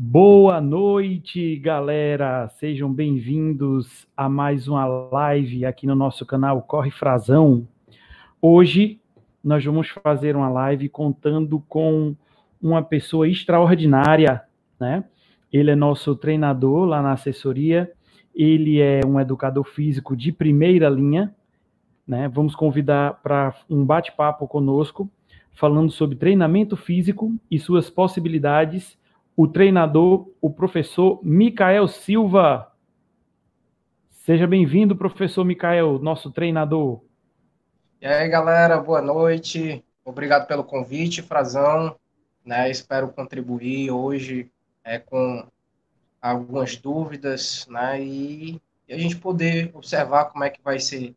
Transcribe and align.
Boa 0.00 0.60
noite, 0.60 1.56
galera. 1.56 2.48
Sejam 2.50 2.88
bem-vindos 2.92 4.06
a 4.16 4.28
mais 4.28 4.68
uma 4.68 4.86
live 4.86 5.64
aqui 5.64 5.88
no 5.88 5.96
nosso 5.96 6.24
canal 6.24 6.62
Corre 6.62 6.92
Frazão. 6.92 7.66
Hoje 8.40 9.00
nós 9.42 9.64
vamos 9.64 9.88
fazer 9.88 10.36
uma 10.36 10.48
live 10.48 10.88
contando 10.88 11.58
com 11.68 12.14
uma 12.62 12.80
pessoa 12.80 13.26
extraordinária, 13.26 14.44
né? 14.78 15.02
Ele 15.52 15.72
é 15.72 15.74
nosso 15.74 16.14
treinador 16.14 16.84
lá 16.84 17.02
na 17.02 17.14
assessoria, 17.14 17.92
ele 18.32 18.80
é 18.80 19.00
um 19.04 19.18
educador 19.18 19.64
físico 19.64 20.16
de 20.16 20.30
primeira 20.30 20.88
linha, 20.88 21.34
né? 22.06 22.28
Vamos 22.28 22.54
convidar 22.54 23.14
para 23.14 23.52
um 23.68 23.84
bate-papo 23.84 24.46
conosco, 24.46 25.10
falando 25.54 25.90
sobre 25.90 26.14
treinamento 26.14 26.76
físico 26.76 27.34
e 27.50 27.58
suas 27.58 27.90
possibilidades, 27.90 28.96
o 29.38 29.46
treinador, 29.46 30.28
o 30.40 30.50
professor 30.50 31.20
Micael 31.22 31.86
Silva. 31.86 32.72
Seja 34.10 34.48
bem-vindo, 34.48 34.96
professor 34.96 35.44
Micael, 35.44 36.00
nosso 36.00 36.32
treinador. 36.32 37.04
E 38.00 38.06
aí, 38.08 38.28
galera, 38.28 38.80
boa 38.80 39.00
noite. 39.00 39.84
Obrigado 40.04 40.48
pelo 40.48 40.64
convite, 40.64 41.22
Frazão. 41.22 41.94
Né, 42.44 42.68
espero 42.68 43.12
contribuir 43.12 43.92
hoje 43.92 44.50
é, 44.82 44.98
com 44.98 45.46
algumas 46.20 46.76
dúvidas, 46.76 47.64
né, 47.70 48.02
e, 48.02 48.60
e, 48.88 48.92
a 48.92 48.98
gente 48.98 49.18
poder 49.18 49.70
observar 49.72 50.24
como 50.24 50.42
é 50.42 50.50
que 50.50 50.60
vai 50.64 50.80
ser 50.80 51.14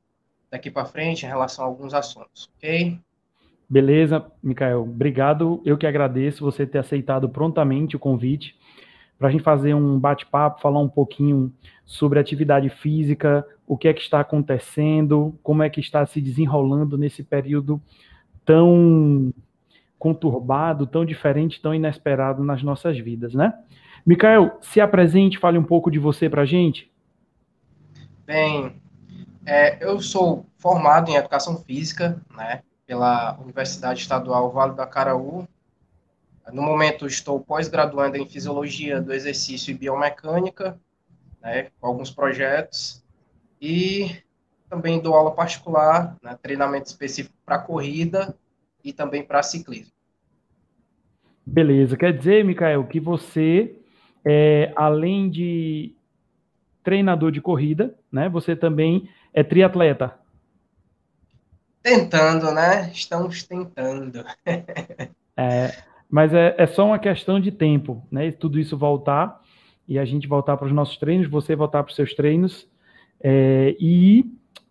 daqui 0.51 0.69
para 0.69 0.85
frente 0.85 1.25
em 1.25 1.29
relação 1.29 1.65
a 1.65 1.67
alguns 1.67 1.91
assuntos, 1.91 2.51
ok? 2.57 2.99
Beleza, 3.71 4.25
Micael. 4.43 4.81
Obrigado. 4.81 5.61
Eu 5.63 5.77
que 5.77 5.87
agradeço 5.87 6.43
você 6.43 6.65
ter 6.65 6.79
aceitado 6.79 7.29
prontamente 7.29 7.95
o 7.95 7.99
convite 7.99 8.53
para 9.17 9.29
a 9.29 9.31
gente 9.31 9.43
fazer 9.43 9.73
um 9.73 9.97
bate-papo, 9.97 10.59
falar 10.59 10.81
um 10.81 10.89
pouquinho 10.89 11.53
sobre 11.85 12.19
atividade 12.19 12.67
física, 12.67 13.47
o 13.65 13.77
que 13.77 13.87
é 13.87 13.93
que 13.93 14.01
está 14.01 14.19
acontecendo, 14.19 15.39
como 15.41 15.63
é 15.63 15.69
que 15.69 15.79
está 15.79 16.05
se 16.05 16.19
desenrolando 16.19 16.97
nesse 16.97 17.23
período 17.23 17.81
tão 18.43 19.33
conturbado, 19.97 20.85
tão 20.85 21.05
diferente, 21.05 21.61
tão 21.61 21.73
inesperado 21.73 22.43
nas 22.43 22.61
nossas 22.61 22.99
vidas, 22.99 23.33
né? 23.33 23.53
Micael, 24.05 24.57
se 24.59 24.81
apresente, 24.81 25.39
fale 25.39 25.57
um 25.57 25.63
pouco 25.63 25.89
de 25.89 25.97
você 25.97 26.29
para 26.29 26.41
a 26.41 26.45
gente. 26.45 26.91
Bem, 28.25 28.81
é, 29.45 29.81
eu 29.81 30.01
sou 30.01 30.45
formado 30.57 31.09
em 31.09 31.15
Educação 31.15 31.55
Física, 31.63 32.21
né, 32.35 32.63
pela 32.91 33.39
Universidade 33.39 34.01
Estadual 34.01 34.51
Vale 34.51 34.75
do 34.75 34.81
Acaraú, 34.81 35.47
no 36.51 36.61
momento, 36.61 37.07
estou 37.07 37.39
pós-graduando 37.39 38.17
em 38.17 38.27
Fisiologia 38.27 38.99
do 38.99 39.13
Exercício 39.13 39.71
e 39.71 39.73
Biomecânica, 39.73 40.77
né, 41.41 41.69
com 41.79 41.87
alguns 41.87 42.11
projetos, 42.11 43.01
e 43.61 44.17
também 44.69 44.99
dou 44.99 45.15
aula 45.15 45.31
particular, 45.31 46.17
né, 46.21 46.37
treinamento 46.41 46.87
específico 46.87 47.33
para 47.45 47.59
corrida 47.59 48.35
e 48.83 48.91
também 48.91 49.23
para 49.23 49.41
ciclismo. 49.41 49.93
Beleza. 51.45 51.95
Quer 51.95 52.11
dizer, 52.17 52.43
Mikael, 52.43 52.83
que 52.87 52.99
você, 52.99 53.73
é, 54.25 54.73
além 54.75 55.29
de 55.29 55.95
treinador 56.83 57.31
de 57.31 57.39
corrida, 57.39 57.95
né, 58.11 58.27
você 58.27 58.53
também 58.53 59.07
é 59.33 59.45
triatleta? 59.45 60.19
Tentando, 61.81 62.51
né? 62.51 62.91
Estamos 62.93 63.43
tentando. 63.43 64.23
é, 65.35 65.75
mas 66.09 66.33
é, 66.33 66.55
é 66.57 66.67
só 66.67 66.85
uma 66.85 66.99
questão 66.99 67.39
de 67.39 67.51
tempo, 67.51 68.05
né? 68.11 68.31
Tudo 68.31 68.59
isso 68.59 68.77
voltar 68.77 69.41
e 69.87 69.97
a 69.97 70.05
gente 70.05 70.27
voltar 70.27 70.57
para 70.57 70.67
os 70.67 70.73
nossos 70.73 70.97
treinos, 70.97 71.27
você 71.27 71.55
voltar 71.55 71.83
para 71.83 71.89
os 71.89 71.95
seus 71.95 72.13
treinos 72.13 72.67
é, 73.19 73.75
e 73.79 74.25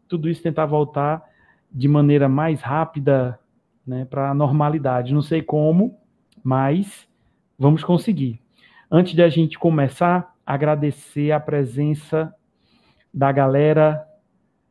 tudo 0.08 0.28
isso 0.28 0.42
tentar 0.42 0.66
voltar 0.66 1.22
de 1.70 1.86
maneira 1.86 2.28
mais 2.28 2.60
rápida 2.60 3.38
né, 3.86 4.04
para 4.04 4.30
a 4.30 4.34
normalidade. 4.34 5.14
Não 5.14 5.22
sei 5.22 5.42
como, 5.42 5.98
mas 6.42 7.08
vamos 7.58 7.84
conseguir. 7.84 8.40
Antes 8.90 9.14
de 9.14 9.22
a 9.22 9.28
gente 9.28 9.58
começar, 9.58 10.34
agradecer 10.44 11.30
a 11.30 11.38
presença 11.38 12.34
da 13.14 13.30
galera, 13.30 14.04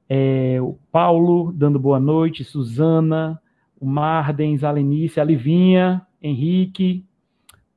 é, 0.09 0.59
o 0.59 0.73
Paulo 0.91 1.51
dando 1.51 1.79
boa 1.79 1.99
noite, 1.99 2.43
Suzana, 2.43 3.39
o 3.79 3.85
Mardens, 3.85 4.63
a 4.63 4.71
Lenice, 4.71 5.19
a 5.19 5.23
Livinha, 5.23 6.05
Henrique, 6.19 7.05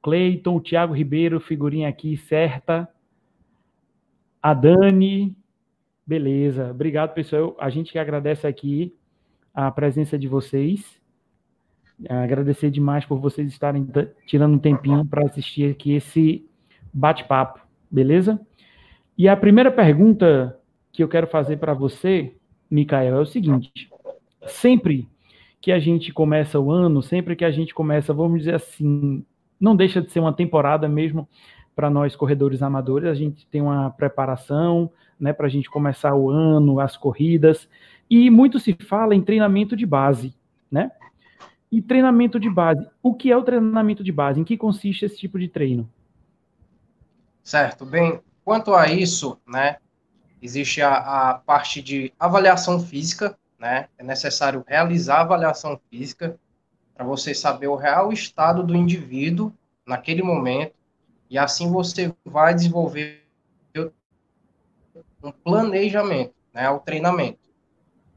Cleiton, 0.02 0.58
Thiago 0.58 0.94
Ribeiro, 0.94 1.38
figurinha 1.38 1.90
aqui 1.90 2.16
certa. 2.16 2.88
A 4.42 4.54
Dani, 4.54 5.36
beleza. 6.06 6.70
Obrigado, 6.70 7.12
pessoal. 7.12 7.54
A 7.60 7.68
gente 7.68 7.92
que 7.92 7.98
agradece 7.98 8.46
aqui 8.46 8.96
a 9.54 9.70
presença 9.70 10.18
de 10.18 10.26
vocês. 10.26 11.00
Agradecer 12.08 12.70
demais 12.70 13.04
por 13.04 13.20
vocês 13.20 13.46
estarem 13.46 13.86
tirando 14.26 14.54
um 14.54 14.58
tempinho 14.58 15.04
para 15.04 15.26
assistir 15.26 15.70
aqui 15.70 15.92
esse 15.92 16.48
bate-papo, 16.92 17.60
beleza? 17.90 18.40
E 19.16 19.28
a 19.28 19.36
primeira 19.36 19.70
pergunta 19.70 20.58
que 20.92 21.02
eu 21.02 21.08
quero 21.08 21.26
fazer 21.26 21.56
para 21.56 21.72
você, 21.72 22.36
Micael, 22.70 23.16
é 23.16 23.20
o 23.20 23.26
seguinte: 23.26 23.90
sempre 24.46 25.08
que 25.60 25.72
a 25.72 25.78
gente 25.78 26.12
começa 26.12 26.60
o 26.60 26.70
ano, 26.70 27.02
sempre 27.02 27.34
que 27.34 27.44
a 27.44 27.50
gente 27.50 27.72
começa, 27.72 28.12
vamos 28.12 28.40
dizer 28.40 28.56
assim, 28.56 29.24
não 29.58 29.74
deixa 29.74 30.02
de 30.02 30.10
ser 30.10 30.20
uma 30.20 30.32
temporada 30.32 30.88
mesmo 30.88 31.28
para 31.74 31.88
nós 31.88 32.14
corredores 32.14 32.62
amadores, 32.62 33.08
a 33.08 33.14
gente 33.14 33.46
tem 33.46 33.62
uma 33.62 33.90
preparação, 33.90 34.90
né, 35.18 35.32
para 35.32 35.46
a 35.46 35.48
gente 35.48 35.70
começar 35.70 36.14
o 36.14 36.28
ano, 36.28 36.80
as 36.80 36.96
corridas, 36.96 37.68
e 38.10 38.28
muito 38.28 38.58
se 38.58 38.74
fala 38.74 39.14
em 39.14 39.22
treinamento 39.22 39.76
de 39.76 39.86
base, 39.86 40.34
né? 40.70 40.90
E 41.70 41.80
treinamento 41.80 42.38
de 42.38 42.50
base, 42.50 42.86
o 43.02 43.14
que 43.14 43.30
é 43.30 43.36
o 43.36 43.42
treinamento 43.42 44.04
de 44.04 44.12
base? 44.12 44.40
Em 44.40 44.44
que 44.44 44.58
consiste 44.58 45.06
esse 45.06 45.16
tipo 45.16 45.38
de 45.38 45.48
treino? 45.48 45.88
Certo, 47.42 47.86
bem, 47.86 48.20
quanto 48.44 48.74
a 48.74 48.92
isso, 48.92 49.40
né, 49.48 49.76
existe 50.42 50.82
a, 50.82 51.30
a 51.30 51.34
parte 51.34 51.80
de 51.80 52.12
avaliação 52.18 52.80
física, 52.80 53.38
né? 53.58 53.88
É 53.96 54.02
necessário 54.02 54.64
realizar 54.66 55.20
avaliação 55.20 55.80
física 55.88 56.36
para 56.94 57.06
você 57.06 57.32
saber 57.32 57.68
o 57.68 57.76
real 57.76 58.12
estado 58.12 58.62
do 58.64 58.74
indivíduo 58.74 59.52
naquele 59.86 60.22
momento 60.22 60.74
e 61.30 61.38
assim 61.38 61.70
você 61.70 62.12
vai 62.24 62.54
desenvolver 62.54 63.22
um 65.22 65.30
planejamento, 65.30 66.34
né, 66.52 66.68
o 66.68 66.80
treinamento. 66.80 67.38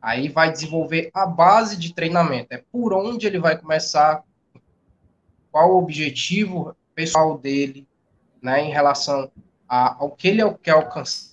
Aí 0.02 0.28
vai 0.28 0.52
desenvolver 0.52 1.12
a 1.14 1.26
base 1.26 1.78
de 1.78 1.94
treinamento, 1.94 2.48
é 2.52 2.64
por 2.72 2.94
onde 2.94 3.26
ele 3.26 3.40
vai 3.40 3.58
começar, 3.58 4.24
qual 5.52 5.72
o 5.72 5.78
objetivo 5.78 6.76
pessoal 6.94 7.38
dele, 7.38 7.88
né, 8.42 8.62
em 8.62 8.72
relação 8.72 9.32
a, 9.68 9.96
ao 9.96 10.12
que 10.12 10.28
ele 10.28 10.42
quer 10.56 10.72
alcançar, 10.72 11.32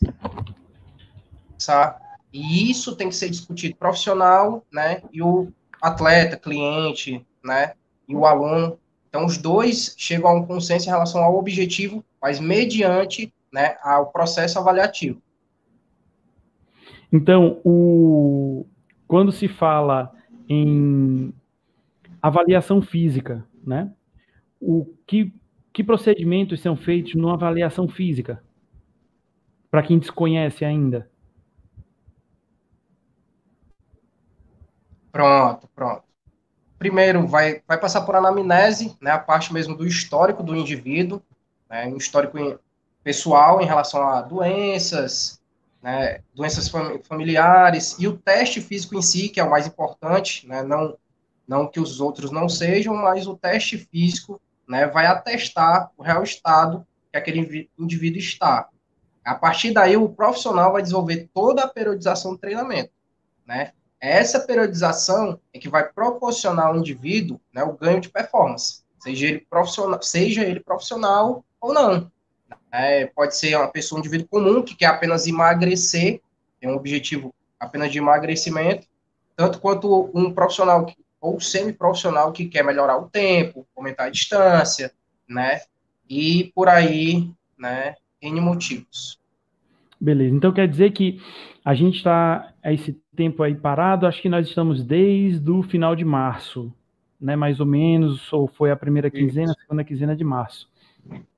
e 2.33 2.71
isso 2.71 2.97
tem 2.97 3.09
que 3.09 3.15
ser 3.15 3.29
discutido 3.29 3.77
profissional, 3.77 4.65
né? 4.73 5.03
E 5.13 5.23
o 5.23 5.53
atleta, 5.81 6.37
cliente, 6.37 7.25
né? 7.45 7.75
E 8.09 8.15
o 8.17 8.25
aluno. 8.25 8.79
Então, 9.09 9.27
os 9.27 9.37
dois 9.37 9.95
chegam 9.99 10.31
a 10.31 10.35
um 10.35 10.47
consenso 10.47 10.87
em 10.87 10.91
relação 10.91 11.23
ao 11.23 11.37
objetivo, 11.37 12.03
mas 12.21 12.41
mediante 12.41 13.33
né, 13.53 13.77
ao 13.83 14.11
processo 14.11 14.59
avaliativo. 14.59 15.21
Então, 17.13 17.61
o... 17.63 18.65
quando 19.07 19.31
se 19.31 19.47
fala 19.47 20.11
em 20.49 21.35
avaliação 22.23 22.81
física, 22.81 23.45
né? 23.67 23.93
O 24.59 24.87
que, 25.07 25.31
que 25.73 25.85
procedimentos 25.85 26.61
são 26.61 26.77
feitos 26.77 27.15
numa 27.15 27.35
avaliação 27.35 27.87
física? 27.87 28.43
Para 29.71 29.83
quem 29.83 29.99
desconhece 29.99 30.65
ainda. 30.65 31.11
Pronto, 35.13 35.69
pronto. 35.75 36.03
Primeiro, 36.79 37.27
vai, 37.29 37.63
vai 37.69 37.79
passar 37.79 38.01
por 38.01 38.17
anamnese, 38.17 38.97
né, 39.01 39.11
a 39.13 39.19
parte 39.19 39.53
mesmo 39.53 39.77
do 39.77 39.87
histórico 39.87 40.43
do 40.43 40.57
indivíduo, 40.57 41.23
né, 41.71 41.87
um 41.87 41.97
histórico 41.97 42.59
pessoal 43.05 43.61
em 43.61 43.67
relação 43.67 44.03
a 44.03 44.23
doenças, 44.23 45.41
né, 45.83 46.21
doenças 46.35 46.69
familiares, 47.05 47.97
e 47.99 48.09
o 48.09 48.17
teste 48.17 48.61
físico 48.61 48.97
em 48.97 49.03
si, 49.03 49.29
que 49.29 49.39
é 49.39 49.45
o 49.45 49.51
mais 49.51 49.67
importante, 49.67 50.49
né, 50.49 50.63
não, 50.63 50.97
não 51.47 51.69
que 51.69 51.79
os 51.79 52.01
outros 52.01 52.31
não 52.31 52.49
sejam, 52.49 52.95
mas 52.97 53.27
o 53.27 53.37
teste 53.37 53.77
físico 53.77 54.41
né, 54.67 54.87
vai 54.87 55.07
atestar 55.07 55.91
o 55.97 56.03
real 56.03 56.23
estado 56.23 56.87
que 57.13 57.19
aquele 57.19 57.69
indivíduo 57.79 58.19
está. 58.19 58.69
A 59.25 59.35
partir 59.35 59.73
daí, 59.73 59.97
o 59.97 60.09
profissional 60.09 60.73
vai 60.73 60.83
desenvolver 60.83 61.29
toda 61.33 61.63
a 61.63 61.69
periodização 61.69 62.33
do 62.33 62.39
treinamento, 62.39 62.91
né? 63.47 63.73
Essa 64.03 64.41
periodização 64.41 65.39
é 65.55 65.61
que 65.61 65.69
vai 65.69 65.89
proporcionar 65.89 66.67
ao 66.67 66.77
indivíduo 66.77 67.41
né, 67.55 67.63
o 67.63 67.75
ganho 67.75 68.01
de 68.01 68.09
performance, 68.09 68.83
seja 68.99 69.29
ele 69.29 69.47
profissional, 69.49 70.03
seja 70.03 70.43
ele 70.45 70.59
profissional 70.59 71.45
ou 71.61 71.73
não. 71.73 72.11
É, 72.73 73.07
pode 73.07 73.37
ser 73.37 73.55
uma 73.55 73.69
pessoa, 73.69 73.99
um 73.99 74.01
indivíduo 74.01 74.27
comum 74.27 74.61
que 74.61 74.75
quer 74.75 74.87
apenas 74.87 75.29
emagrecer, 75.29 76.21
tem 76.61 76.69
um 76.69 76.75
objetivo 76.75 77.33
apenas 77.61 77.93
de 77.93 77.99
emagrecimento, 77.99 78.89
tanto 79.37 79.61
quanto 79.61 80.11
um 80.13 80.35
profissional 80.35 80.85
que, 80.85 80.97
ou 81.21 81.41
semi-profissional 81.41 82.33
que 82.33 82.49
quer 82.49 82.65
melhorar 82.65 82.97
o 82.97 83.09
tempo, 83.09 83.65
aumentar 83.77 84.07
a 84.07 84.11
distância, 84.11 84.93
né? 85.29 85.61
E 86.11 86.51
por 86.57 86.69
aí, 86.69 87.31
né? 87.57 87.95
N 88.21 88.41
motivos. 88.41 89.22
Beleza. 90.03 90.35
Então 90.35 90.51
quer 90.51 90.67
dizer 90.67 90.91
que 90.91 91.21
a 91.65 91.75
gente 91.75 91.99
está 91.99 92.53
esse 92.65 93.01
tempo 93.15 93.41
aí 93.41 93.55
parado, 93.55 94.05
acho 94.05 94.21
que 94.21 94.29
nós 94.29 94.49
estamos 94.49 94.85
desde 94.85 95.49
o 95.49 95.63
final 95.63 95.95
de 95.95 96.05
março, 96.05 96.75
né? 97.21 97.37
Mais 97.37 97.61
ou 97.61 97.67
menos, 97.67 98.33
ou 98.33 98.49
foi 98.49 98.73
a 98.73 98.77
primeira 98.77 99.09
quinzena, 99.09 99.53
a 99.53 99.61
segunda 99.61 99.85
quinzena 99.85 100.17
de 100.17 100.25
março. 100.25 100.69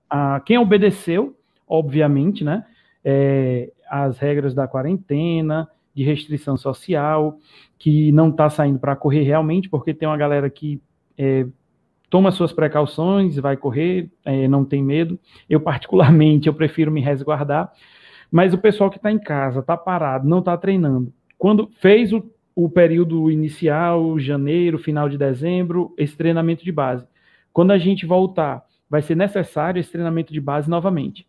Ah, 0.09 0.41
quem 0.47 0.57
obedeceu, 0.57 1.37
obviamente, 1.69 2.43
né? 2.43 2.65
É, 3.05 3.71
as 3.87 4.19
regras 4.19 4.55
da 4.55 4.67
quarentena, 4.67 5.69
de 5.95 6.03
restrição 6.03 6.57
social, 6.57 7.37
que 7.79 8.11
não 8.13 8.31
está 8.31 8.49
saindo 8.49 8.79
para 8.79 8.97
correr 8.97 9.25
realmente, 9.25 9.69
porque 9.69 9.93
tem 9.93 10.09
uma 10.09 10.17
galera 10.17 10.49
que 10.49 10.81
é, 11.19 11.47
toma 12.09 12.33
suas 12.33 12.51
precauções, 12.51 13.37
vai 13.37 13.59
correr, 13.59 14.11
é, 14.25 14.49
não 14.49 14.65
tem 14.65 14.83
medo. 14.83 15.21
Eu, 15.51 15.61
particularmente, 15.61 16.49
eu 16.49 16.55
prefiro 16.55 16.91
me 16.91 17.03
resguardar, 17.03 17.71
mas 18.35 18.53
o 18.53 18.59
pessoal 18.59 18.91
que 18.91 18.97
está 18.97 19.13
em 19.13 19.19
casa, 19.19 19.61
está 19.61 19.77
parado, 19.77 20.27
não 20.27 20.41
está 20.41 20.57
treinando. 20.57 21.15
Quando 21.39 21.71
fez 21.79 22.13
o, 22.13 22.29
o 22.53 22.69
período 22.69 23.31
inicial, 23.31 24.19
janeiro, 24.19 24.77
final 24.77 25.09
de 25.09 25.17
dezembro, 25.17 25.95
esse 25.97 26.17
treinamento 26.17 26.65
de 26.65 26.73
base. 26.73 27.07
Quando 27.53 27.71
a 27.71 27.79
gente 27.79 28.05
voltar, 28.05 28.67
vai 28.91 29.03
ser 29.03 29.15
necessário 29.15 29.79
esse 29.79 29.93
treinamento 29.93 30.33
de 30.33 30.41
base 30.41 30.69
novamente. 30.69 31.29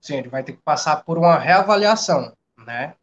Sim, 0.00 0.18
ele 0.18 0.28
vai 0.28 0.44
ter 0.44 0.52
que 0.52 0.62
passar 0.62 1.02
por 1.02 1.18
uma 1.18 1.36
reavaliação, 1.40 2.32
né? 2.64 2.94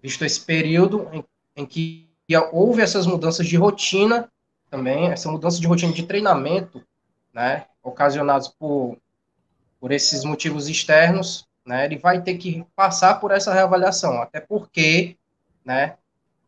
Visto 0.00 0.24
esse 0.24 0.46
período 0.46 1.08
em, 1.12 1.24
em 1.56 1.66
que 1.66 2.08
houve 2.52 2.82
essas 2.82 3.04
mudanças 3.04 3.48
de 3.48 3.56
rotina 3.56 4.30
também, 4.70 5.10
essa 5.10 5.28
mudança 5.28 5.60
de 5.60 5.66
rotina 5.66 5.92
de 5.92 6.06
treinamento, 6.06 6.80
né? 7.34 7.66
Ocasionados 7.82 8.46
por, 8.46 8.96
por 9.80 9.90
esses 9.90 10.22
motivos 10.22 10.68
externos, 10.68 11.48
né, 11.66 11.84
ele 11.84 11.98
vai 11.98 12.22
ter 12.22 12.38
que 12.38 12.64
passar 12.76 13.20
por 13.20 13.32
essa 13.32 13.52
reavaliação, 13.52 14.22
até 14.22 14.40
porque, 14.40 15.16
né, 15.64 15.96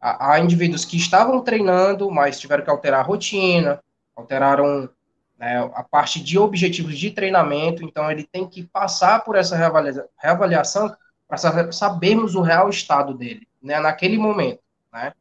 há, 0.01 0.39
indivíduos 0.39 0.85
que 0.85 0.97
estavam 0.97 1.43
treinando, 1.43 2.11
mas 2.11 2.39
tiveram 2.39 2.65
que 2.65 2.71
alterar 2.71 3.01
a 3.01 3.03
rotina, 3.03 3.83
alteraram 4.15 4.89
né, 5.37 5.59
a 5.75 5.83
parte 5.83 6.23
de 6.23 6.39
objetivos 6.39 6.97
de 6.97 7.11
treinamento, 7.11 7.83
então 7.83 8.11
ele 8.11 8.25
tem 8.25 8.49
que 8.49 8.63
passar 8.63 9.25
por 9.25 9.35
essa 9.37 9.57
reavalia, 9.57 10.07
reavaliação 10.17 10.95
para 11.27 11.37
sabermos 11.73 12.35
o 12.35 12.41
real 12.41 12.71
estado 12.71 13.13
dele, 13.13 13.47
né, 13.61 13.81
naquele 13.81 14.17
momento, 14.17 14.61
né, 14.93 15.13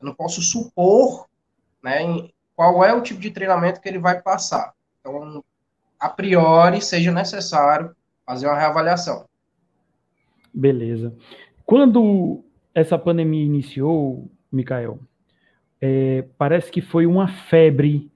eu 0.00 0.06
não 0.06 0.14
posso 0.14 0.42
supor, 0.42 1.26
né, 1.82 2.28
qual 2.54 2.84
é 2.84 2.92
o 2.92 3.02
tipo 3.02 3.20
de 3.20 3.30
treinamento 3.30 3.80
que 3.80 3.88
ele 3.88 3.98
vai 3.98 4.20
passar, 4.20 4.74
então, 5.00 5.42
a 5.98 6.08
priori, 6.08 6.82
seja 6.82 7.10
necessário 7.12 7.94
fazer 8.26 8.46
uma 8.46 8.58
reavaliação. 8.58 9.24
Beleza. 10.56 11.14
Quando 11.66 12.42
essa 12.74 12.98
pandemia 12.98 13.44
iniciou, 13.44 14.30
Mikael, 14.50 14.98
é, 15.78 16.24
parece 16.38 16.72
que 16.72 16.80
foi 16.80 17.04
uma 17.04 17.28
febre 17.28 18.10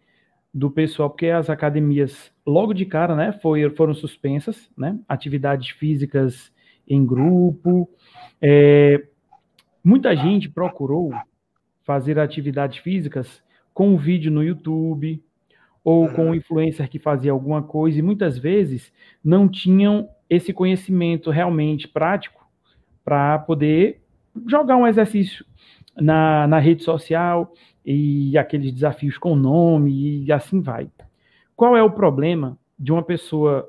do 0.52 0.70
pessoal, 0.70 1.10
porque 1.10 1.26
as 1.26 1.50
academias, 1.50 2.32
logo 2.46 2.72
de 2.72 2.86
cara, 2.86 3.14
né, 3.14 3.30
foi, 3.42 3.68
foram 3.76 3.92
suspensas, 3.92 4.70
né, 4.74 4.98
atividades 5.06 5.68
físicas 5.68 6.50
em 6.88 7.04
grupo. 7.04 7.86
É, 8.40 9.04
muita 9.84 10.16
gente 10.16 10.48
procurou 10.48 11.12
fazer 11.82 12.18
atividades 12.18 12.78
físicas 12.78 13.42
com 13.74 13.90
um 13.90 13.96
vídeo 13.98 14.32
no 14.32 14.42
YouTube 14.42 15.22
ou 15.84 16.08
com 16.08 16.30
um 16.30 16.34
influencer 16.34 16.88
que 16.88 16.98
fazia 16.98 17.32
alguma 17.32 17.62
coisa, 17.62 17.98
e 17.98 18.02
muitas 18.02 18.38
vezes 18.38 18.90
não 19.22 19.46
tinham 19.46 20.08
esse 20.30 20.52
conhecimento 20.52 21.30
realmente 21.30 21.88
prático 21.88 22.48
para 23.04 23.40
poder 23.40 24.00
jogar 24.46 24.76
um 24.76 24.86
exercício 24.86 25.44
na, 25.96 26.46
na 26.46 26.58
rede 26.58 26.84
social 26.84 27.52
e 27.84 28.38
aqueles 28.38 28.72
desafios 28.72 29.18
com 29.18 29.34
nome 29.34 30.24
e 30.24 30.32
assim 30.32 30.60
vai. 30.60 30.88
Qual 31.56 31.76
é 31.76 31.82
o 31.82 31.90
problema 31.90 32.56
de 32.78 32.92
uma 32.92 33.02
pessoa 33.02 33.68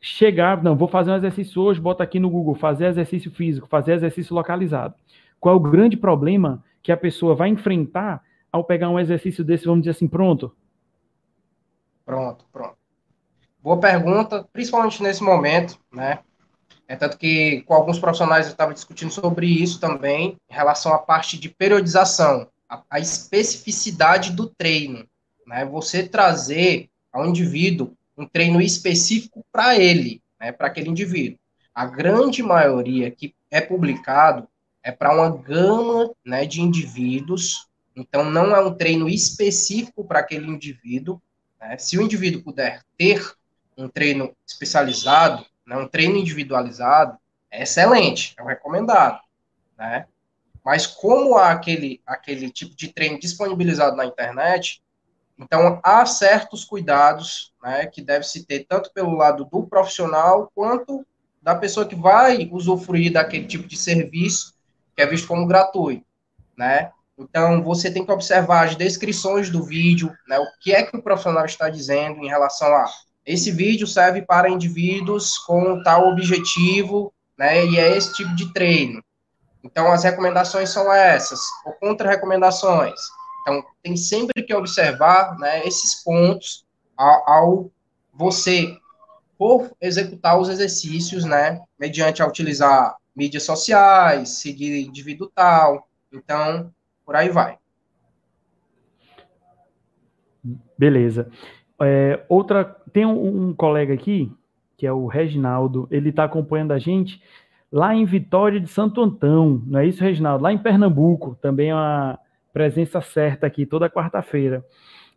chegar, 0.00 0.60
não, 0.64 0.74
vou 0.74 0.88
fazer 0.88 1.12
um 1.12 1.16
exercício 1.16 1.62
hoje, 1.62 1.80
bota 1.80 2.02
aqui 2.02 2.18
no 2.18 2.28
Google, 2.28 2.56
fazer 2.56 2.86
exercício 2.86 3.30
físico, 3.30 3.68
fazer 3.68 3.92
exercício 3.92 4.34
localizado. 4.34 4.94
Qual 5.38 5.54
é 5.54 5.56
o 5.56 5.60
grande 5.60 5.96
problema 5.96 6.64
que 6.82 6.90
a 6.90 6.96
pessoa 6.96 7.36
vai 7.36 7.48
enfrentar 7.48 8.20
ao 8.50 8.64
pegar 8.64 8.90
um 8.90 8.98
exercício 8.98 9.44
desse, 9.44 9.64
vamos 9.64 9.82
dizer 9.82 9.92
assim, 9.92 10.08
pronto? 10.08 10.52
Pronto, 12.04 12.44
pronto. 12.52 12.81
Boa 13.62 13.78
pergunta, 13.78 14.44
principalmente 14.52 15.00
nesse 15.00 15.22
momento, 15.22 15.78
né? 15.92 16.18
É 16.88 16.96
tanto 16.96 17.16
que 17.16 17.62
com 17.62 17.74
alguns 17.74 17.96
profissionais 17.96 18.46
eu 18.46 18.52
estava 18.52 18.74
discutindo 18.74 19.12
sobre 19.12 19.46
isso 19.46 19.78
também, 19.78 20.36
em 20.50 20.52
relação 20.52 20.92
à 20.92 20.98
parte 20.98 21.38
de 21.38 21.48
periodização, 21.48 22.48
a, 22.68 22.82
a 22.90 22.98
especificidade 22.98 24.32
do 24.32 24.48
treino, 24.48 25.06
né? 25.46 25.64
Você 25.64 26.02
trazer 26.02 26.88
ao 27.12 27.24
indivíduo 27.24 27.96
um 28.18 28.26
treino 28.26 28.60
específico 28.60 29.46
para 29.52 29.78
ele, 29.78 30.20
né? 30.40 30.50
Para 30.50 30.66
aquele 30.66 30.90
indivíduo. 30.90 31.38
A 31.72 31.86
grande 31.86 32.42
maioria 32.42 33.12
que 33.12 33.32
é 33.48 33.60
publicado 33.60 34.48
é 34.82 34.90
para 34.90 35.14
uma 35.14 35.30
gama, 35.30 36.10
né, 36.26 36.44
de 36.44 36.60
indivíduos. 36.60 37.68
Então 37.94 38.24
não 38.28 38.56
é 38.56 38.60
um 38.60 38.74
treino 38.74 39.08
específico 39.08 40.04
para 40.04 40.18
aquele 40.18 40.48
indivíduo. 40.48 41.22
Né? 41.60 41.78
Se 41.78 41.96
o 41.96 42.02
indivíduo 42.02 42.42
puder 42.42 42.82
ter 42.98 43.22
um 43.76 43.88
treino 43.88 44.34
especializado, 44.46 45.44
né, 45.66 45.76
um 45.76 45.88
treino 45.88 46.16
individualizado, 46.16 47.18
é 47.50 47.62
excelente, 47.62 48.34
é 48.38 48.42
o 48.42 48.46
recomendado, 48.46 49.20
né? 49.78 50.06
Mas 50.64 50.86
como 50.86 51.36
há 51.36 51.50
aquele, 51.50 52.00
aquele 52.06 52.50
tipo 52.50 52.74
de 52.76 52.88
treino 52.88 53.18
disponibilizado 53.18 53.96
na 53.96 54.06
internet, 54.06 54.82
então 55.38 55.80
há 55.82 56.06
certos 56.06 56.64
cuidados 56.64 57.52
né, 57.62 57.86
que 57.86 58.00
deve 58.00 58.24
se 58.24 58.44
ter 58.44 58.64
tanto 58.68 58.92
pelo 58.92 59.16
lado 59.16 59.44
do 59.44 59.66
profissional 59.66 60.50
quanto 60.54 61.04
da 61.42 61.54
pessoa 61.56 61.86
que 61.86 61.96
vai 61.96 62.48
usufruir 62.52 63.12
daquele 63.12 63.46
tipo 63.46 63.66
de 63.66 63.76
serviço 63.76 64.54
que 64.94 65.02
é 65.02 65.06
visto 65.06 65.26
como 65.26 65.46
gratuito, 65.46 66.04
né? 66.56 66.92
Então, 67.18 67.62
você 67.62 67.90
tem 67.90 68.04
que 68.04 68.12
observar 68.12 68.66
as 68.66 68.76
descrições 68.76 69.50
do 69.50 69.62
vídeo, 69.62 70.14
né, 70.26 70.38
o 70.38 70.46
que 70.60 70.72
é 70.72 70.82
que 70.82 70.96
o 70.96 71.02
profissional 71.02 71.44
está 71.44 71.68
dizendo 71.68 72.22
em 72.22 72.28
relação 72.28 72.68
a 72.74 72.86
esse 73.24 73.50
vídeo 73.50 73.86
serve 73.86 74.22
para 74.22 74.48
indivíduos 74.48 75.38
com 75.38 75.82
tal 75.82 76.08
objetivo, 76.08 77.12
né? 77.38 77.64
E 77.66 77.78
é 77.78 77.96
esse 77.96 78.12
tipo 78.14 78.34
de 78.34 78.52
treino. 78.52 79.02
Então, 79.62 79.92
as 79.92 80.02
recomendações 80.02 80.70
são 80.70 80.92
essas, 80.92 81.40
ou 81.64 81.72
contra-recomendações. 81.74 82.98
Então, 83.42 83.64
tem 83.82 83.96
sempre 83.96 84.42
que 84.42 84.54
observar 84.54 85.38
né, 85.38 85.64
esses 85.66 86.02
pontos 86.02 86.66
ao, 86.96 87.30
ao 87.30 87.70
você 88.12 88.76
for 89.38 89.70
executar 89.80 90.38
os 90.38 90.48
exercícios, 90.48 91.24
né? 91.24 91.60
Mediante 91.78 92.22
a 92.22 92.26
utilizar 92.26 92.96
mídias 93.14 93.44
sociais, 93.44 94.40
seguir 94.40 94.80
indivíduo 94.80 95.30
tal. 95.34 95.88
Então, 96.12 96.72
por 97.04 97.14
aí 97.14 97.28
vai. 97.28 97.58
Beleza. 100.76 101.30
É, 101.80 102.24
outra, 102.28 102.81
tem 102.92 103.06
um, 103.06 103.48
um, 103.48 103.54
colega 103.54 103.94
aqui, 103.94 104.30
que 104.76 104.86
é 104.86 104.92
o 104.92 105.06
Reginaldo, 105.06 105.86
ele 105.90 106.10
está 106.10 106.24
acompanhando 106.24 106.72
a 106.72 106.78
gente 106.78 107.22
lá 107.70 107.94
em 107.94 108.04
Vitória 108.04 108.60
de 108.60 108.68
Santo 108.68 109.00
Antão, 109.00 109.62
não 109.66 109.80
é 109.80 109.86
isso, 109.86 110.02
Reginaldo? 110.02 110.44
Lá 110.44 110.52
em 110.52 110.58
Pernambuco, 110.58 111.36
também 111.40 111.70
é 111.70 111.74
uma 111.74 112.18
presença 112.52 113.00
certa 113.00 113.46
aqui 113.46 113.64
toda 113.64 113.88
quarta-feira. 113.88 114.64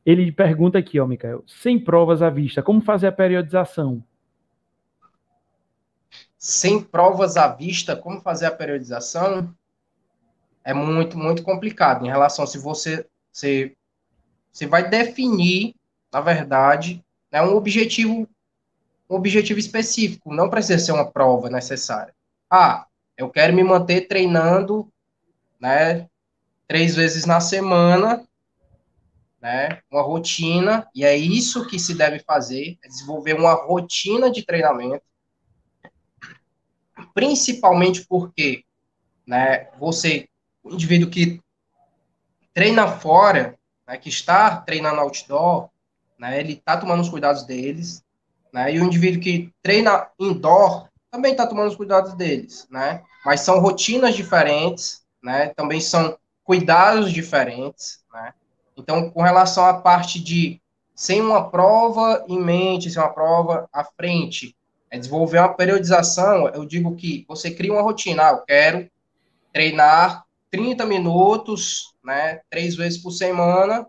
Ele 0.05 0.32
pergunta 0.32 0.77
aqui, 0.77 1.00
ó, 1.00 1.08
Micael, 1.08 1.44
sem 1.48 1.79
provas 1.79 2.22
à 2.22 2.29
vista, 2.29 2.62
como 2.62 2.79
fazer 2.79 3.08
a 3.08 3.12
periodização? 3.12 4.03
Sem 6.38 6.82
provas 6.82 7.36
à 7.38 7.48
vista, 7.48 7.96
como 7.96 8.22
fazer 8.22 8.46
a 8.46 8.51
periodização? 8.51 9.53
É 10.63 10.74
muito, 10.74 11.17
muito 11.17 11.44
complicado 11.44 12.05
em 12.05 12.10
relação 12.10 12.46
se 12.46 12.58
você, 12.58 13.05
você, 13.32 13.75
você 14.51 14.65
vai 14.65 14.89
definir 14.89 15.75
na 16.15 16.22
verdade, 16.22 17.04
é 17.36 17.42
um 17.42 17.54
objetivo 17.56 18.27
um 19.10 19.15
objetivo 19.18 19.60
específico, 19.60 20.34
não 20.34 20.50
precisa 20.50 20.84
ser 20.84 20.92
uma 20.92 21.06
prova 21.06 21.48
necessária. 21.48 22.12
Ah, 22.50 22.88
eu 23.15 23.30
quero 23.30 23.54
me 23.54 23.63
manter 23.63 24.08
treinando, 24.08 24.92
né, 25.60 26.10
três 26.68 26.96
vezes 26.96 27.24
na 27.24 27.39
semana, 27.39 28.27
né, 29.39 29.80
uma 29.92 30.01
rotina, 30.01 30.89
e 30.96 31.06
é 31.06 31.15
isso 31.15 31.68
que 31.68 31.77
se 31.77 31.94
deve 31.94 32.18
fazer, 32.20 32.80
é 32.84 32.88
desenvolver 32.88 33.34
uma 33.34 33.54
rotina 33.54 34.32
de 34.32 34.44
treinamento, 34.44 35.06
principalmente 37.13 38.08
porque 38.08 38.63
né, 39.27 39.70
você, 39.77 40.27
o 40.63 40.74
indivíduo 40.74 41.12
que 41.12 41.39
treina 42.56 42.88
fora, 42.88 43.56
né, 43.88 43.98
que 43.98 44.10
está 44.10 44.58
treinando 44.58 45.01
outdoor, 45.01 45.70
né, 46.17 46.39
ele 46.39 46.53
está 46.53 46.77
tomando 46.77 47.01
os 47.01 47.10
cuidados 47.10 47.43
deles, 47.43 48.03
né, 48.51 48.74
e 48.74 48.79
o 48.79 48.84
indivíduo 48.84 49.22
que 49.22 49.53
treina 49.62 50.07
indoor 50.19 50.88
também 51.12 51.31
está 51.31 51.45
tomando 51.48 51.69
os 51.69 51.75
cuidados 51.75 52.13
deles, 52.13 52.67
né, 52.69 53.03
mas 53.25 53.41
são 53.41 53.60
rotinas 53.60 54.15
diferentes, 54.15 55.03
né, 55.22 55.48
também 55.50 55.79
são 55.79 56.17
cuidados 56.43 57.12
diferentes, 57.12 58.03
né, 58.13 58.34
então, 58.77 59.10
com 59.10 59.22
relação 59.22 59.65
à 59.65 59.74
parte 59.74 60.22
de 60.22 60.62
sem 60.93 61.22
uma 61.22 61.50
prova 61.50 62.24
em 62.27 62.41
mente, 62.41 62.89
sem 62.89 63.01
uma 63.01 63.13
prova 63.13 63.67
à 63.72 63.84
frente, 63.84 64.55
é 64.89 64.98
desenvolver 64.98 65.39
uma 65.39 65.53
periodização, 65.53 66.48
eu 66.50 66.65
digo 66.65 66.95
que 66.95 67.25
você 67.27 67.51
cria 67.51 67.74
uma 67.74 67.81
rotina, 67.81 68.29
ah, 68.29 68.31
eu 68.31 68.38
quero 68.45 68.89
treinar 69.51 70.25
30 70.50 70.86
minutos, 70.86 71.93
né, 72.03 72.41
três 72.50 72.75
vezes 72.75 73.01
por 73.01 73.12
semana, 73.12 73.86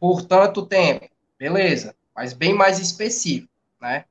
por 0.00 0.22
tanto 0.22 0.66
tempo, 0.66 1.08
beleza, 1.38 1.94
mas 2.14 2.32
bem 2.32 2.52
mais 2.52 2.78
específico, 2.78 3.52
né? 3.80 4.04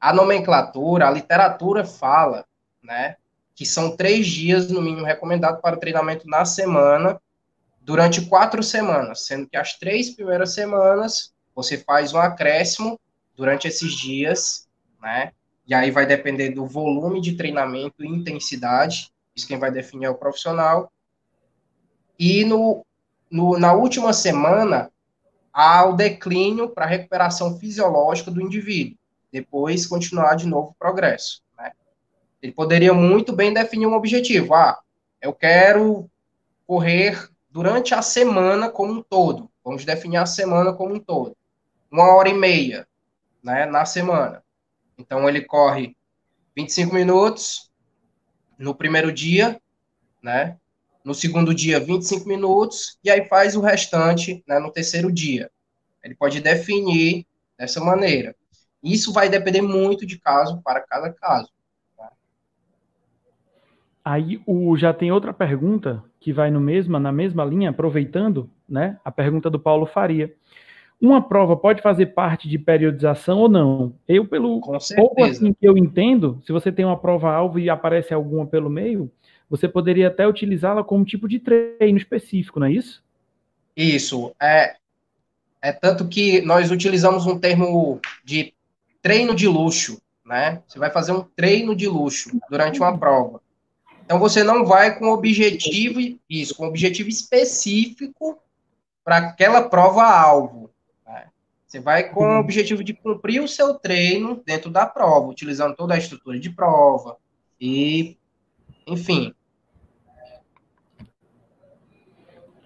A 0.00 0.12
nomenclatura, 0.12 1.06
a 1.06 1.10
literatura 1.10 1.84
fala, 1.84 2.46
né, 2.82 3.16
que 3.54 3.66
são 3.66 3.94
três 3.94 4.26
dias 4.26 4.70
no 4.70 4.80
mínimo 4.80 5.04
recomendado 5.04 5.60
para 5.60 5.76
o 5.76 5.78
treinamento 5.78 6.26
na 6.26 6.46
semana, 6.46 7.20
durante 7.82 8.24
quatro 8.26 8.62
semanas, 8.62 9.26
sendo 9.26 9.46
que 9.46 9.56
as 9.56 9.74
três 9.74 10.10
primeiras 10.10 10.54
semanas 10.54 11.34
você 11.54 11.76
faz 11.76 12.14
um 12.14 12.18
acréscimo 12.18 12.98
durante 13.36 13.68
esses 13.68 13.92
dias, 13.92 14.66
né? 15.02 15.32
E 15.66 15.74
aí 15.74 15.90
vai 15.90 16.06
depender 16.06 16.50
do 16.50 16.64
volume 16.64 17.20
de 17.20 17.36
treinamento 17.36 18.02
e 18.02 18.08
intensidade, 18.08 19.12
isso 19.36 19.46
quem 19.46 19.58
vai 19.58 19.70
definir 19.70 20.06
é 20.06 20.10
o 20.10 20.14
profissional. 20.14 20.90
E 22.18 22.44
no, 22.44 22.84
no 23.30 23.58
na 23.58 23.72
última 23.72 24.12
semana, 24.12 24.90
há 25.52 25.84
o 25.84 25.94
declínio 25.94 26.68
para 26.70 26.86
recuperação 26.86 27.58
fisiológica 27.58 28.30
do 28.30 28.40
indivíduo, 28.40 28.96
depois 29.32 29.86
continuar 29.86 30.34
de 30.34 30.46
novo 30.46 30.70
o 30.70 30.74
progresso. 30.78 31.42
Né? 31.58 31.72
Ele 32.42 32.52
poderia 32.52 32.94
muito 32.94 33.32
bem 33.32 33.52
definir 33.52 33.86
um 33.86 33.94
objetivo. 33.94 34.54
Ah, 34.54 34.78
eu 35.20 35.32
quero 35.32 36.10
correr 36.66 37.28
durante 37.50 37.94
a 37.94 38.02
semana 38.02 38.70
como 38.70 38.92
um 38.92 39.02
todo. 39.02 39.50
Vamos 39.64 39.84
definir 39.84 40.16
a 40.16 40.26
semana 40.26 40.72
como 40.72 40.94
um 40.94 41.00
todo. 41.00 41.36
Uma 41.90 42.14
hora 42.14 42.28
e 42.28 42.34
meia, 42.34 42.86
né, 43.42 43.66
na 43.66 43.84
semana. 43.84 44.42
Então, 44.96 45.28
ele 45.28 45.42
corre 45.42 45.96
25 46.56 46.94
minutos 46.94 47.70
no 48.58 48.74
primeiro 48.74 49.12
dia, 49.12 49.60
né? 50.22 50.56
No 51.04 51.14
segundo 51.14 51.54
dia, 51.54 51.80
25 51.80 52.28
minutos, 52.28 52.98
e 53.02 53.10
aí 53.10 53.26
faz 53.26 53.56
o 53.56 53.60
restante 53.60 54.44
né, 54.46 54.58
no 54.58 54.70
terceiro 54.70 55.10
dia. 55.10 55.50
Ele 56.02 56.14
pode 56.14 56.40
definir 56.40 57.26
dessa 57.58 57.80
maneira. 57.80 58.34
Isso 58.82 59.12
vai 59.12 59.28
depender 59.28 59.60
muito 59.60 60.06
de 60.06 60.18
caso 60.18 60.60
para 60.62 60.80
cada 60.80 61.12
caso. 61.12 61.50
Tá? 61.96 62.10
Aí 64.04 64.40
o, 64.46 64.76
já 64.76 64.92
tem 64.92 65.12
outra 65.12 65.32
pergunta 65.32 66.02
que 66.18 66.32
vai 66.32 66.50
no 66.50 66.60
mesma, 66.60 66.98
na 66.98 67.12
mesma 67.12 67.44
linha, 67.44 67.70
aproveitando 67.70 68.50
né, 68.68 68.98
a 69.04 69.10
pergunta 69.10 69.48
do 69.50 69.58
Paulo 69.58 69.86
Faria. 69.86 70.34
Uma 71.00 71.22
prova 71.22 71.56
pode 71.56 71.80
fazer 71.80 72.06
parte 72.06 72.46
de 72.46 72.58
periodização 72.58 73.38
ou 73.38 73.48
não? 73.48 73.94
Eu, 74.06 74.26
pelo 74.26 74.60
pouco 74.60 75.24
assim 75.24 75.54
que 75.54 75.66
eu 75.66 75.78
entendo, 75.78 76.38
se 76.44 76.52
você 76.52 76.70
tem 76.70 76.84
uma 76.84 76.98
prova-alvo 76.98 77.58
e 77.58 77.70
aparece 77.70 78.12
alguma 78.12 78.46
pelo 78.46 78.68
meio, 78.68 79.10
você 79.50 79.68
poderia 79.68 80.06
até 80.06 80.26
utilizá-la 80.28 80.84
como 80.84 81.04
tipo 81.04 81.28
de 81.28 81.40
treino 81.40 81.98
específico, 81.98 82.60
não 82.60 82.68
é 82.68 82.72
isso? 82.72 83.02
Isso. 83.76 84.32
É, 84.40 84.76
é 85.60 85.72
tanto 85.72 86.06
que 86.06 86.40
nós 86.42 86.70
utilizamos 86.70 87.26
um 87.26 87.36
termo 87.36 88.00
de 88.24 88.54
treino 89.02 89.34
de 89.34 89.48
luxo, 89.48 90.00
né? 90.24 90.62
Você 90.68 90.78
vai 90.78 90.90
fazer 90.90 91.10
um 91.10 91.22
treino 91.22 91.74
de 91.74 91.88
luxo 91.88 92.30
durante 92.48 92.78
uma 92.78 92.96
prova. 92.96 93.40
Então 94.04 94.20
você 94.20 94.44
não 94.44 94.64
vai 94.64 94.96
com 94.96 95.08
objetivo 95.08 95.98
isso, 96.28 96.54
com 96.54 96.66
objetivo 96.66 97.08
específico 97.08 98.38
para 99.02 99.16
aquela 99.16 99.68
prova 99.68 100.04
alvo. 100.04 100.70
Né? 101.04 101.26
Você 101.66 101.80
vai 101.80 102.10
com 102.10 102.24
o 102.24 102.38
objetivo 102.38 102.84
de 102.84 102.92
cumprir 102.94 103.42
o 103.42 103.48
seu 103.48 103.74
treino 103.74 104.40
dentro 104.46 104.70
da 104.70 104.86
prova, 104.86 105.28
utilizando 105.28 105.74
toda 105.74 105.94
a 105.94 105.98
estrutura 105.98 106.38
de 106.38 106.50
prova 106.50 107.16
e, 107.60 108.16
enfim. 108.86 109.34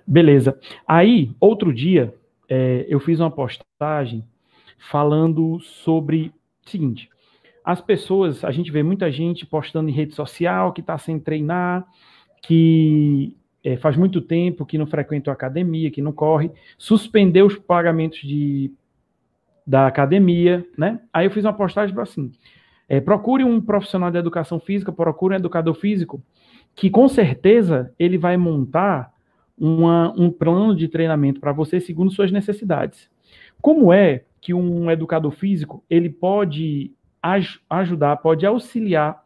Beleza. 0.07 0.59
Aí, 0.87 1.33
outro 1.41 1.73
dia, 1.73 2.15
é, 2.49 2.85
eu 2.89 3.01
fiz 3.01 3.21
uma 3.21 3.31
postagem 3.31 4.25
falando 4.79 5.59
sobre 5.61 6.33
o 6.65 6.71
seguinte: 6.71 7.09
as 7.65 7.81
pessoas, 7.81 8.45
a 8.45 8.51
gente 8.51 8.71
vê 8.71 8.83
muita 8.83 9.11
gente 9.11 9.47
postando 9.47 9.89
em 9.89 9.93
rede 9.93 10.15
social 10.15 10.73
que 10.73 10.83
está 10.83 10.99
sem 10.99 11.19
treinar, 11.19 11.87
que 12.43 13.35
é, 13.65 13.77
faz 13.79 13.97
muito 13.97 14.21
tempo 14.21 14.67
que 14.67 14.77
não 14.77 14.87
frequenta 14.87 15.31
a 15.31 15.35
academia, 15.35 15.91
que 15.91 16.03
não 16.03 16.13
corre, 16.13 16.51
suspendeu 16.77 17.47
os 17.47 17.57
pagamentos 17.57 18.21
de, 18.21 18.71
da 19.67 19.87
academia, 19.87 20.67
né? 20.77 21.01
Aí 21.11 21.27
eu 21.27 21.31
fiz 21.31 21.45
uma 21.45 21.55
postagem 21.55 21.99
assim: 21.99 22.31
é, 22.87 23.01
procure 23.01 23.43
um 23.43 23.61
profissional 23.61 24.11
de 24.11 24.19
educação 24.19 24.61
física, 24.61 24.93
procure 24.93 25.35
um 25.35 25.39
educador 25.39 25.75
físico, 25.75 26.23
que 26.75 26.91
com 26.91 27.09
certeza 27.09 27.91
ele 27.99 28.19
vai 28.19 28.37
montar 28.37 29.14
uma, 29.59 30.13
um 30.17 30.31
plano 30.31 30.75
de 30.75 30.89
treinamento 30.89 31.41
para 31.41 31.53
você 31.53 31.81
segundo 31.81 32.11
suas 32.11 32.33
necessidades. 32.33 33.09
Como 33.61 33.93
é 33.93 34.25
que 34.41 34.53
um 34.53 34.91
educador 34.91 35.33
físico 35.33 35.83
ele 35.89 36.11
pode 36.11 36.93
aj 37.23 37.61
ajudar, 37.71 38.17
pode 38.19 38.45
auxiliar 38.45 39.23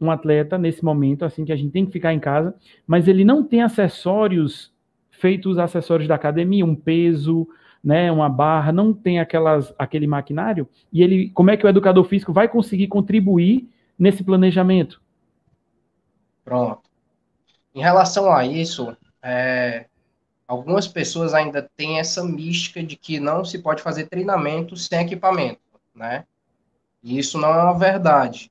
um 0.00 0.10
atleta 0.10 0.56
nesse 0.58 0.84
momento, 0.84 1.24
assim 1.24 1.44
que 1.44 1.52
a 1.52 1.56
gente 1.56 1.72
tem 1.72 1.86
que 1.86 1.92
ficar 1.92 2.12
em 2.12 2.18
casa, 2.18 2.54
mas 2.86 3.06
ele 3.06 3.24
não 3.24 3.44
tem 3.44 3.62
acessórios 3.62 4.72
feitos 5.10 5.58
acessórios 5.58 6.08
da 6.08 6.16
academia, 6.16 6.64
um 6.64 6.74
peso, 6.74 7.46
né, 7.84 8.10
uma 8.10 8.28
barra, 8.28 8.72
não 8.72 8.92
tem 8.92 9.20
aquelas, 9.20 9.72
aquele 9.78 10.06
maquinário, 10.06 10.68
e 10.92 11.00
ele, 11.00 11.30
como 11.30 11.50
é 11.50 11.56
que 11.56 11.64
o 11.64 11.68
educador 11.68 12.02
físico 12.04 12.32
vai 12.32 12.48
conseguir 12.48 12.88
contribuir 12.88 13.68
nesse 13.96 14.24
planejamento? 14.24 15.00
Pronto. 16.44 16.82
Em 17.72 17.80
relação 17.80 18.32
a 18.32 18.44
isso, 18.44 18.96
é, 19.22 19.86
algumas 20.46 20.88
pessoas 20.88 21.32
ainda 21.34 21.70
têm 21.76 21.98
essa 21.98 22.24
mística 22.24 22.82
de 22.82 22.96
que 22.96 23.20
não 23.20 23.44
se 23.44 23.58
pode 23.58 23.82
fazer 23.82 24.06
treinamento 24.06 24.76
sem 24.76 25.00
equipamento, 25.00 25.60
né? 25.94 26.26
E 27.02 27.18
isso 27.18 27.38
não 27.38 27.52
é 27.52 27.62
uma 27.62 27.78
verdade. 27.78 28.50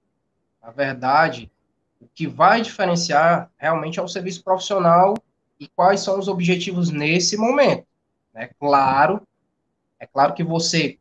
A 0.62 0.72
verdade, 0.72 1.52
o 2.00 2.08
que 2.08 2.28
vai 2.28 2.62
diferenciar 2.62 3.50
realmente 3.58 4.00
é 4.00 4.02
o 4.02 4.08
serviço 4.08 4.44
profissional 4.44 5.16
e 5.60 5.68
quais 5.68 6.02
são 6.02 6.20
os 6.20 6.28
objetivos 6.28 6.90
nesse 6.90 7.38
momento. 7.38 7.86
É 8.34 8.48
claro, 8.48 9.26
é 10.00 10.08
claro 10.08 10.34
que 10.34 10.44
você 10.44 10.98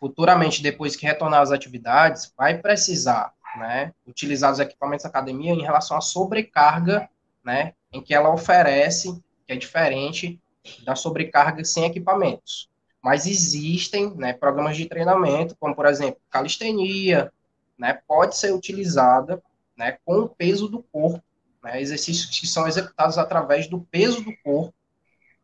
futuramente, 0.00 0.62
depois 0.62 0.96
que 0.96 1.04
retornar 1.04 1.42
às 1.42 1.52
atividades, 1.52 2.32
vai 2.36 2.56
precisar 2.56 3.34
né, 3.56 3.92
utilizar 4.06 4.50
os 4.50 4.58
equipamentos 4.58 5.02
da 5.02 5.10
academia 5.10 5.52
em 5.52 5.62
relação 5.62 5.96
à 5.96 6.00
sobrecarga 6.00 7.08
né, 7.44 7.74
em 7.92 8.00
que 8.00 8.14
ela 8.14 8.32
oferece, 8.32 9.12
que 9.46 9.52
é 9.52 9.56
diferente 9.56 10.40
da 10.84 10.94
sobrecarga 10.94 11.64
sem 11.64 11.84
equipamentos. 11.84 12.68
Mas 13.02 13.26
existem 13.26 14.14
né, 14.14 14.32
programas 14.32 14.76
de 14.76 14.86
treinamento, 14.86 15.56
como, 15.58 15.74
por 15.74 15.86
exemplo, 15.86 16.20
calistenia, 16.30 17.32
né, 17.78 17.98
pode 18.06 18.36
ser 18.36 18.52
utilizada 18.52 19.42
né, 19.76 19.98
com 20.04 20.20
o 20.20 20.28
peso 20.28 20.68
do 20.68 20.82
corpo, 20.82 21.22
né, 21.62 21.80
exercícios 21.80 22.38
que 22.38 22.46
são 22.46 22.68
executados 22.68 23.16
através 23.16 23.66
do 23.66 23.80
peso 23.80 24.22
do 24.22 24.36
corpo, 24.44 24.74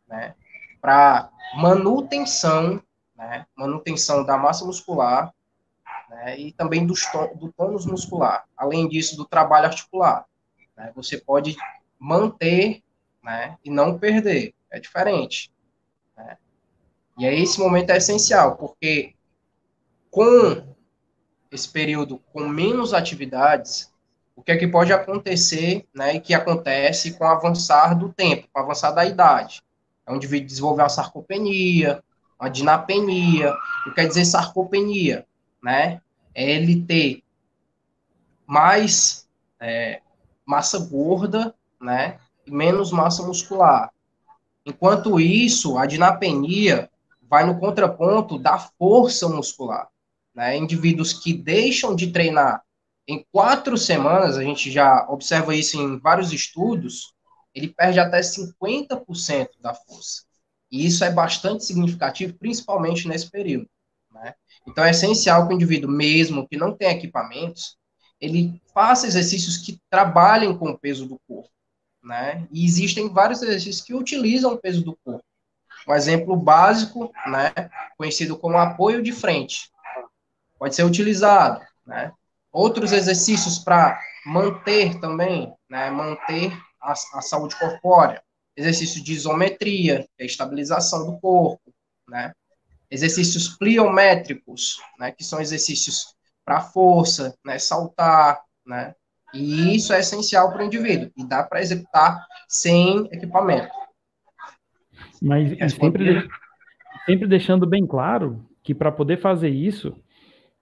né, 0.06 0.34
para 0.80 1.30
manutenção, 1.56 2.82
né, 3.16 3.46
manutenção 3.56 4.22
da 4.22 4.36
massa 4.36 4.64
muscular 4.64 5.32
né, 6.10 6.38
e 6.38 6.52
também 6.52 6.86
do, 6.86 6.94
do 7.34 7.52
tônus 7.52 7.86
muscular. 7.86 8.44
Além 8.56 8.86
disso, 8.86 9.16
do 9.16 9.24
trabalho 9.24 9.66
articular. 9.66 10.26
Né, 10.76 10.92
você 10.94 11.18
pode 11.18 11.56
manter 11.98 12.82
né, 13.22 13.56
e 13.64 13.70
não 13.70 13.98
perder, 13.98 14.54
é 14.70 14.78
diferente. 14.78 15.50
Né. 16.16 16.36
E 17.18 17.26
aí 17.26 17.42
esse 17.42 17.58
momento 17.58 17.90
é 17.90 17.96
essencial, 17.96 18.56
porque 18.56 19.14
com 20.10 20.62
esse 21.50 21.68
período 21.68 22.18
com 22.32 22.48
menos 22.48 22.92
atividades, 22.92 23.92
o 24.34 24.42
que 24.42 24.52
é 24.52 24.56
que 24.56 24.68
pode 24.68 24.92
acontecer, 24.92 25.86
né, 25.94 26.16
e 26.16 26.20
que 26.20 26.34
acontece 26.34 27.14
com 27.14 27.24
o 27.24 27.28
avançar 27.28 27.98
do 27.98 28.12
tempo, 28.12 28.48
com 28.52 28.60
o 28.60 28.62
avançar 28.62 28.90
da 28.90 29.04
idade. 29.04 29.62
É 30.06 30.12
um 30.12 30.16
indivíduo 30.16 30.46
desenvolver 30.46 30.82
uma 30.82 30.88
sarcopenia, 30.88 32.02
uma 32.38 32.48
dinapenia. 32.48 33.52
O 33.52 33.84
que 33.84 33.94
quer 33.96 34.06
dizer 34.06 34.24
sarcopenia? 34.24 35.26
Né? 35.62 36.00
É 36.34 36.50
ele 36.50 36.82
ter 36.82 37.24
mais 38.46 39.26
é, 39.58 40.00
massa 40.44 40.78
gorda, 40.78 41.54
né? 41.86 42.18
E 42.44 42.50
menos 42.50 42.90
massa 42.90 43.22
muscular. 43.22 43.90
Enquanto 44.64 45.20
isso, 45.20 45.78
a 45.78 45.86
dinapenia 45.86 46.90
vai 47.22 47.46
no 47.46 47.58
contraponto 47.58 48.38
da 48.38 48.58
força 48.58 49.28
muscular. 49.28 49.88
Né? 50.34 50.56
Indivíduos 50.56 51.12
que 51.12 51.32
deixam 51.32 51.94
de 51.94 52.08
treinar 52.08 52.62
em 53.08 53.24
quatro 53.30 53.78
semanas, 53.78 54.36
a 54.36 54.42
gente 54.42 54.70
já 54.70 55.06
observa 55.08 55.54
isso 55.54 55.80
em 55.80 55.96
vários 55.98 56.32
estudos, 56.32 57.14
ele 57.54 57.68
perde 57.68 58.00
até 58.00 58.20
50% 58.20 59.48
da 59.60 59.72
força. 59.72 60.24
E 60.70 60.84
isso 60.84 61.04
é 61.04 61.10
bastante 61.10 61.64
significativo, 61.64 62.34
principalmente 62.34 63.06
nesse 63.06 63.30
período. 63.30 63.68
Né? 64.10 64.34
Então, 64.66 64.84
é 64.84 64.90
essencial 64.90 65.46
que 65.46 65.54
o 65.54 65.56
indivíduo, 65.56 65.88
mesmo 65.88 66.48
que 66.48 66.56
não 66.56 66.76
tenha 66.76 66.90
equipamentos, 66.90 67.78
ele 68.20 68.60
faça 68.74 69.06
exercícios 69.06 69.58
que 69.58 69.80
trabalhem 69.88 70.56
com 70.58 70.70
o 70.70 70.78
peso 70.78 71.06
do 71.06 71.20
corpo. 71.28 71.48
Né? 72.06 72.46
E 72.52 72.64
existem 72.64 73.08
vários 73.08 73.42
exercícios 73.42 73.80
que 73.80 73.92
utilizam 73.92 74.52
o 74.52 74.58
peso 74.58 74.84
do 74.84 74.96
corpo. 75.04 75.24
Um 75.88 75.92
exemplo 75.92 76.36
básico, 76.36 77.12
né, 77.26 77.52
conhecido 77.98 78.38
como 78.38 78.56
apoio 78.56 79.02
de 79.02 79.10
frente, 79.10 79.68
pode 80.56 80.76
ser 80.76 80.84
utilizado. 80.84 81.60
Né? 81.84 82.12
Outros 82.52 82.92
exercícios 82.92 83.58
para 83.58 84.00
manter 84.24 85.00
também, 85.00 85.52
né, 85.68 85.90
manter 85.90 86.56
a, 86.80 86.92
a 86.92 87.20
saúde 87.20 87.58
corpórea. 87.58 88.22
Exercício 88.56 89.02
de 89.02 89.12
isometria, 89.12 90.04
que 90.16 90.22
é 90.22 90.22
a 90.22 90.26
estabilização 90.26 91.06
do 91.06 91.18
corpo, 91.18 91.74
né? 92.08 92.32
Exercícios 92.88 93.48
pliométricos, 93.48 94.80
né, 94.98 95.10
que 95.12 95.22
são 95.22 95.40
exercícios 95.40 96.14
para 96.44 96.62
força, 96.62 97.36
né, 97.44 97.58
saltar, 97.58 98.40
né? 98.64 98.94
E 99.36 99.76
isso 99.76 99.92
é 99.92 100.00
essencial 100.00 100.52
para 100.52 100.62
o 100.62 100.66
indivíduo 100.66 101.10
e 101.16 101.24
dá 101.24 101.42
para 101.42 101.60
executar 101.60 102.26
sem 102.48 103.06
equipamento. 103.12 103.68
Mas 105.20 105.72
sempre, 105.72 106.28
sempre 107.04 107.28
deixando 107.28 107.66
bem 107.66 107.86
claro 107.86 108.44
que 108.62 108.74
para 108.74 108.92
poder 108.92 109.18
fazer 109.18 109.48
isso, 109.48 109.96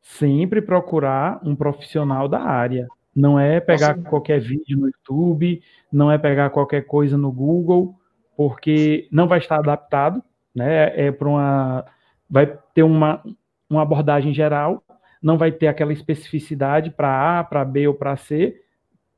sempre 0.00 0.61
procurar 0.61 1.40
um 1.43 1.57
profissional 1.57 2.28
da 2.28 2.40
área. 2.40 2.87
Não 3.14 3.38
é 3.38 3.61
pegar 3.61 3.97
Nossa. 3.97 4.11
qualquer 4.11 4.40
vídeo 4.40 4.78
no 4.78 4.88
YouTube, 4.88 5.62
não 5.90 6.11
é 6.11 6.19
pegar 6.19 6.50
qualquer 6.50 6.83
coisa 6.83 7.16
no 7.16 7.31
Google, 7.31 7.95
porque 8.37 9.09
não 9.11 9.28
vai 9.28 9.38
estar 9.38 9.59
adaptado, 9.59 10.23
né? 10.54 10.93
É 11.07 11.12
para 11.12 11.28
uma 11.28 11.85
vai 12.28 12.59
ter 12.75 12.83
uma, 12.83 13.23
uma 13.71 13.83
abordagem 13.83 14.35
geral, 14.35 14.83
não 15.23 15.38
vai 15.38 15.52
ter 15.52 15.69
aquela 15.69 15.93
especificidade 15.93 16.90
para 16.90 17.38
A, 17.38 17.45
para 17.45 17.64
B 17.64 17.87
ou 17.87 17.95
para 17.95 18.16
C. 18.16 18.61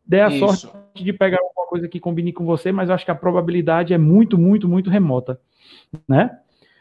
Dê 0.06 0.20
a 0.20 0.28
Isso. 0.28 0.58
sorte 0.58 1.04
de 1.04 1.12
pegar 1.12 1.38
alguma 1.38 1.66
coisa 1.66 1.88
que 1.88 1.98
combine 1.98 2.32
com 2.32 2.44
você, 2.44 2.70
mas 2.70 2.88
eu 2.88 2.94
acho 2.94 3.04
que 3.04 3.10
a 3.10 3.14
probabilidade 3.14 3.92
é 3.92 3.98
muito, 3.98 4.38
muito, 4.38 4.68
muito 4.68 4.88
remota, 4.88 5.40
né? 6.08 6.38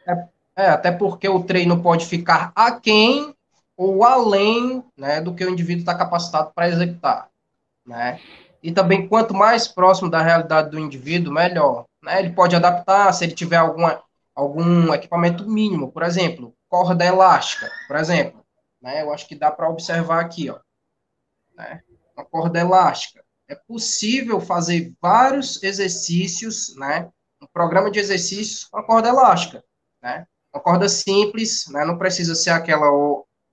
É, 0.07 0.27
é 0.55 0.67
até 0.67 0.91
porque 0.91 1.27
o 1.27 1.43
treino 1.43 1.81
pode 1.81 2.05
ficar 2.05 2.51
aquém 2.55 3.33
ou 3.75 4.03
além 4.03 4.83
né, 4.95 5.19
do 5.19 5.33
que 5.33 5.43
o 5.43 5.49
indivíduo 5.49 5.81
está 5.81 5.95
capacitado 5.95 6.51
para 6.53 6.69
executar. 6.69 7.29
Né? 7.85 8.19
E 8.63 8.71
também, 8.71 9.07
quanto 9.07 9.33
mais 9.33 9.67
próximo 9.67 10.09
da 10.09 10.21
realidade 10.21 10.69
do 10.69 10.79
indivíduo, 10.79 11.33
melhor. 11.33 11.85
Né? 12.01 12.19
Ele 12.19 12.31
pode 12.31 12.55
adaptar 12.55 13.11
se 13.13 13.25
ele 13.25 13.33
tiver 13.33 13.57
alguma, 13.57 14.01
algum 14.33 14.93
equipamento 14.93 15.47
mínimo, 15.49 15.91
por 15.91 16.03
exemplo, 16.03 16.53
corda 16.69 17.05
elástica, 17.05 17.69
por 17.87 17.97
exemplo. 17.97 18.45
Né? 18.81 19.01
Eu 19.01 19.11
acho 19.13 19.27
que 19.27 19.35
dá 19.35 19.51
para 19.51 19.69
observar 19.69 20.21
aqui, 20.21 20.49
ó, 20.49 20.57
né? 21.57 21.81
Uma 22.15 22.25
corda 22.25 22.59
elástica. 22.59 23.23
É 23.47 23.55
possível 23.55 24.39
fazer 24.39 24.93
vários 25.01 25.61
exercícios, 25.61 26.75
né? 26.77 27.09
um 27.41 27.47
programa 27.53 27.91
de 27.91 27.99
exercícios 27.99 28.65
com 28.65 28.77
a 28.77 28.83
corda 28.83 29.09
elástica. 29.09 29.63
Né? 30.01 30.25
Uma 30.53 30.61
corda 30.61 30.89
simples, 30.89 31.65
né? 31.69 31.85
não 31.85 31.97
precisa 31.97 32.33
ser 32.33 32.51
aquela 32.51 32.89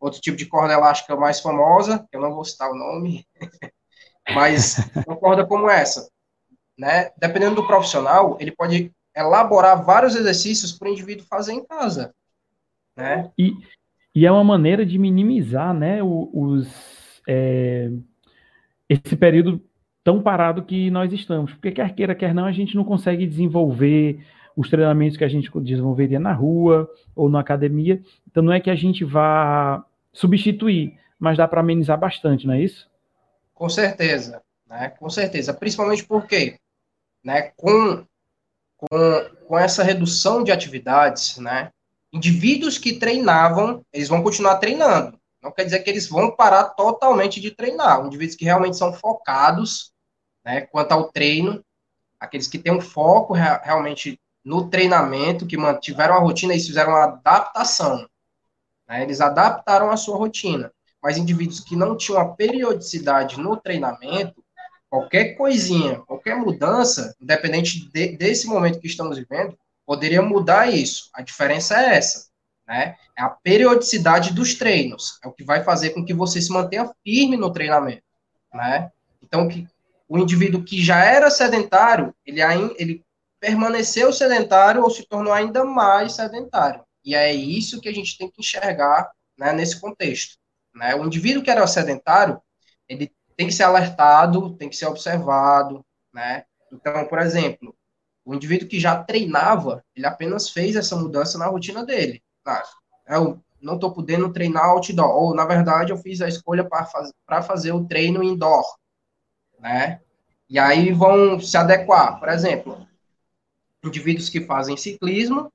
outro 0.03 0.21
tipo 0.21 0.37
de 0.37 0.47
corda 0.47 0.75
elástica 0.75 1.15
mais 1.15 1.41
famosa, 1.41 2.07
eu 2.11 2.21
não 2.21 2.35
vou 2.35 2.45
citar 2.45 2.71
o 2.71 2.75
nome, 2.75 3.25
mas 4.35 4.77
uma 5.07 5.17
corda 5.17 5.47
como 5.47 5.71
essa, 5.71 6.11
né? 6.77 7.11
Dependendo 7.17 7.55
do 7.57 7.67
profissional, 7.67 8.37
ele 8.41 8.51
pode 8.51 8.91
elaborar 9.15 9.85
vários 9.85 10.17
exercícios 10.17 10.73
para 10.73 10.89
o 10.89 10.91
indivíduo 10.91 11.27
fazer 11.27 11.53
em 11.53 11.65
casa, 11.65 12.13
né? 12.97 13.31
E, 13.39 13.53
e 14.13 14.27
é 14.27 14.33
uma 14.33 14.43
maneira 14.43 14.85
de 14.85 14.99
minimizar, 14.99 15.73
né, 15.73 16.03
os, 16.03 16.69
é, 17.29 17.91
esse 18.89 19.17
período 19.17 19.61
tão 20.05 20.21
parado 20.21 20.65
que 20.65 20.91
nós 20.91 21.13
estamos, 21.13 21.53
porque 21.53 21.71
quer 21.71 21.95
queira, 21.95 22.15
quer 22.15 22.35
não, 22.35 22.45
a 22.45 22.53
gente 22.53 22.75
não 22.75 22.85
consegue 22.85 23.27
desenvolver 23.27 24.25
os 24.57 24.69
treinamentos 24.69 25.17
que 25.17 25.25
a 25.25 25.29
gente 25.29 25.51
desenvolveria 25.61 26.21
na 26.21 26.33
rua 26.33 26.91
ou 27.15 27.29
na 27.29 27.41
academia. 27.41 28.03
Então 28.31 28.43
não 28.43 28.53
é 28.53 28.61
que 28.61 28.71
a 28.71 28.75
gente 28.75 29.05
vá 29.05 29.85
substituir, 30.13 30.99
mas 31.19 31.39
dá 31.39 31.49
para 31.49 31.61
amenizar 31.61 31.99
bastante, 31.99 32.47
não 32.47 32.55
é 32.55 32.61
isso? 32.61 32.91
Com 33.55 33.69
certeza, 33.69 34.43
né? 34.69 34.91
Com 34.99 35.09
certeza. 35.09 35.55
Principalmente 35.55 36.05
porque, 36.05 36.57
né, 37.25 37.53
com, 37.57 38.05
com, 38.77 38.89
com 39.47 39.59
essa 39.59 39.83
redução 39.83 40.43
de 40.43 40.51
atividades, 40.51 41.39
né, 41.39 41.71
indivíduos 42.13 42.77
que 42.77 42.99
treinavam, 42.99 43.83
eles 43.93 44.09
vão 44.09 44.23
continuar 44.23 44.57
treinando. 44.57 45.19
Não 45.43 45.51
quer 45.51 45.65
dizer 45.65 45.81
que 45.81 45.91
eles 45.91 46.09
vão 46.09 46.31
parar 46.31 46.65
totalmente 46.71 47.41
de 47.41 47.51
treinar. 47.51 48.05
Indivíduos 48.07 48.37
que 48.37 48.45
realmente 48.45 48.77
são 48.77 48.93
focados, 48.93 49.93
né, 50.45 50.63
quanto 50.63 50.93
ao 50.93 51.11
treino, 51.11 51.65
aqueles 52.19 52.47
que 52.47 52.59
têm 52.59 52.73
um 52.73 52.81
foco 52.81 53.35
realmente 53.35 54.21
no 54.45 54.69
treinamento, 54.69 55.47
que 55.47 55.57
mantiveram 55.57 56.15
a 56.15 56.21
rotina 56.21 56.55
e 56.55 56.61
fizeram 56.61 56.93
uma 56.93 57.05
adaptação. 57.05 58.09
Né? 58.89 59.03
Eles 59.03 59.21
adaptaram 59.21 59.91
a 59.91 59.97
sua 59.97 60.17
rotina. 60.17 60.73
Mas 61.03 61.17
indivíduos 61.17 61.61
que 61.61 61.75
não 61.75 61.97
tinham 61.97 62.21
a 62.21 62.29
periodicidade 62.29 63.41
no 63.41 63.57
treinamento, 63.57 64.43
qualquer 64.89 65.35
coisinha, 65.35 66.01
qualquer 66.01 66.37
mudança, 66.37 67.17
independente 67.21 67.91
de, 67.91 68.17
desse 68.17 68.47
momento 68.47 68.79
que 68.79 68.87
estamos 68.87 69.19
vivendo, 69.19 69.59
poderia 69.85 70.23
mudar 70.23 70.73
isso. 70.73 71.11
A 71.13 71.23
diferença 71.23 71.81
é 71.81 71.97
essa. 71.97 72.32
Né? 72.67 72.97
É 73.17 73.23
a 73.23 73.29
periodicidade 73.29 74.33
dos 74.33 74.55
treinos. 74.55 75.19
É 75.25 75.29
o 75.29 75.33
que 75.33 75.45
vai 75.45 75.65
fazer 75.65 75.91
com 75.91 76.05
que 76.05 76.15
você 76.15 76.41
se 76.41 76.53
mantenha 76.53 76.91
firme 77.05 77.37
no 77.37 77.53
treinamento. 77.53 78.03
Né? 78.53 78.91
Então, 79.23 79.49
que, 79.49 79.67
o 80.09 80.19
indivíduo 80.19 80.63
que 80.63 80.83
já 80.83 81.05
era 81.05 81.31
sedentário, 81.31 82.15
ele, 82.25 82.41
ele 82.77 83.05
permaneceu 83.41 84.13
sedentário 84.13 84.83
ou 84.83 84.91
se 84.91 85.07
tornou 85.07 85.33
ainda 85.33 85.65
mais 85.65 86.13
sedentário. 86.15 86.85
E 87.05 87.15
é 87.15 87.33
isso 87.33 87.81
que 87.81 87.89
a 87.89 87.95
gente 87.95 88.17
tem 88.17 88.31
que 88.31 88.41
enxergar 88.41 89.11
né, 89.37 89.53
nesse 89.53 89.81
contexto. 89.81 90.37
Né? 90.75 90.95
O 90.95 91.05
indivíduo 91.05 91.43
que 91.43 91.51
era 91.51 91.67
sedentário, 91.67 92.41
ele 92.89 93.11
tem 93.37 93.47
que 93.47 93.53
ser 93.55 93.65
alertado, 93.65 94.55
tem 94.57 94.69
que 94.69 94.77
ser 94.77 94.87
observado. 94.87 95.85
Né? 96.13 96.45
Então, 96.71 97.07
por 97.07 97.19
exemplo, 97.19 97.75
o 98.25 98.35
indivíduo 98.35 98.69
que 98.69 98.79
já 98.79 99.03
treinava, 99.03 99.85
ele 99.97 100.07
apenas 100.07 100.49
fez 100.49 100.77
essa 100.77 100.95
mudança 100.95 101.39
na 101.39 101.47
rotina 101.47 101.85
dele. 101.85 102.23
Eu 103.07 103.41
não 103.61 103.75
estou 103.75 103.93
podendo 103.93 104.33
treinar 104.33 104.65
outdoor, 104.65 105.11
ou, 105.11 105.35
na 105.35 105.45
verdade, 105.45 105.93
eu 105.93 105.97
fiz 105.97 106.21
a 106.21 106.29
escolha 106.29 106.65
para 106.65 106.85
faz, 106.85 107.13
fazer 107.47 107.73
o 107.73 107.85
treino 107.85 108.23
indoor. 108.23 108.65
Né? 109.59 110.01
E 110.49 110.59
aí 110.59 110.93
vão 110.93 111.41
se 111.41 111.57
adequar. 111.57 112.19
Por 112.19 112.29
exemplo, 112.29 112.87
indivíduos 113.85 114.29
que 114.29 114.41
fazem 114.41 114.77
ciclismo, 114.77 115.53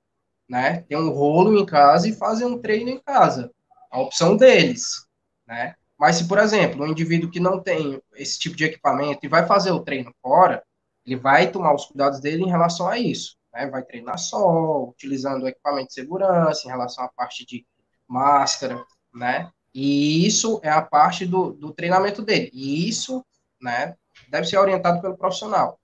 né? 0.49 0.81
Tem 0.81 0.97
um 0.97 1.09
rolo 1.09 1.57
em 1.57 1.65
casa 1.65 2.07
e 2.07 2.13
fazem 2.13 2.47
um 2.47 2.59
treino 2.59 2.89
em 2.89 2.99
casa. 2.99 3.51
A 3.91 3.99
opção 3.99 4.37
deles, 4.37 5.05
né? 5.45 5.75
Mas 5.97 6.17
se, 6.17 6.27
por 6.27 6.37
exemplo, 6.37 6.83
um 6.83 6.87
indivíduo 6.87 7.31
que 7.31 7.39
não 7.39 7.59
tem 7.59 8.01
esse 8.15 8.37
tipo 8.37 8.55
de 8.55 8.65
equipamento 8.65 9.19
e 9.23 9.29
vai 9.29 9.45
fazer 9.45 9.71
o 9.71 9.79
treino 9.79 10.13
fora, 10.21 10.63
ele 11.05 11.15
vai 11.15 11.49
tomar 11.49 11.73
os 11.73 11.85
cuidados 11.85 12.19
dele 12.19 12.43
em 12.43 12.49
relação 12.49 12.87
a 12.87 12.99
isso. 12.99 13.35
Né? 13.57 13.67
Vai 13.67 13.81
treinar 13.81 14.19
só, 14.19 14.83
utilizando 14.83 15.47
equipamento 15.47 15.87
de 15.87 15.95
segurança, 15.95 16.67
em 16.67 16.69
relação 16.69 17.03
à 17.03 17.07
parte 17.09 17.43
de 17.43 17.65
máscara, 18.07 18.83
né? 19.13 19.49
E 19.73 20.25
isso 20.25 20.59
é 20.63 20.69
a 20.69 20.81
parte 20.81 21.25
do, 21.25 21.53
do 21.53 21.73
treinamento 21.73 22.21
dele. 22.21 22.51
E 22.53 22.87
isso, 22.87 23.25
né, 23.59 23.95
deve 24.29 24.45
ser 24.45 24.57
orientado 24.57 25.01
pelo 25.01 25.17
profissional, 25.17 25.79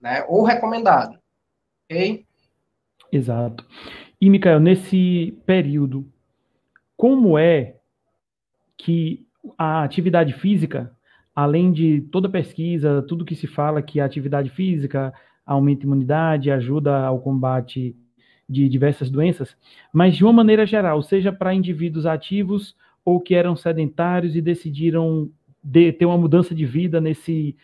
né? 0.00 0.24
Ou 0.28 0.42
recomendado, 0.42 1.18
ok? 1.84 2.24
Exato. 3.12 3.66
E, 4.18 4.30
Micael, 4.30 4.60
nesse 4.60 5.38
período, 5.44 6.10
como 6.96 7.38
é 7.38 7.76
que 8.78 9.26
a 9.58 9.82
atividade 9.82 10.32
física, 10.32 10.96
além 11.34 11.70
de 11.70 12.00
toda 12.12 12.28
pesquisa, 12.28 13.02
tudo 13.02 13.24
que 13.24 13.34
se 13.34 13.46
fala 13.46 13.82
que 13.82 14.00
a 14.00 14.04
atividade 14.04 14.48
física 14.50 15.12
aumenta 15.44 15.84
a 15.84 15.86
imunidade, 15.86 16.50
ajuda 16.50 17.04
ao 17.04 17.20
combate 17.20 17.96
de 18.48 18.68
diversas 18.68 19.10
doenças, 19.10 19.56
mas 19.92 20.16
de 20.16 20.24
uma 20.24 20.32
maneira 20.32 20.66
geral, 20.66 21.02
seja 21.02 21.32
para 21.32 21.54
indivíduos 21.54 22.04
ativos 22.04 22.76
ou 23.04 23.20
que 23.20 23.34
eram 23.34 23.54
sedentários 23.54 24.34
e 24.34 24.40
decidiram 24.40 25.30
de, 25.62 25.92
ter 25.92 26.04
uma 26.04 26.18
mudança 26.18 26.54
de 26.54 26.66
vida 26.66 27.00
nesse 27.00 27.56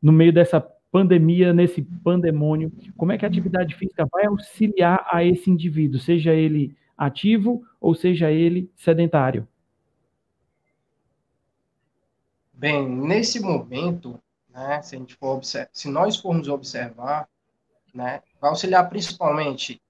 no 0.00 0.12
meio 0.12 0.32
dessa 0.32 0.60
pandemia, 0.92 1.52
nesse 1.52 1.82
pandemônio, 1.82 2.72
como 2.96 3.12
é 3.12 3.18
que 3.18 3.24
a 3.24 3.28
atividade 3.28 3.74
física 3.74 4.06
vai 4.10 4.26
auxiliar 4.26 5.06
a 5.10 5.24
esse 5.24 5.50
indivíduo, 5.50 5.98
seja 5.98 6.32
ele 6.32 6.76
ativo 6.96 7.62
ou 7.80 7.94
seja 7.94 8.30
ele 8.30 8.70
sedentário? 8.76 9.46
Bem, 12.52 12.88
nesse 12.88 13.40
momento, 13.40 14.18
né, 14.56 14.80
se, 14.80 14.96
a 14.96 14.98
gente 14.98 15.14
for 15.16 15.42
se 15.44 15.88
nós 15.88 16.16
formos 16.16 16.48
observar, 16.48 17.28
né, 17.92 18.22
vai 18.40 18.48
auxiliar 18.48 18.88
principalmente 18.88 19.82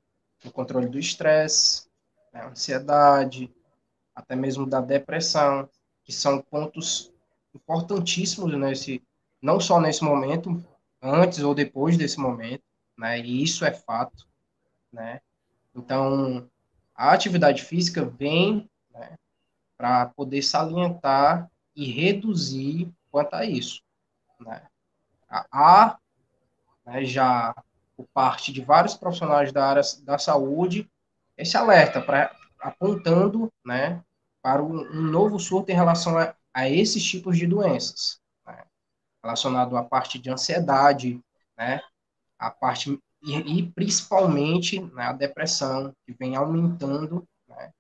no 0.44 0.50
controle 0.50 0.88
do 0.88 0.98
estresse, 0.98 1.87
né, 2.33 2.44
ansiedade, 2.44 3.48
até 4.12 4.35
mesmo 4.35 4.66
da 4.66 4.81
depressão, 4.81 5.68
que 6.02 6.12
são 6.12 6.40
pontos 6.42 7.12
importantíssimos 7.55 8.52
nesse, 8.59 9.00
não 9.40 9.61
só 9.61 9.81
nesse 9.81 10.02
momento, 10.02 10.61
antes 11.00 11.38
ou 11.38 11.55
depois 11.55 11.96
desse 11.96 12.18
momento, 12.18 12.64
né, 12.98 13.20
e 13.20 13.44
isso 13.44 13.64
é 13.64 13.72
fato, 13.72 14.26
né, 14.92 15.20
então 15.76 16.50
a 16.92 17.12
atividade 17.12 17.62
física 17.62 18.05
vem 18.05 18.68
né, 18.90 19.16
para 19.76 20.07
poder 20.07 20.42
salientar 20.42 21.48
e 21.76 21.85
reduzir 21.85 22.90
quanto 23.12 23.35
a 23.35 23.44
isso. 23.44 23.86
Né? 24.40 24.62
Há 25.29 25.99
né, 26.85 27.05
já, 27.05 27.55
por 27.96 28.07
parte 28.14 28.53
de 28.53 28.61
vários 28.62 28.94
profissionais 28.94 29.53
da 29.53 29.66
área 29.66 29.83
da 30.03 30.18
saúde, 30.18 30.88
esse 31.37 31.57
alerta 31.57 32.01
pra, 32.01 32.35
apontando 32.59 33.53
né, 33.64 34.03
para 34.42 34.62
um, 34.62 34.79
um 34.92 35.03
novo 35.03 35.38
surto 35.38 35.70
em 35.70 35.75
relação 35.75 36.16
a, 36.18 36.35
a 36.55 36.68
esses 36.68 37.05
tipos 37.05 37.37
de 37.37 37.46
doenças, 37.46 38.20
né? 38.46 38.64
relacionado 39.22 39.77
à 39.77 39.83
parte 39.83 40.18
de 40.18 40.31
ansiedade, 40.31 41.20
né, 41.57 41.83
a 42.38 42.51
parte 42.51 42.99
e, 43.22 43.59
e 43.59 43.70
principalmente 43.72 44.81
né, 44.81 45.05
a 45.05 45.12
depressão 45.12 45.92
que 46.07 46.12
vem 46.14 46.37
aumentando, 46.37 47.27
né, 47.49 47.72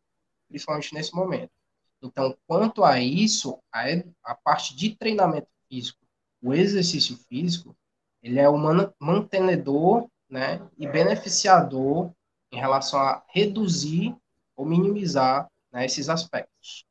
principalmente 0.48 0.92
nesse 0.92 1.14
momento. 1.14 1.50
Então, 2.02 2.36
quanto 2.46 2.84
a 2.84 3.00
isso, 3.00 3.58
a, 3.72 3.84
a 4.24 4.34
parte 4.34 4.76
de 4.76 4.94
treinamento 4.96 5.48
físico, 5.68 6.05
o 6.46 6.54
exercício 6.54 7.16
físico, 7.28 7.76
ele 8.22 8.38
é 8.38 8.48
o 8.48 8.56
mantenedor 9.00 10.06
né, 10.30 10.60
e 10.78 10.86
beneficiador 10.86 12.12
em 12.52 12.56
relação 12.56 13.00
a 13.00 13.20
reduzir 13.28 14.14
ou 14.56 14.64
minimizar 14.64 15.48
né, 15.72 15.84
esses 15.84 16.08
aspectos. 16.08 16.84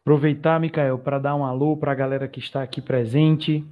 Aproveitar, 0.00 0.58
Micael, 0.58 0.98
para 0.98 1.18
dar 1.18 1.34
um 1.34 1.44
alô 1.44 1.76
para 1.76 1.92
a 1.92 1.94
galera 1.94 2.26
que 2.26 2.40
está 2.40 2.62
aqui 2.62 2.80
presente. 2.80 3.62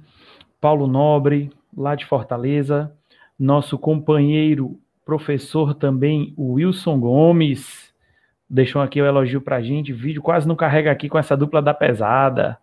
Paulo 0.61 0.85
Nobre, 0.85 1.51
lá 1.75 1.95
de 1.95 2.05
Fortaleza. 2.05 2.95
Nosso 3.39 3.75
companheiro, 3.75 4.79
professor 5.03 5.73
também, 5.73 6.35
Wilson 6.37 6.99
Gomes 6.99 7.91
deixou 8.47 8.83
aqui 8.83 9.01
o 9.01 9.05
elogio 9.05 9.41
pra 9.41 9.63
gente. 9.63 9.93
O 9.93 9.97
vídeo 9.97 10.21
quase 10.21 10.47
não 10.47 10.55
carrega 10.55 10.91
aqui 10.91 11.09
com 11.09 11.17
essa 11.17 11.35
dupla 11.35 11.59
da 11.59 11.73
pesada. 11.73 12.59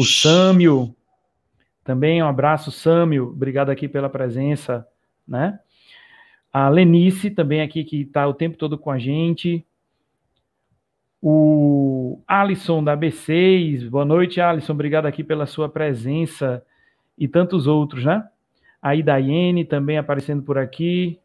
O 0.00 0.02
Sâmio, 0.02 0.96
também 1.84 2.22
um 2.22 2.26
abraço, 2.26 2.70
Sâmio. 2.70 3.26
Obrigado 3.26 3.68
aqui 3.68 3.86
pela 3.86 4.08
presença, 4.08 4.88
né? 5.28 5.60
A 6.50 6.70
Lenice 6.70 7.30
também 7.30 7.60
aqui 7.60 7.84
que 7.84 8.00
está 8.00 8.26
o 8.26 8.32
tempo 8.32 8.56
todo 8.56 8.78
com 8.78 8.90
a 8.90 8.98
gente. 8.98 9.62
O 11.20 12.18
Alisson 12.26 12.82
da 12.82 12.96
B6, 12.96 13.90
boa 13.90 14.06
noite, 14.06 14.40
Alisson. 14.40 14.72
Obrigado 14.72 15.04
aqui 15.04 15.22
pela 15.22 15.44
sua 15.44 15.68
presença 15.68 16.64
e 17.18 17.28
tantos 17.28 17.66
outros, 17.66 18.02
né? 18.02 18.26
A 18.80 18.96
Idaiene 18.96 19.66
também 19.66 19.98
aparecendo 19.98 20.42
por 20.42 20.56
aqui. 20.56 21.20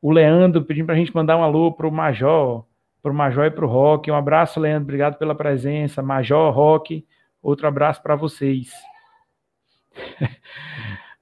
O 0.00 0.10
Leandro 0.10 0.64
pedindo 0.64 0.86
para 0.86 0.94
a 0.94 0.98
gente 0.98 1.14
mandar 1.14 1.36
um 1.36 1.42
alô 1.42 1.70
para 1.70 1.86
o 1.86 1.92
Major 1.92 2.64
para 3.02 3.12
o 3.12 3.14
Major 3.14 3.44
e 3.44 3.50
para 3.50 3.66
o 3.66 3.68
Rock. 3.68 4.10
Um 4.10 4.16
abraço, 4.16 4.58
Leandro, 4.58 4.84
obrigado 4.84 5.18
pela 5.18 5.34
presença. 5.34 6.02
Major, 6.02 6.50
Rock, 6.50 7.04
outro 7.46 7.66
abraço 7.68 8.02
para 8.02 8.16
vocês. 8.16 8.72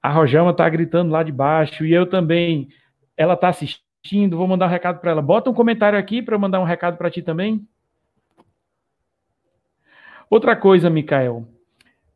A 0.02 0.10
Rojama 0.10 0.50
está 0.50 0.68
gritando 0.68 1.12
lá 1.12 1.22
de 1.22 1.32
baixo 1.32 1.84
e 1.84 1.92
eu 1.92 2.06
também. 2.08 2.68
Ela 3.16 3.34
está 3.34 3.48
assistindo, 3.48 4.36
vou 4.36 4.46
mandar 4.46 4.66
um 4.66 4.70
recado 4.70 5.00
para 5.00 5.10
ela. 5.10 5.22
Bota 5.22 5.50
um 5.50 5.54
comentário 5.54 5.98
aqui 5.98 6.20
para 6.22 6.34
eu 6.34 6.38
mandar 6.38 6.60
um 6.60 6.64
recado 6.64 6.96
para 6.96 7.10
ti 7.10 7.22
também. 7.22 7.66
Outra 10.28 10.56
coisa, 10.56 10.90
Mikael. 10.90 11.46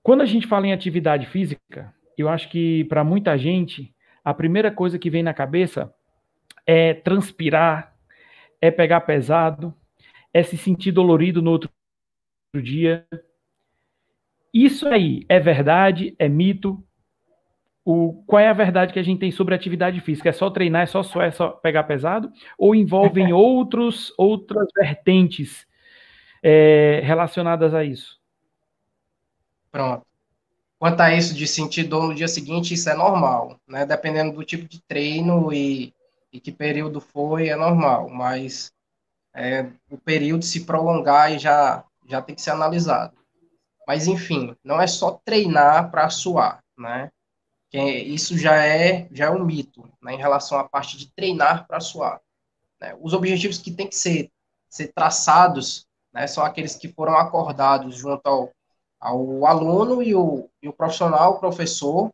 Quando 0.02 0.22
a 0.22 0.26
gente 0.26 0.46
fala 0.46 0.66
em 0.66 0.72
atividade 0.72 1.26
física, 1.26 1.94
eu 2.16 2.28
acho 2.28 2.48
que 2.48 2.84
para 2.84 3.04
muita 3.04 3.36
gente, 3.38 3.94
a 4.24 4.34
primeira 4.34 4.70
coisa 4.70 4.98
que 4.98 5.10
vem 5.10 5.22
na 5.22 5.34
cabeça 5.34 5.94
é 6.66 6.94
transpirar, 6.94 7.94
é 8.60 8.70
pegar 8.70 9.02
pesado, 9.02 9.74
é 10.32 10.42
se 10.42 10.56
sentir 10.56 10.92
dolorido 10.92 11.40
no 11.40 11.52
outro 11.52 11.70
dia. 12.54 13.06
Isso 14.52 14.88
aí 14.88 15.24
é 15.28 15.38
verdade, 15.38 16.14
é 16.18 16.28
mito. 16.28 16.82
O, 17.84 18.22
qual 18.26 18.40
é 18.40 18.48
a 18.48 18.52
verdade 18.52 18.92
que 18.92 18.98
a 18.98 19.02
gente 19.02 19.20
tem 19.20 19.30
sobre 19.30 19.54
atividade 19.54 20.00
física? 20.00 20.28
É 20.28 20.32
só 20.32 20.50
treinar, 20.50 20.82
é 20.82 20.86
só, 20.86 21.02
só, 21.02 21.22
é 21.22 21.30
só 21.30 21.50
pegar 21.50 21.84
pesado? 21.84 22.30
Ou 22.58 22.74
envolvem 22.74 23.32
outros, 23.32 24.12
outras 24.18 24.68
vertentes 24.76 25.66
é, 26.42 27.00
relacionadas 27.02 27.74
a 27.74 27.84
isso? 27.84 28.18
Pronto. 29.70 30.06
Quanto 30.78 31.00
a 31.00 31.14
isso 31.14 31.34
de 31.34 31.46
sentir 31.46 31.84
dor 31.84 32.06
no 32.06 32.14
dia 32.14 32.28
seguinte, 32.28 32.74
isso 32.74 32.88
é 32.88 32.94
normal, 32.94 33.58
né? 33.66 33.84
Dependendo 33.84 34.32
do 34.32 34.44
tipo 34.44 34.68
de 34.68 34.80
treino 34.82 35.52
e 35.52 35.92
e 36.32 36.40
que 36.40 36.52
período 36.52 37.00
foi, 37.00 37.48
é 37.48 37.56
normal, 37.56 38.08
mas 38.08 38.72
é, 39.34 39.66
o 39.90 39.96
período 39.96 40.44
se 40.44 40.64
prolongar 40.64 41.32
e 41.32 41.38
já, 41.38 41.84
já 42.06 42.20
tem 42.20 42.34
que 42.34 42.42
ser 42.42 42.50
analisado. 42.50 43.16
Mas, 43.88 44.06
enfim, 44.06 44.54
não 44.62 44.78
é 44.78 44.86
só 44.86 45.12
treinar 45.24 45.90
para 45.90 46.10
suar, 46.10 46.62
né? 46.76 47.10
Que 47.70 47.80
isso 47.80 48.36
já 48.36 48.54
é, 48.62 49.08
já 49.10 49.26
é 49.26 49.30
um 49.30 49.42
mito, 49.42 49.90
né, 50.02 50.12
em 50.12 50.18
relação 50.18 50.58
à 50.58 50.68
parte 50.68 50.98
de 50.98 51.10
treinar 51.10 51.66
para 51.66 51.80
suar. 51.80 52.20
Né? 52.78 52.94
Os 53.00 53.14
objetivos 53.14 53.56
que 53.56 53.70
têm 53.70 53.86
que 53.86 53.96
ser, 53.96 54.30
ser 54.68 54.88
traçados 54.88 55.86
né, 56.12 56.26
são 56.26 56.44
aqueles 56.44 56.76
que 56.76 56.88
foram 56.88 57.16
acordados 57.16 57.96
junto 57.96 58.26
ao, 58.26 58.52
ao 59.00 59.46
aluno 59.46 60.02
e 60.02 60.14
o, 60.14 60.50
e 60.62 60.68
o 60.68 60.72
profissional, 60.72 61.32
o 61.32 61.40
professor. 61.40 62.10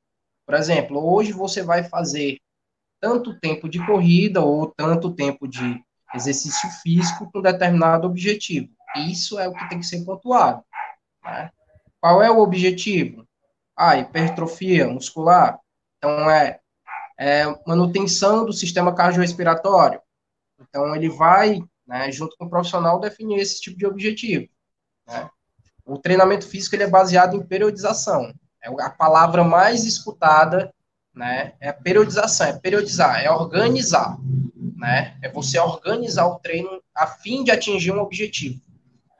Por 0.47 0.55
exemplo, 0.55 1.05
hoje 1.13 1.33
você 1.33 1.61
vai 1.61 1.83
fazer 1.83 2.39
tanto 3.01 3.39
tempo 3.41 3.69
de 3.69 3.85
corrida 3.85 4.41
ou 4.41 4.69
tanto 4.69 5.13
tempo 5.13 5.49
de 5.49 5.83
exercício 6.15 6.71
físico 6.83 7.29
com 7.33 7.43
determinado 7.43 8.07
objetivo. 8.07 8.73
Isso 9.09 9.41
é 9.41 9.49
o 9.49 9.53
que 9.53 9.69
tem 9.69 9.81
que 9.81 9.87
ser 9.87 10.05
pontuado. 10.05 10.65
Né? 11.25 11.51
Qual 12.05 12.23
é 12.23 12.31
o 12.31 12.41
objetivo? 12.41 13.27
Ah, 13.75 13.97
hipertrofia 13.97 14.87
muscular. 14.87 15.59
Então, 15.97 16.29
é, 16.29 16.61
é 17.19 17.47
manutenção 17.67 18.45
do 18.45 18.53
sistema 18.53 18.95
cardiorrespiratório. 18.95 20.03
Então, 20.61 20.95
ele 20.95 21.09
vai, 21.09 21.65
né, 21.87 22.13
junto 22.13 22.37
com 22.37 22.45
o 22.45 22.51
profissional, 22.51 23.01
definir 23.01 23.41
esse 23.41 23.59
tipo 23.59 23.79
de 23.79 23.87
objetivo. 23.87 24.47
Né? 25.09 25.31
O 25.83 25.97
treinamento 25.97 26.47
físico 26.47 26.77
ele 26.77 26.83
é 26.83 26.91
baseado 26.91 27.37
em 27.37 27.47
periodização. 27.47 28.35
É 28.63 28.69
a 28.83 28.91
palavra 28.91 29.43
mais 29.43 29.87
escutada 29.87 30.71
né? 31.15 31.55
É 31.59 31.73
periodização, 31.73 32.49
é 32.49 32.53
periodizar, 32.53 33.25
é 33.25 33.31
organizar, 33.31 34.19
né? 34.77 35.17
É 35.23 35.31
você 35.31 35.59
organizar 35.59 36.27
o 36.27 36.39
treino 36.41 36.83
a 36.95 37.07
fim 37.07 37.45
de 37.45 37.51
atingir 37.51 37.93
um 37.93 38.01
objetivo. 38.01 38.61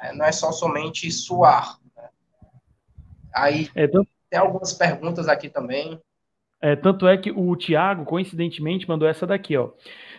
Né? 0.03 0.13
Não 0.13 0.27
é 0.27 0.33
só 0.33 0.53
somente 0.53 1.11
suar. 1.11 1.79
Aí 3.35 3.69
é, 3.75 3.87
tanto... 3.87 4.09
tem 4.31 4.39
algumas 4.39 4.73
perguntas 4.73 5.29
aqui 5.29 5.49
também. 5.49 6.01
É, 6.61 6.75
tanto 6.77 7.07
é 7.07 7.17
que 7.19 7.31
o 7.31 7.55
Thiago, 7.57 8.05
coincidentemente, 8.05 8.89
mandou 8.89 9.07
essa 9.07 9.27
daqui, 9.27 9.57
ó. 9.57 9.71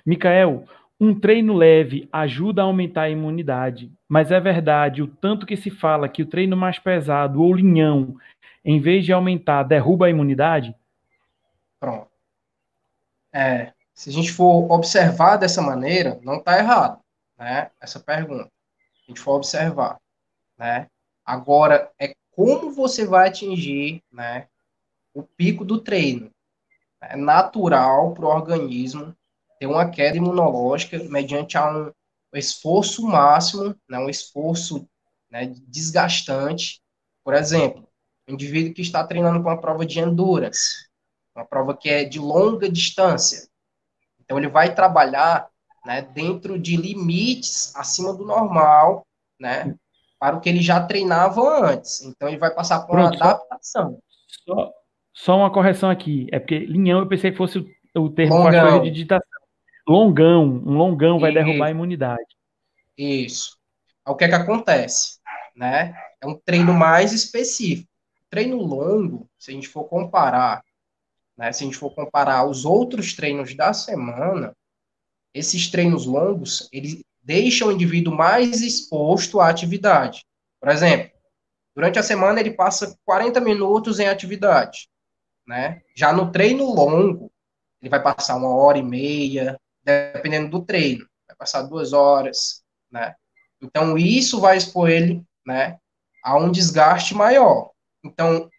Micael, 0.05 0.65
um 0.99 1.17
treino 1.19 1.53
leve 1.53 2.07
ajuda 2.11 2.61
a 2.61 2.65
aumentar 2.65 3.03
a 3.03 3.09
imunidade, 3.09 3.91
mas 4.07 4.31
é 4.31 4.39
verdade 4.39 5.01
o 5.01 5.07
tanto 5.07 5.45
que 5.45 5.57
se 5.57 5.69
fala 5.69 6.07
que 6.07 6.21
o 6.21 6.25
treino 6.25 6.55
mais 6.55 6.77
pesado 6.77 7.41
ou 7.41 7.53
linhão, 7.53 8.15
em 8.63 8.79
vez 8.79 9.03
de 9.03 9.11
aumentar, 9.11 9.63
derruba 9.63 10.05
a 10.05 10.09
imunidade? 10.09 10.75
Pronto. 11.79 12.07
É, 13.33 13.73
se 13.93 14.09
a 14.09 14.13
gente 14.13 14.31
for 14.31 14.71
observar 14.71 15.37
dessa 15.37 15.61
maneira, 15.61 16.19
não 16.21 16.37
está 16.37 16.57
errado, 16.57 16.99
né? 17.37 17.71
Essa 17.81 17.99
pergunta. 17.99 18.45
A 18.45 19.09
gente 19.09 19.19
for 19.19 19.33
observar, 19.33 19.99
né? 20.57 20.87
Agora, 21.25 21.91
é 21.99 22.13
como 22.35 22.71
você 22.71 23.05
vai 23.05 23.29
atingir, 23.29 24.03
né? 24.11 24.47
O 25.13 25.23
pico 25.23 25.63
do 25.63 25.79
treino. 25.79 26.29
É 27.01 27.15
natural 27.15 28.13
para 28.13 28.25
o 28.25 28.29
organismo 28.29 29.15
ter 29.59 29.67
uma 29.67 29.89
queda 29.89 30.17
imunológica 30.17 30.97
mediante 31.05 31.57
um 31.57 31.91
esforço 32.33 33.03
máximo, 33.07 33.75
né, 33.87 33.97
um 33.99 34.09
esforço 34.09 34.87
né, 35.29 35.53
desgastante. 35.67 36.81
Por 37.23 37.33
exemplo, 37.33 37.87
um 38.27 38.33
indivíduo 38.33 38.73
que 38.73 38.81
está 38.81 39.05
treinando 39.05 39.41
com 39.41 39.49
uma 39.49 39.61
prova 39.61 39.85
de 39.85 39.99
endurance, 39.99 40.87
uma 41.35 41.45
prova 41.45 41.77
que 41.77 41.89
é 41.89 42.03
de 42.03 42.19
longa 42.19 42.69
distância. 42.69 43.47
Então, 44.19 44.37
ele 44.37 44.49
vai 44.49 44.73
trabalhar 44.73 45.47
né, 45.85 46.01
dentro 46.01 46.59
de 46.59 46.75
limites 46.75 47.73
acima 47.75 48.13
do 48.13 48.25
normal, 48.25 49.05
né, 49.39 49.75
para 50.25 50.37
o 50.37 50.41
que 50.41 50.49
ele 50.49 50.61
já 50.61 50.83
treinava 50.83 51.69
antes. 51.69 52.01
Então, 52.01 52.27
ele 52.27 52.39
vai 52.39 52.49
passar 52.49 52.79
por 52.79 52.93
Pronto, 52.93 53.15
uma 53.15 53.25
adaptação. 53.25 53.99
Só, 54.27 54.71
só, 55.13 55.37
uma 55.37 55.51
correção 55.51 55.87
aqui. 55.87 56.27
É 56.31 56.39
porque 56.39 56.59
linhão 56.59 56.99
eu 56.99 57.07
pensei 57.07 57.31
que 57.31 57.37
fosse 57.37 57.59
o, 57.59 57.67
o 58.01 58.09
termo 58.09 58.81
de 58.81 58.89
digitação. 58.89 59.23
Longão. 59.87 60.43
Um 60.43 60.77
longão 60.77 61.19
vai 61.19 61.31
derrubar 61.31 61.67
a 61.67 61.71
imunidade. 61.71 62.25
Isso. 62.97 63.55
O 64.07 64.15
que 64.15 64.23
é 64.23 64.27
que 64.27 64.33
acontece? 64.33 65.19
Né? 65.55 65.95
É 66.19 66.25
um 66.25 66.35
treino 66.43 66.73
mais 66.73 67.13
específico. 67.13 67.87
Treino 68.27 68.57
longo, 68.57 69.29
se 69.37 69.51
a 69.51 69.53
gente 69.53 69.67
for 69.67 69.83
comparar, 69.83 70.63
né, 71.37 71.51
se 71.51 71.63
a 71.63 71.67
gente 71.67 71.77
for 71.77 71.93
comparar 71.93 72.49
os 72.49 72.65
outros 72.65 73.13
treinos 73.13 73.55
da 73.55 73.71
semana, 73.73 74.55
esses 75.33 75.69
treinos 75.69 76.07
longos, 76.07 76.67
eles 76.73 77.03
deixam 77.25 77.69
o 77.69 77.71
indivíduo 77.71 78.15
mais 78.15 78.61
exposto 78.61 79.39
à 79.41 79.49
atividade. 79.49 80.23
Por 80.61 80.69
exemplo, 80.69 81.11
durante 81.75 81.97
a 81.97 82.03
semana 82.03 82.39
ele 82.39 82.51
passa 82.51 82.95
40 83.03 83.41
minutos 83.41 83.99
em 83.99 84.07
atividade, 84.07 84.87
né? 85.45 85.81
Já 85.95 86.13
no 86.13 86.31
treino 86.31 86.63
longo, 86.65 87.31
ele 87.81 87.89
vai 87.89 88.01
passar 88.01 88.35
uma 88.35 88.55
hora 88.55 88.77
e 88.77 88.83
meia, 88.83 89.59
dependendo 89.83 90.49
do 90.49 90.63
treino, 90.63 91.05
vai 91.27 91.35
passar 91.35 91.63
duas 91.63 91.93
horas, 91.93 92.63
né? 92.91 93.15
Então 93.61 93.97
isso 93.97 94.39
vai 94.39 94.57
expor 94.57 94.89
ele, 94.89 95.23
né, 95.45 95.77
a 96.23 96.37
um 96.37 96.51
desgaste 96.51 97.15
maior. 97.15 97.71
Então, 98.03 98.49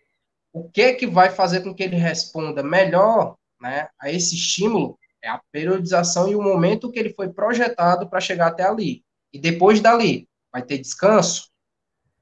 o 0.52 0.68
que 0.68 0.82
é 0.82 0.94
que 0.94 1.06
vai 1.06 1.30
fazer 1.30 1.60
com 1.60 1.74
que 1.74 1.82
ele 1.82 1.96
responda 1.96 2.62
melhor, 2.62 3.36
né, 3.60 3.88
a 4.00 4.10
esse 4.10 4.34
estímulo 4.34 4.98
é 5.26 5.30
a 5.30 5.42
periodização 5.50 6.28
e 6.28 6.36
o 6.36 6.42
momento 6.42 6.90
que 6.90 6.98
ele 6.98 7.12
foi 7.12 7.28
projetado 7.28 8.08
para 8.08 8.20
chegar 8.20 8.46
até 8.46 8.62
ali. 8.62 9.04
E 9.32 9.40
depois 9.40 9.80
dali, 9.80 10.28
vai 10.52 10.62
ter 10.62 10.78
descanso? 10.78 11.50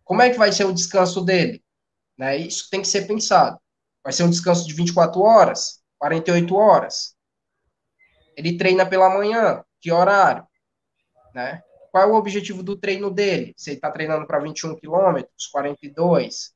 Como 0.02 0.22
é 0.22 0.30
que 0.30 0.38
vai 0.38 0.50
ser 0.50 0.64
o 0.64 0.72
descanso 0.72 1.22
dele? 1.22 1.62
Né? 2.16 2.38
Isso 2.38 2.68
tem 2.70 2.80
que 2.80 2.88
ser 2.88 3.06
pensado. 3.06 3.58
Vai 4.02 4.12
ser 4.12 4.24
um 4.24 4.30
descanso 4.30 4.66
de 4.66 4.72
24 4.72 5.20
horas? 5.20 5.82
48 5.98 6.54
horas? 6.56 7.14
Ele 8.36 8.56
treina 8.56 8.86
pela 8.86 9.10
manhã? 9.10 9.62
Que 9.80 9.92
horário? 9.92 10.46
Né? 11.34 11.62
Qual 11.90 12.02
é 12.02 12.06
o 12.06 12.14
objetivo 12.14 12.62
do 12.62 12.74
treino 12.74 13.10
dele? 13.10 13.54
Se 13.56 13.70
ele 13.70 13.76
está 13.76 13.90
treinando 13.90 14.26
para 14.26 14.38
21 14.38 14.76
quilômetros, 14.76 15.46
42, 15.52 16.54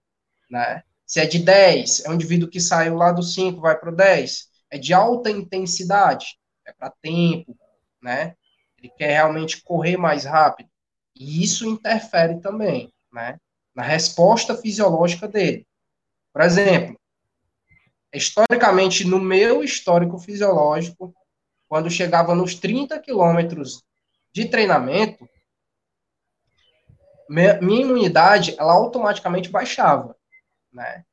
né? 0.51 0.83
Se 1.07 1.21
é 1.21 1.27
de 1.27 1.39
10, 1.39 2.05
é 2.07 2.11
um 2.11 2.15
indivíduo 2.15 2.51
que 2.51 2.61
saiu 2.61 2.95
lá 2.95 3.13
do 3.13 3.23
5, 3.23 3.61
vai 3.61 3.79
para 3.79 3.91
o 3.91 3.95
10 3.95 4.49
é 4.71 4.79
de 4.79 4.93
alta 4.93 5.31
intensidade, 5.31 6.38
é 6.69 6.73
para 6.73 6.91
tempo, 7.03 7.57
né? 8.01 8.35
Ele 8.77 8.91
quer 8.91 9.13
realmente 9.13 9.63
correr 9.63 9.97
mais 9.97 10.25
rápido. 10.25 10.69
E 11.15 11.43
isso 11.43 11.67
interfere 11.67 12.41
também, 12.41 12.93
né? 13.13 13.39
Na 13.75 13.83
resposta 13.83 14.57
fisiológica 14.57 15.27
dele. 15.27 15.67
Por 16.33 16.43
exemplo, 16.43 16.99
historicamente, 18.13 19.05
no 19.05 19.19
meu 19.19 19.65
histórico 19.65 20.19
fisiológico, 20.19 21.15
quando 21.67 21.91
chegava 21.91 22.35
nos 22.35 22.55
30 22.55 22.99
quilômetros 23.01 23.83
de 24.33 24.47
treinamento, 24.49 25.29
minha 27.29 27.59
imunidade, 27.61 28.55
ela 28.59 28.73
automaticamente 28.73 29.51
baixava, 29.51 30.17
né? 30.73 31.05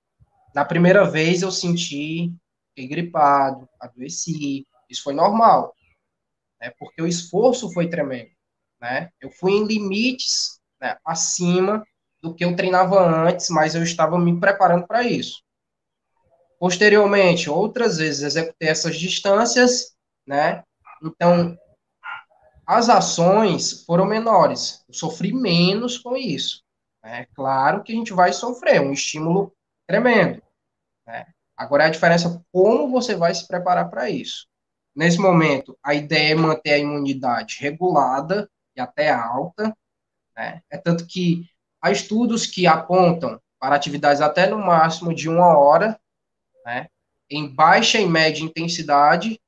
Na 0.54 0.64
primeira 0.64 1.10
vez 1.10 1.42
eu 1.42 1.52
senti 1.52 2.32
fiquei 2.70 2.88
gripado, 2.88 3.68
adoeci, 3.80 4.66
isso 4.90 5.04
foi 5.04 5.14
normal, 5.14 5.74
né, 6.62 6.72
porque 6.80 7.02
o 7.02 7.08
esforço 7.08 7.72
foi 7.74 7.90
tremendo, 7.90 8.32
né, 8.82 9.10
eu 9.22 9.30
fui 9.30 9.54
em 9.54 9.66
limites 9.66 10.60
né, 10.80 10.98
acima 11.06 11.86
do 12.22 12.34
que 12.34 12.44
eu 12.44 12.56
treinava 12.56 13.00
antes, 13.00 13.50
mas 13.50 13.76
eu 13.76 13.84
estava 13.84 14.18
me 14.18 14.40
preparando 14.40 14.88
para 14.88 15.04
isso. 15.04 15.44
Posteriormente, 16.60 17.50
outras 17.50 17.98
vezes 17.98 18.24
executei 18.24 18.70
essas 18.70 18.96
distâncias, 18.98 19.96
né, 20.26 20.64
então 21.04 21.58
as 22.66 22.90
ações 22.90 23.84
foram 23.86 24.06
menores, 24.06 24.84
eu 24.88 24.94
sofri 24.94 25.32
menos 25.32 26.00
com 26.00 26.18
isso. 26.18 26.64
É 27.04 27.26
claro 27.36 27.84
que 27.84 27.94
a 27.94 27.96
gente 27.96 28.12
vai 28.12 28.34
sofrer 28.34 28.82
um 28.82 28.92
estímulo 28.92 29.54
tremendo, 29.88 30.42
né? 31.06 31.28
Agora 31.56 31.84
é 31.84 31.88
a 31.88 31.92
diferença 31.92 32.44
como 32.52 32.90
você 32.90 33.16
vai 33.16 33.34
se 33.34 33.48
preparar 33.48 33.90
para 33.90 34.10
isso. 34.10 34.48
Nesse 34.96 35.18
momento, 35.18 35.78
a 35.84 35.94
ideia 35.94 36.32
é 36.32 36.36
manter 36.36 36.74
a 36.74 36.78
imunidade 36.78 37.58
regulada 37.60 38.50
e 38.76 38.80
até 38.80 39.12
alta, 39.12 39.76
né? 40.36 40.62
É 40.70 40.78
tanto 40.78 41.06
que 41.06 41.50
há 41.82 41.92
estudos 41.92 42.46
que 42.46 42.66
apontam 42.66 43.40
para 43.60 43.76
atividades 43.76 44.22
até 44.22 44.48
no 44.48 44.58
máximo 44.58 45.14
de 45.14 45.28
uma 45.28 45.58
hora, 45.58 46.00
né? 46.66 46.88
Em 47.30 47.48
baixa 47.48 48.00
e 48.00 48.06
média 48.06 48.44
intensidade, 48.44 49.40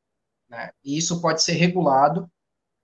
né? 0.50 0.72
E 0.84 0.98
isso 0.98 1.22
pode 1.22 1.42
ser 1.42 1.54
regulado. 1.54 2.30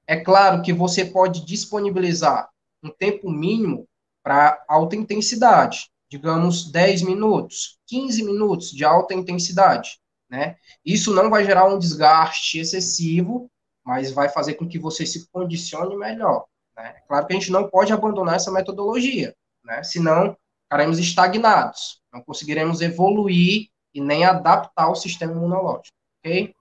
É 0.08 0.17
claro 0.17 0.62
que 0.62 0.71
você 0.71 1.04
pode 1.04 1.45
disponibilizar 1.45 2.49
um 2.82 2.89
tempo 2.89 3.30
mínimo 3.30 3.88
para 4.21 4.63
alta 4.67 4.95
intensidade, 4.95 5.89
digamos, 6.10 6.71
10 6.71 7.02
minutos, 7.02 7.78
15 7.88 8.23
minutos 8.23 8.71
de 8.71 8.86
alta 8.86 9.13
intensidade, 9.13 9.99
né? 10.34 10.56
Isso 10.84 11.13
não 11.13 11.30
vai 11.30 11.46
gerar 11.46 11.65
um 11.65 11.78
desgaste 11.78 12.58
excessivo, 12.58 13.48
mas 13.86 14.12
vai 14.12 14.28
fazer 14.30 14.56
com 14.56 14.67
que 14.67 14.80
você 14.80 15.06
se 15.06 15.30
condicione 15.30 15.96
melhor, 15.96 16.46
né? 16.76 16.96
Claro 17.08 17.28
que 17.28 17.34
a 17.34 17.36
gente 17.36 17.52
não 17.52 17.69
pode 17.69 17.93
abandonar 17.93 18.38
essa 18.38 18.52
metodologia, 18.52 19.36
né? 19.63 19.84
Senão 19.84 20.36
ficaremos 20.63 20.98
estagnados, 20.98 22.02
não 22.12 22.19
conseguiremos 22.24 22.82
evoluir 22.82 23.67
e 23.93 24.02
nem 24.02 24.26
adaptar 24.26 24.89
o 24.89 24.96
sistema 24.96 25.34
imunológico, 25.34 25.96
ok? 26.19 26.52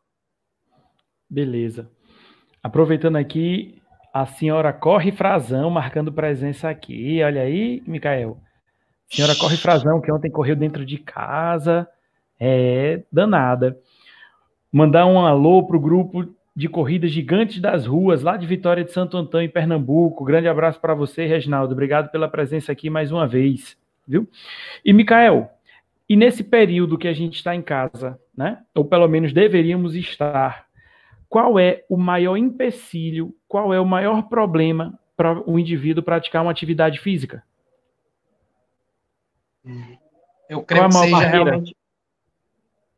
Beleza. 1.30 1.90
Aproveitando 2.62 3.16
aqui, 3.16 3.80
a 4.12 4.26
senhora 4.26 4.70
Corre 4.70 5.12
Frazão 5.12 5.70
marcando 5.70 6.12
presença 6.12 6.68
aqui. 6.68 7.22
Olha 7.22 7.40
aí, 7.40 7.82
Micael. 7.86 8.38
Senhora 9.10 9.34
corre 9.38 9.58
frazão, 9.58 10.00
que 10.00 10.10
ontem 10.10 10.30
correu 10.30 10.56
dentro 10.56 10.86
de 10.86 10.96
casa. 10.96 11.86
É 12.44 13.04
danada. 13.12 13.78
Mandar 14.72 15.06
um 15.06 15.24
alô 15.24 15.64
pro 15.64 15.78
grupo 15.78 16.28
de 16.56 16.68
corridas 16.68 17.12
gigantes 17.12 17.60
das 17.60 17.86
ruas, 17.86 18.24
lá 18.24 18.36
de 18.36 18.48
Vitória 18.48 18.82
de 18.82 18.90
Santo 18.90 19.16
Antônio, 19.16 19.46
em 19.46 19.48
Pernambuco. 19.48 20.24
Grande 20.24 20.48
abraço 20.48 20.80
para 20.80 20.92
você, 20.92 21.24
Reginaldo. 21.24 21.72
Obrigado 21.72 22.10
pela 22.10 22.28
presença 22.28 22.72
aqui 22.72 22.90
mais 22.90 23.12
uma 23.12 23.28
vez, 23.28 23.78
viu? 24.08 24.28
E, 24.84 24.92
Micael, 24.92 25.52
e 26.08 26.16
nesse 26.16 26.42
período 26.42 26.98
que 26.98 27.06
a 27.06 27.12
gente 27.12 27.36
está 27.36 27.54
em 27.54 27.62
casa, 27.62 28.18
né? 28.36 28.58
Ou 28.74 28.84
pelo 28.84 29.06
menos 29.06 29.32
deveríamos 29.32 29.94
estar, 29.94 30.66
qual 31.28 31.60
é 31.60 31.84
o 31.88 31.96
maior 31.96 32.36
empecilho, 32.36 33.32
qual 33.46 33.72
é 33.72 33.78
o 33.78 33.86
maior 33.86 34.22
problema 34.22 34.98
para 35.16 35.48
o 35.48 35.60
indivíduo 35.60 36.02
praticar 36.02 36.42
uma 36.42 36.50
atividade 36.50 36.98
física? 36.98 37.44
Eu 40.50 40.64
creio 40.64 40.86
é 40.86 40.88
que 40.88 40.94
seja 40.94 41.10
barreira? 41.12 41.44
realmente 41.44 41.76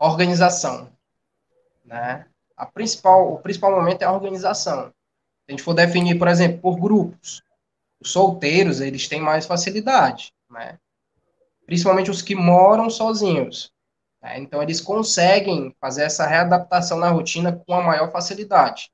organização, 0.07 0.90
né? 1.85 2.27
A 2.57 2.67
principal, 2.67 3.33
o 3.33 3.38
principal 3.38 3.73
momento 3.73 4.03
é 4.03 4.05
a 4.05 4.12
organização. 4.12 4.87
Se 4.87 4.93
a 5.49 5.53
gente 5.53 5.62
for 5.62 5.75
definir, 5.75 6.19
por 6.19 6.29
exemplo, 6.29 6.61
por 6.61 6.79
grupos, 6.79 7.43
os 8.01 8.12
solteiros, 8.12 8.81
eles 8.81 9.09
têm 9.09 9.21
mais 9.21 9.47
facilidade, 9.47 10.33
né? 10.51 10.79
Principalmente 11.67 12.11
os 12.11 12.23
que 12.23 12.35
moram 12.35 12.88
sozinhos. 12.90 13.73
Né? 14.23 14.38
Então, 14.38 14.62
eles 14.62 14.81
conseguem 14.81 15.75
fazer 15.81 16.05
essa 16.05 16.27
readaptação 16.27 16.99
na 16.99 17.11
rotina 17.11 17.53
com 17.53 17.75
a 17.75 17.83
maior 17.83 18.12
facilidade. 18.12 18.90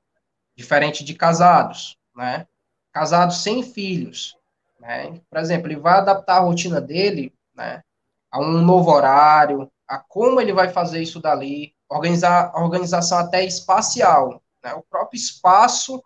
Diferente 0.55 1.03
de 1.03 1.13
casados, 1.13 1.97
né? 2.15 2.47
Casados 2.91 3.37
sem 3.37 3.63
filhos, 3.63 4.35
né? 4.79 5.19
Por 5.29 5.39
exemplo, 5.39 5.67
ele 5.67 5.79
vai 5.79 5.93
adaptar 5.93 6.37
a 6.37 6.41
rotina 6.41 6.81
dele 6.81 7.33
né? 7.53 7.83
A 8.31 8.39
um 8.39 8.61
novo 8.61 8.91
horário, 8.91 9.69
a 9.91 9.99
como 9.99 10.39
ele 10.39 10.53
vai 10.53 10.69
fazer 10.69 11.01
isso 11.01 11.19
dali, 11.19 11.75
organizar 11.89 12.55
organização 12.55 13.17
até 13.17 13.43
espacial, 13.43 14.41
né? 14.63 14.73
O 14.73 14.83
próprio 14.83 15.17
espaço, 15.17 16.01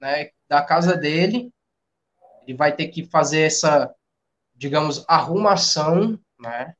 né, 0.00 0.30
da 0.48 0.62
casa 0.62 0.96
dele, 0.96 1.52
ele 2.42 2.56
vai 2.56 2.74
ter 2.74 2.88
que 2.88 3.04
fazer 3.04 3.42
essa, 3.42 3.94
digamos, 4.54 5.04
arrumação, 5.06 6.18
né, 6.40 6.74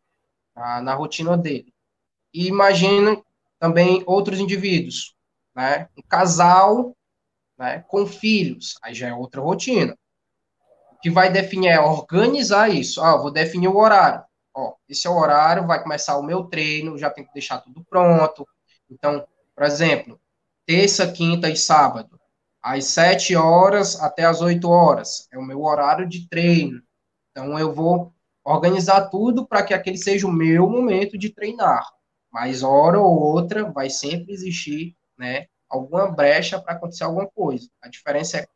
na, 0.56 0.80
na 0.80 0.94
rotina 0.94 1.36
dele. 1.36 1.70
E 2.32 2.46
imagina 2.46 3.22
também 3.58 4.02
outros 4.06 4.40
indivíduos, 4.40 5.14
né, 5.54 5.90
um 5.98 6.02
casal 6.02 6.96
né, 7.58 7.84
com 7.88 8.06
filhos, 8.06 8.78
aí 8.82 8.94
já 8.94 9.08
é 9.08 9.12
outra 9.12 9.42
rotina. 9.42 9.98
O 10.92 11.00
que 11.00 11.10
vai 11.10 11.30
definir 11.30 11.68
é 11.68 11.80
organizar 11.80 12.70
isso. 12.70 13.02
Ah, 13.02 13.18
vou 13.18 13.30
definir 13.30 13.68
o 13.68 13.76
horário. 13.76 14.24
Ó, 14.58 14.74
esse 14.88 15.06
é 15.06 15.10
o 15.10 15.16
horário, 15.16 15.68
vai 15.68 15.80
começar 15.80 16.18
o 16.18 16.22
meu 16.22 16.42
treino, 16.42 16.98
já 16.98 17.08
tenho 17.08 17.28
que 17.28 17.32
deixar 17.32 17.58
tudo 17.58 17.84
pronto. 17.84 18.44
Então, 18.90 19.24
por 19.54 19.64
exemplo, 19.64 20.20
terça, 20.66 21.12
quinta 21.12 21.48
e 21.48 21.56
sábado, 21.56 22.18
às 22.60 22.86
7 22.86 23.36
horas 23.36 24.00
até 24.02 24.24
às 24.24 24.40
8 24.40 24.68
horas, 24.68 25.28
é 25.30 25.38
o 25.38 25.44
meu 25.44 25.62
horário 25.62 26.08
de 26.08 26.28
treino. 26.28 26.82
Então, 27.30 27.56
eu 27.56 27.72
vou 27.72 28.12
organizar 28.42 29.08
tudo 29.10 29.46
para 29.46 29.62
que 29.62 29.72
aquele 29.72 29.96
seja 29.96 30.26
o 30.26 30.32
meu 30.32 30.68
momento 30.68 31.16
de 31.16 31.30
treinar. 31.30 31.88
Mas, 32.28 32.64
hora 32.64 32.98
ou 32.98 33.16
outra, 33.16 33.70
vai 33.70 33.88
sempre 33.88 34.32
existir, 34.32 34.96
né, 35.16 35.46
alguma 35.68 36.10
brecha 36.10 36.60
para 36.60 36.72
acontecer 36.72 37.04
alguma 37.04 37.28
coisa. 37.28 37.70
A 37.80 37.88
diferença 37.88 38.38
é 38.38 38.48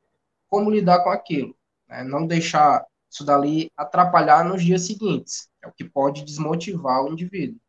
como 0.48 0.68
lidar 0.68 1.04
com 1.04 1.10
aquilo. 1.10 1.56
Né? 1.88 2.02
Não 2.02 2.26
deixar 2.26 2.84
isso 3.12 3.24
dali 3.24 3.70
atrapalhar 3.76 4.44
nos 4.44 4.64
dias 4.64 4.86
seguintes. 4.86 5.48
É 5.62 5.68
o 5.68 5.72
que 5.72 5.84
pode 5.84 6.24
desmotivar 6.24 7.04
o 7.04 7.12
indivíduo. 7.12 7.60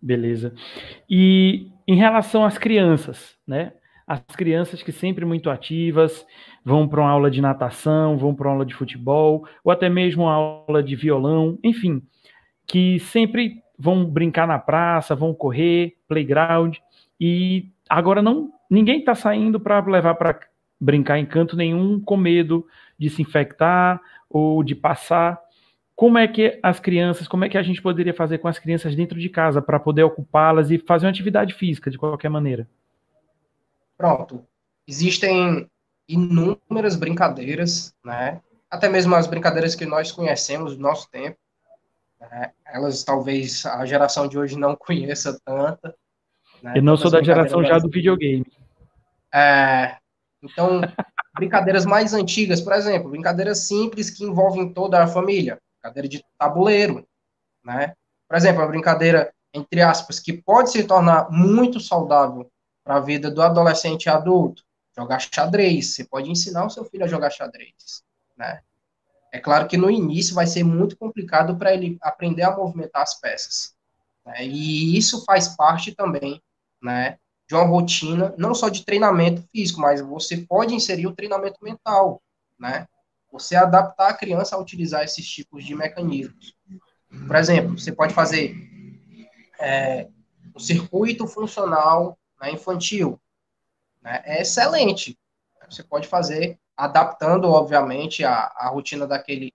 Beleza. 0.00 0.54
E 1.10 1.70
em 1.86 1.96
relação 1.96 2.44
às 2.44 2.56
crianças, 2.56 3.36
né? 3.46 3.72
As 4.06 4.20
crianças 4.36 4.84
que 4.84 4.92
sempre 4.92 5.24
muito 5.24 5.50
ativas, 5.50 6.24
vão 6.64 6.86
para 6.86 7.00
uma 7.00 7.10
aula 7.10 7.28
de 7.28 7.40
natação, 7.40 8.16
vão 8.16 8.32
para 8.32 8.46
uma 8.46 8.54
aula 8.54 8.66
de 8.66 8.74
futebol, 8.74 9.46
ou 9.64 9.72
até 9.72 9.88
mesmo 9.88 10.22
uma 10.22 10.32
aula 10.32 10.80
de 10.80 10.94
violão, 10.94 11.58
enfim, 11.62 12.00
que 12.68 13.00
sempre 13.00 13.62
vão 13.76 14.04
brincar 14.04 14.46
na 14.46 14.60
praça, 14.60 15.16
vão 15.16 15.34
correr, 15.34 15.96
playground, 16.06 16.76
e 17.20 17.68
agora 17.88 18.22
não 18.22 18.52
ninguém 18.70 19.00
está 19.00 19.14
saindo 19.14 19.58
para 19.58 19.84
levar 19.84 20.14
para 20.14 20.38
brincar 20.80 21.18
em 21.18 21.26
canto 21.26 21.56
nenhum 21.56 22.00
com 22.00 22.16
medo 22.16 22.66
de 22.98 23.10
se 23.10 23.22
infectar 23.22 24.00
ou 24.28 24.62
de 24.62 24.74
passar. 24.74 25.40
Como 25.94 26.18
é 26.18 26.28
que 26.28 26.58
as 26.62 26.78
crianças, 26.78 27.26
como 27.26 27.44
é 27.44 27.48
que 27.48 27.56
a 27.56 27.62
gente 27.62 27.80
poderia 27.80 28.12
fazer 28.12 28.38
com 28.38 28.48
as 28.48 28.58
crianças 28.58 28.94
dentro 28.94 29.18
de 29.18 29.28
casa 29.28 29.62
para 29.62 29.80
poder 29.80 30.02
ocupá-las 30.02 30.70
e 30.70 30.78
fazer 30.78 31.06
uma 31.06 31.10
atividade 31.10 31.54
física 31.54 31.90
de 31.90 31.98
qualquer 31.98 32.28
maneira? 32.28 32.68
Pronto. 33.96 34.44
Existem 34.86 35.68
inúmeras 36.08 36.96
brincadeiras, 36.96 37.94
né? 38.04 38.40
Até 38.70 38.88
mesmo 38.88 39.14
as 39.14 39.26
brincadeiras 39.26 39.74
que 39.74 39.86
nós 39.86 40.12
conhecemos 40.12 40.76
do 40.76 40.82
nosso 40.82 41.10
tempo. 41.10 41.38
Né? 42.20 42.52
Elas 42.66 43.02
talvez 43.02 43.64
a 43.64 43.84
geração 43.86 44.28
de 44.28 44.38
hoje 44.38 44.58
não 44.58 44.76
conheça 44.76 45.40
tanta. 45.44 45.94
Né? 46.62 46.74
Eu 46.76 46.82
não 46.82 46.96
sou 46.96 47.10
da 47.10 47.22
geração 47.22 47.64
já 47.64 47.78
do 47.78 47.88
videogame. 47.88 48.46
É, 49.32 49.96
então, 50.50 50.80
brincadeiras 51.34 51.84
mais 51.84 52.14
antigas, 52.14 52.60
por 52.60 52.72
exemplo, 52.72 53.10
brincadeiras 53.10 53.60
simples 53.60 54.10
que 54.10 54.24
envolvem 54.24 54.72
toda 54.72 55.02
a 55.02 55.06
família, 55.06 55.58
brincadeira 55.74 56.08
de 56.08 56.24
tabuleiro, 56.38 57.06
né? 57.64 57.94
Por 58.28 58.36
exemplo, 58.36 58.62
a 58.62 58.66
brincadeira, 58.66 59.32
entre 59.52 59.82
aspas, 59.82 60.18
que 60.18 60.32
pode 60.32 60.70
se 60.70 60.84
tornar 60.84 61.30
muito 61.30 61.78
saudável 61.78 62.50
para 62.82 62.96
a 62.96 63.00
vida 63.00 63.30
do 63.30 63.42
adolescente 63.42 64.04
e 64.04 64.08
adulto, 64.08 64.62
jogar 64.96 65.20
xadrez. 65.20 65.94
Você 65.94 66.04
pode 66.04 66.30
ensinar 66.30 66.64
o 66.64 66.70
seu 66.70 66.84
filho 66.84 67.04
a 67.04 67.08
jogar 67.08 67.30
xadrez, 67.30 68.02
né? 68.36 68.60
É 69.32 69.38
claro 69.38 69.68
que 69.68 69.76
no 69.76 69.90
início 69.90 70.34
vai 70.34 70.46
ser 70.46 70.64
muito 70.64 70.96
complicado 70.96 71.56
para 71.56 71.74
ele 71.74 71.98
aprender 72.00 72.42
a 72.42 72.56
movimentar 72.56 73.02
as 73.02 73.20
peças. 73.20 73.74
Né? 74.24 74.46
E 74.46 74.96
isso 74.96 75.24
faz 75.24 75.48
parte 75.48 75.94
também, 75.94 76.40
né, 76.82 77.18
de 77.48 77.54
uma 77.54 77.64
rotina, 77.64 78.34
não 78.36 78.54
só 78.54 78.68
de 78.68 78.84
treinamento 78.84 79.42
físico, 79.52 79.80
mas 79.80 80.00
você 80.00 80.38
pode 80.38 80.74
inserir 80.74 81.06
o 81.06 81.14
treinamento 81.14 81.58
mental, 81.62 82.20
né? 82.58 82.88
Você 83.30 83.54
adaptar 83.54 84.08
a 84.08 84.14
criança 84.14 84.56
a 84.56 84.58
utilizar 84.58 85.04
esses 85.04 85.26
tipos 85.28 85.64
de 85.64 85.74
mecanismos. 85.74 86.56
Por 87.26 87.36
exemplo, 87.36 87.78
você 87.78 87.92
pode 87.92 88.14
fazer 88.14 88.56
é, 89.60 90.08
um 90.54 90.58
circuito 90.58 91.26
funcional 91.26 92.18
né, 92.40 92.50
infantil. 92.50 93.20
Né? 94.02 94.22
É 94.24 94.42
excelente. 94.42 95.18
Você 95.68 95.82
pode 95.82 96.08
fazer 96.08 96.58
adaptando, 96.76 97.48
obviamente, 97.48 98.24
a, 98.24 98.52
a 98.56 98.68
rotina 98.68 99.06
daquele, 99.06 99.52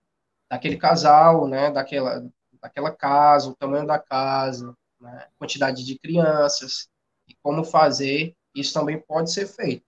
daquele 0.50 0.76
casal, 0.76 1.46
né, 1.46 1.70
daquela, 1.70 2.26
daquela 2.60 2.90
casa, 2.90 3.48
o 3.48 3.56
tamanho 3.56 3.86
da 3.86 3.98
casa, 3.98 4.76
né, 5.00 5.26
quantidade 5.38 5.84
de 5.84 5.98
crianças 5.98 6.91
e 7.28 7.34
como 7.42 7.64
fazer, 7.64 8.34
isso 8.54 8.74
também 8.74 8.98
pode 8.98 9.32
ser 9.32 9.46
feito. 9.46 9.84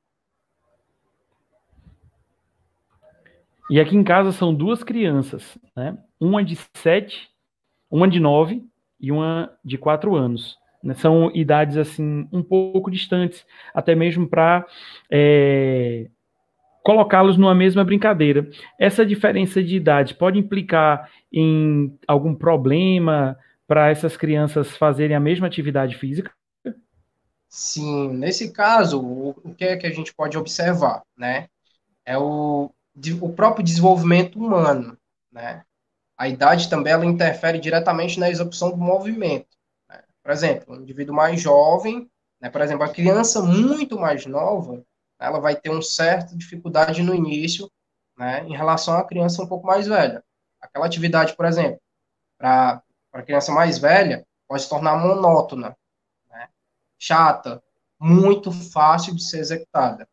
E 3.70 3.81
aqui 3.81 3.97
em 3.97 4.05
casa 4.05 4.31
são 4.31 4.55
duas 4.55 4.83
crianças, 4.83 5.57
né? 5.75 5.97
Uma 6.20 6.44
de 6.44 6.59
sete, 6.75 7.31
uma 7.90 8.07
de 8.07 8.20
nove 8.20 8.62
e 9.01 9.11
uma 9.11 9.51
de 9.64 9.79
quatro 9.79 10.14
anos. 10.14 10.59
Né? 10.83 10.94
São 10.94 11.31
idades 11.35 11.79
assim 11.79 12.29
um 12.31 12.42
pouco 12.42 12.90
distantes, 12.90 13.44
até 13.73 13.94
mesmo 13.94 14.29
para 14.29 14.66
é, 15.11 16.11
colocá-los 16.83 17.38
numa 17.38 17.55
mesma 17.55 17.83
brincadeira. 17.83 18.49
Essa 18.79 19.07
diferença 19.07 19.62
de 19.62 19.77
idade 19.77 20.14
pode 20.14 20.38
implicar 20.38 21.11
em 21.33 21.99
algum 22.07 22.35
problema 22.35 23.37
para 23.66 23.88
essas 23.88 24.16
crianças 24.16 24.77
fazerem 24.77 25.16
a 25.16 25.20
mesma 25.20 25.47
atividade 25.47 25.97
física? 25.97 26.31
Sim, 27.57 28.09
nesse 28.14 28.51
caso, 28.51 29.01
o 29.01 29.55
que 29.55 29.64
é 29.64 29.77
que 29.77 29.87
a 29.87 29.90
gente 29.90 30.12
pode 30.12 30.37
observar, 30.37 31.05
né? 31.17 31.49
É 32.05 32.19
o, 32.19 32.69
o 33.23 33.33
próprio 33.33 33.64
desenvolvimento 33.64 34.40
humano, 34.40 34.99
né? 35.31 35.64
A 36.19 36.29
idade 36.29 36.69
também 36.69 36.93
ela 36.93 37.07
interfere 37.07 37.61
diretamente 37.61 38.19
na 38.19 38.29
execução 38.29 38.71
do 38.73 38.77
movimento. 38.77 39.57
Né? 39.88 40.03
Por 40.21 40.33
exemplo, 40.33 40.75
um 40.75 40.81
indivíduo 40.81 41.14
mais 41.14 41.40
jovem, 41.40 42.11
né? 42.40 42.51
por 42.51 42.61
exemplo, 42.61 42.85
a 42.85 42.93
criança 42.93 43.40
muito 43.40 44.01
mais 44.01 44.27
nova, 44.27 44.85
ela 45.21 45.38
vai 45.38 45.55
ter 45.55 45.71
uma 45.71 45.83
certa 45.83 46.37
dificuldade 46.37 47.05
no 47.05 47.14
início, 47.14 47.71
né? 48.19 48.45
Em 48.49 48.57
relação 48.57 48.97
à 48.97 49.05
criança 49.07 49.40
um 49.43 49.47
pouco 49.47 49.64
mais 49.64 49.87
velha. 49.87 50.25
Aquela 50.61 50.87
atividade, 50.87 51.37
por 51.37 51.47
exemplo, 51.47 51.81
para 52.37 52.83
a 53.12 53.23
criança 53.23 53.53
mais 53.53 53.79
velha, 53.79 54.27
pode 54.49 54.62
se 54.64 54.69
tornar 54.69 54.97
monótona, 54.97 55.77
chata, 57.05 57.62
muito 58.01 58.51
fácil 58.51 59.14
de 59.14 59.23
ser 59.23 59.38
executada. 59.38 60.09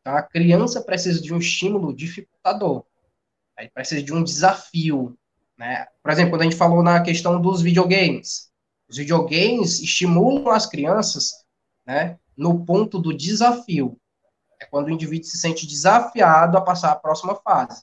Então, 0.00 0.16
a 0.16 0.22
criança 0.22 0.80
precisa 0.80 1.20
de 1.20 1.32
um 1.32 1.38
estímulo 1.38 1.94
dificultador. 1.94 2.84
Aí 3.56 3.68
precisa 3.68 4.02
de 4.02 4.12
um 4.12 4.22
desafio. 4.22 5.16
Né? 5.56 5.86
Por 6.02 6.10
exemplo, 6.10 6.32
quando 6.32 6.42
a 6.42 6.44
gente 6.44 6.56
falou 6.56 6.82
na 6.82 7.02
questão 7.02 7.40
dos 7.40 7.60
videogames, 7.60 8.50
os 8.88 8.96
videogames 8.96 9.80
estimulam 9.80 10.48
as 10.48 10.66
crianças 10.66 11.32
né, 11.86 12.18
no 12.36 12.64
ponto 12.64 12.98
do 12.98 13.16
desafio. 13.16 13.98
É 14.60 14.64
quando 14.64 14.86
o 14.86 14.90
indivíduo 14.90 15.28
se 15.28 15.38
sente 15.38 15.66
desafiado 15.66 16.56
a 16.56 16.62
passar 16.62 16.92
a 16.92 16.96
próxima 16.96 17.34
fase. 17.36 17.82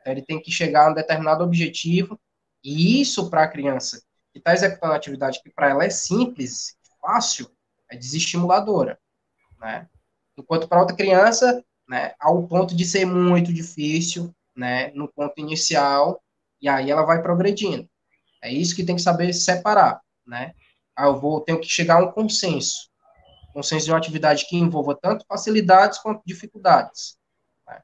Então, 0.00 0.12
ele 0.12 0.22
tem 0.22 0.40
que 0.40 0.50
chegar 0.50 0.86
a 0.86 0.90
um 0.90 0.94
determinado 0.94 1.44
objetivo, 1.44 2.18
e 2.62 3.00
isso 3.00 3.28
para 3.28 3.44
a 3.44 3.48
criança 3.48 4.02
que 4.32 4.38
está 4.38 4.52
executando 4.52 4.92
a 4.92 4.96
atividade 4.96 5.42
que 5.42 5.50
para 5.50 5.70
ela 5.70 5.84
é 5.84 5.90
simples, 5.90 6.76
fácil, 7.00 7.50
é 7.90 7.96
desestimuladora, 7.96 8.98
né? 9.58 9.88
Enquanto 10.36 10.68
para 10.68 10.80
outra 10.80 10.96
criança, 10.96 11.62
né, 11.88 12.14
ao 12.18 12.46
ponto 12.46 12.74
de 12.74 12.84
ser 12.84 13.04
muito 13.04 13.52
difícil, 13.52 14.34
né, 14.56 14.90
no 14.92 15.08
ponto 15.08 15.38
inicial, 15.38 16.22
e 16.60 16.68
aí 16.68 16.90
ela 16.90 17.04
vai 17.04 17.20
progredindo. 17.20 17.88
É 18.42 18.50
isso 18.50 18.74
que 18.74 18.84
tem 18.84 18.96
que 18.96 19.02
saber 19.02 19.32
separar, 19.32 20.00
né? 20.26 20.54
Ah, 20.96 21.06
eu 21.06 21.20
vou 21.20 21.40
tenho 21.40 21.60
que 21.60 21.68
chegar 21.68 21.96
a 21.96 22.04
um 22.04 22.12
consenso, 22.12 22.90
consenso 23.52 23.86
de 23.86 23.92
uma 23.92 23.98
atividade 23.98 24.46
que 24.48 24.56
envolva 24.56 24.94
tanto 24.94 25.24
facilidades 25.26 25.98
quanto 25.98 26.22
dificuldades. 26.24 27.18
Né? 27.66 27.80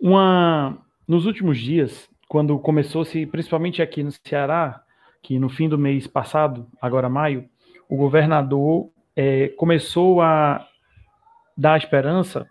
Uma 0.00 0.78
nos 1.06 1.26
últimos 1.26 1.58
dias, 1.58 2.08
quando 2.28 2.58
começou-se, 2.58 3.26
principalmente 3.26 3.80
aqui 3.80 4.02
no 4.02 4.12
Ceará, 4.12 4.84
que 5.22 5.38
no 5.38 5.48
fim 5.48 5.68
do 5.68 5.78
mês 5.78 6.06
passado, 6.06 6.66
agora 6.80 7.08
maio, 7.08 7.48
o 7.88 7.96
governador 7.96 8.90
é, 9.16 9.48
começou 9.48 10.20
a 10.20 10.66
dar 11.56 11.78
esperança 11.78 12.48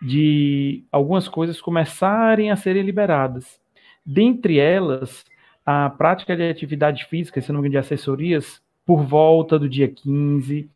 de 0.00 0.84
algumas 0.92 1.28
coisas 1.28 1.60
começarem 1.60 2.50
a 2.50 2.56
serem 2.56 2.82
liberadas. 2.82 3.58
Dentre 4.04 4.58
elas, 4.58 5.24
a 5.64 5.88
prática 5.90 6.36
de 6.36 6.48
atividade 6.48 7.04
física, 7.06 7.40
se 7.40 7.50
não 7.50 7.60
me 7.60 7.68
engano, 7.68 7.82
de 7.82 7.86
assessorias, 7.86 8.62
por 8.84 9.02
volta 9.02 9.58
do 9.58 9.68
dia 9.68 9.88
15, 9.88 10.68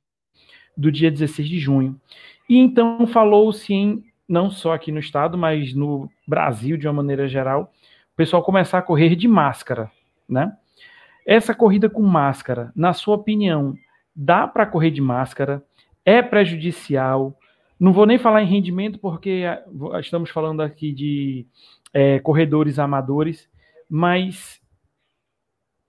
do 0.77 0.91
dia 0.91 1.11
16 1.11 1.49
de 1.49 1.59
junho. 1.59 2.01
E 2.49 2.57
então 2.57 3.07
falou-se 3.07 3.73
em, 3.73 4.03
não 4.27 4.51
só 4.51 4.73
aqui 4.73 4.91
no 4.91 4.99
estado, 4.99 5.37
mas 5.37 5.75
no 5.75 6.11
Brasil 6.27 6.77
de 6.77 6.87
uma 6.87 6.95
maneira 6.95 7.29
geral, 7.29 7.73
o 8.15 8.17
pessoal 8.17 8.43
começar 8.43 8.79
a 8.79 8.83
correr 8.83 9.15
de 9.15 9.29
máscara, 9.29 9.91
né? 10.29 10.57
Essa 11.31 11.55
corrida 11.55 11.91
com 11.91 12.01
máscara, 12.01 12.73
na 12.75 12.95
sua 12.95 13.17
opinião, 13.17 13.75
dá 14.17 14.49
para 14.49 14.65
correr 14.65 14.91
de 14.91 15.03
máscara, 15.03 15.63
é 16.03 16.23
prejudicial. 16.23 17.39
Não 17.79 17.93
vou 17.93 18.07
nem 18.07 18.17
falar 18.17 18.43
em 18.43 18.47
rendimento, 18.47 18.99
porque 18.99 19.45
ah, 19.47 20.01
estamos 20.01 20.31
falando 20.31 20.63
aqui 20.63 20.91
de 20.91 21.47
é, 21.93 22.19
corredores 22.21 22.79
amadores, 22.79 23.47
mas 23.91 24.59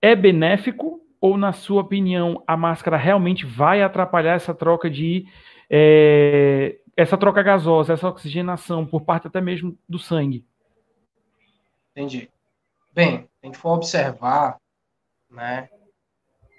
é 0.02 0.14
benéfico 0.14 1.00
ou, 1.18 1.38
na 1.38 1.54
sua 1.54 1.80
opinião, 1.80 2.44
a 2.46 2.54
máscara 2.54 2.98
realmente 2.98 3.46
vai 3.46 3.82
atrapalhar 3.82 4.34
essa 4.34 4.52
troca 4.52 4.90
de 4.90 5.24
é, 5.70 6.78
essa 6.94 7.16
troca 7.16 7.42
gasosa, 7.42 7.94
essa 7.94 8.10
oxigenação 8.10 8.84
por 8.84 9.06
parte 9.06 9.26
até 9.26 9.40
mesmo 9.40 9.74
do 9.88 9.98
sangue? 9.98 10.44
Entendi. 11.92 12.28
Bem, 12.92 13.26
a 13.42 13.46
gente 13.46 13.56
for 13.56 13.70
observar, 13.70 14.58
né, 15.30 15.68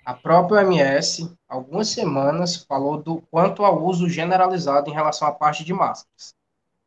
a 0.06 0.14
própria 0.14 0.62
OMS, 0.62 1.32
algumas 1.48 1.90
semanas, 1.90 2.64
falou 2.64 3.02
do 3.02 3.22
quanto 3.30 3.64
ao 3.64 3.84
uso 3.84 4.10
generalizado 4.10 4.90
em 4.90 4.94
relação 4.94 5.28
à 5.28 5.32
parte 5.32 5.64
de 5.64 5.74
máscaras, 5.74 6.36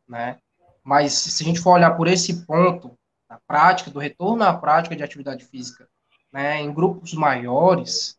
né? 0.09 0.39
Mas 0.83 1.13
se 1.13 1.43
a 1.43 1.47
gente 1.47 1.61
for 1.61 1.73
olhar 1.73 1.97
por 1.97 2.09
esse 2.09 2.45
ponto, 2.45 2.99
da 3.29 3.41
prática, 3.47 3.91
do 3.91 3.99
retorno 3.99 4.45
à 4.45 4.53
prática 4.53 4.95
de 4.95 5.03
atividade 5.03 5.45
física, 5.45 5.89
né, 6.33 6.61
em 6.61 6.73
grupos 6.73 7.15
maiores, 7.15 8.19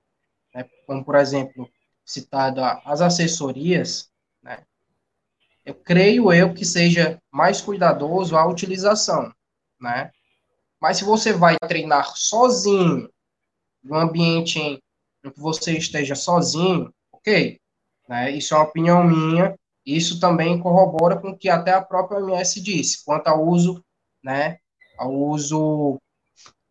né, 0.53 0.66
como 0.88 1.03
por 1.03 1.16
exemplo, 1.16 1.70
citado 2.03 2.61
as 2.63 3.01
assessorias, 3.01 4.09
né, 4.41 4.59
eu 5.66 5.76
creio 5.76 6.32
eu 6.32 6.53
que 6.53 6.66
seja 6.66 7.22
mais 7.32 7.61
cuidadoso 7.61 8.38
a 8.38 8.45
utilização, 8.45 9.34
né? 9.80 10.11
Mas 10.80 10.97
se 10.97 11.03
você 11.03 11.34
vai 11.34 11.57
treinar 11.57 12.16
sozinho, 12.16 13.09
num 13.86 13.96
ambiente 13.96 14.60
em, 14.60 14.82
em 15.24 15.30
que 15.30 15.40
você 15.40 15.78
esteja 15.78 16.16
sozinho, 16.16 16.92
ok, 17.14 17.60
né? 18.10 18.32
Isso 18.32 18.54
é 18.54 18.58
uma 18.58 18.66
opinião 18.66 19.04
minha, 19.04 19.56
isso 19.86 20.20
também 20.20 20.60
corrobora 20.60 21.16
com 21.16 21.30
o 21.30 21.38
que 21.38 21.48
até 21.48 21.72
a 21.72 21.82
própria 21.82 22.20
OMS 22.20 22.60
disse, 22.60 23.06
quanto 23.06 23.28
ao 23.28 23.46
uso, 23.46 23.84
né, 24.24 24.58
ao 24.98 25.14
uso 25.14 26.00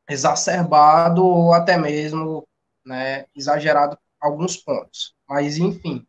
exacerbado 0.08 1.24
ou 1.24 1.54
até 1.54 1.78
mesmo, 1.78 2.46
né, 2.84 3.26
exagerado 3.34 3.96
alguns 4.20 4.56
pontos. 4.56 5.14
Mas, 5.28 5.56
enfim, 5.56 6.04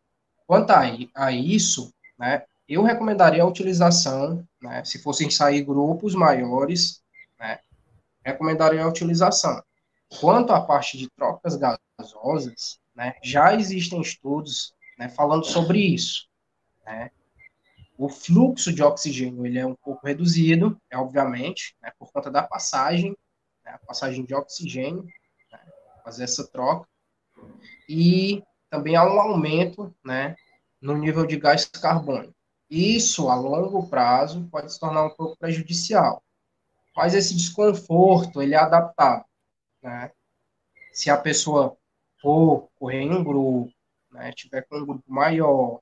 quanto 0.47 0.71
a, 0.71 0.83
a 1.15 1.31
isso, 1.31 1.93
né, 2.17 2.43
eu 2.67 2.81
recomendaria 2.81 3.43
a 3.43 3.47
utilização, 3.47 4.43
né, 4.59 4.83
se 4.83 4.97
fossem 4.97 5.29
sair 5.29 5.61
grupos 5.63 6.15
maiores, 6.15 7.01
né, 7.39 7.59
recomendaria 8.23 8.83
a 8.83 8.87
utilização. 8.87 9.61
Quanto 10.19 10.53
à 10.53 10.61
parte 10.61 10.97
de 10.97 11.09
trocas 11.09 11.57
gasosas, 11.57 12.79
né, 12.95 13.15
já 13.23 13.53
existem 13.53 14.01
estudos 14.01 14.73
né, 14.97 15.09
falando 15.09 15.45
sobre 15.45 15.79
isso. 15.79 16.27
Né? 16.85 17.11
O 17.97 18.09
fluxo 18.09 18.73
de 18.73 18.83
oxigênio 18.83 19.45
ele 19.45 19.59
é 19.59 19.65
um 19.65 19.75
pouco 19.75 20.05
reduzido, 20.05 20.79
é 20.89 20.97
obviamente, 20.97 21.75
né, 21.81 21.91
por 21.97 22.11
conta 22.11 22.29
da 22.29 22.43
passagem, 22.43 23.15
né, 23.63 23.71
a 23.71 23.79
passagem 23.79 24.25
de 24.25 24.33
oxigênio, 24.33 25.03
né, 25.51 25.59
fazer 26.03 26.23
essa 26.25 26.47
troca, 26.47 26.87
e 27.87 28.43
também 28.69 28.95
há 28.95 29.05
um 29.05 29.19
aumento 29.19 29.95
né, 30.03 30.35
no 30.81 30.97
nível 30.97 31.25
de 31.25 31.37
gás 31.37 31.65
carbônico. 31.65 32.35
Isso, 32.69 33.29
a 33.29 33.35
longo 33.35 33.87
prazo, 33.87 34.47
pode 34.51 34.73
se 34.73 34.79
tornar 34.79 35.05
um 35.05 35.09
pouco 35.11 35.37
prejudicial. 35.37 36.21
Mas 36.95 37.13
esse 37.13 37.35
desconforto, 37.35 38.41
ele 38.41 38.55
é 38.55 38.57
adaptável. 38.57 39.25
Né? 39.85 40.09
Se 40.91 41.11
a 41.11 41.17
pessoa 41.17 41.77
for 42.19 42.69
correr 42.79 43.01
em 43.01 43.23
grupo, 43.23 43.71
né, 44.11 44.31
tiver 44.31 44.63
com 44.63 44.77
um 44.77 44.85
grupo 44.85 45.03
maior, 45.07 45.79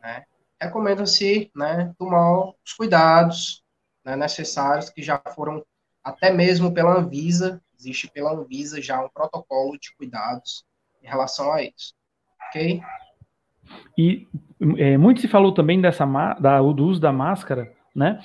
né, 0.00 0.24
recomenda-se 0.60 1.50
né, 1.56 1.92
tomar 1.98 2.50
os 2.64 2.72
cuidados 2.76 3.64
né, 4.04 4.14
necessários 4.14 4.88
que 4.88 5.02
já 5.02 5.20
foram 5.34 5.64
até 6.04 6.32
mesmo 6.32 6.72
pela 6.72 6.96
Anvisa, 6.96 7.60
existe 7.76 8.08
pela 8.08 8.32
Anvisa 8.32 8.80
já 8.80 9.04
um 9.04 9.08
protocolo 9.08 9.76
de 9.78 9.92
cuidados 9.96 10.64
em 11.02 11.08
relação 11.08 11.52
a 11.52 11.62
isso. 11.62 11.94
Ok? 12.46 12.80
E 13.98 14.28
é, 14.78 14.96
muito 14.96 15.20
se 15.20 15.26
falou 15.26 15.52
também 15.52 15.80
dessa 15.80 16.06
da, 16.40 16.60
do 16.60 16.86
uso 16.86 17.00
da 17.00 17.12
máscara, 17.12 17.72
né? 17.94 18.22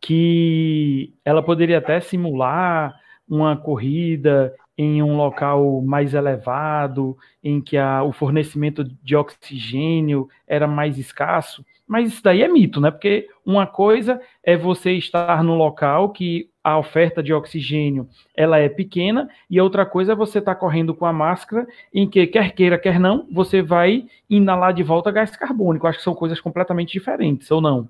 Que 0.00 1.14
ela 1.24 1.42
poderia 1.42 1.78
até 1.78 2.00
simular 2.00 2.98
uma 3.28 3.56
corrida 3.56 4.54
em 4.78 5.02
um 5.02 5.16
local 5.16 5.82
mais 5.82 6.14
elevado, 6.14 7.18
em 7.42 7.60
que 7.60 7.76
a, 7.76 8.04
o 8.04 8.12
fornecimento 8.12 8.84
de 9.02 9.16
oxigênio 9.16 10.28
era 10.46 10.68
mais 10.68 10.96
escasso. 10.96 11.66
Mas 11.84 12.12
isso 12.12 12.22
daí 12.22 12.42
é 12.42 12.48
mito, 12.48 12.80
né? 12.80 12.92
Porque 12.92 13.28
uma 13.44 13.66
coisa 13.66 14.20
é 14.44 14.56
você 14.56 14.92
estar 14.92 15.42
no 15.42 15.56
local 15.56 16.10
que 16.10 16.48
a 16.62 16.78
oferta 16.78 17.22
de 17.22 17.32
oxigênio 17.32 18.08
ela 18.36 18.58
é 18.58 18.68
pequena 18.68 19.28
e 19.50 19.60
outra 19.60 19.84
coisa 19.84 20.12
é 20.12 20.14
você 20.14 20.38
estar 20.38 20.54
tá 20.54 20.60
correndo 20.60 20.94
com 20.94 21.06
a 21.06 21.12
máscara 21.12 21.66
em 21.92 22.08
que 22.08 22.26
quer 22.26 22.52
queira 22.52 22.78
quer 22.78 23.00
não 23.00 23.26
você 23.32 23.62
vai 23.62 24.04
inalar 24.28 24.74
de 24.74 24.84
volta 24.84 25.10
gás 25.10 25.34
carbônico. 25.34 25.88
Acho 25.88 25.98
que 25.98 26.04
são 26.04 26.14
coisas 26.14 26.40
completamente 26.40 26.92
diferentes, 26.92 27.50
ou 27.50 27.60
não? 27.60 27.88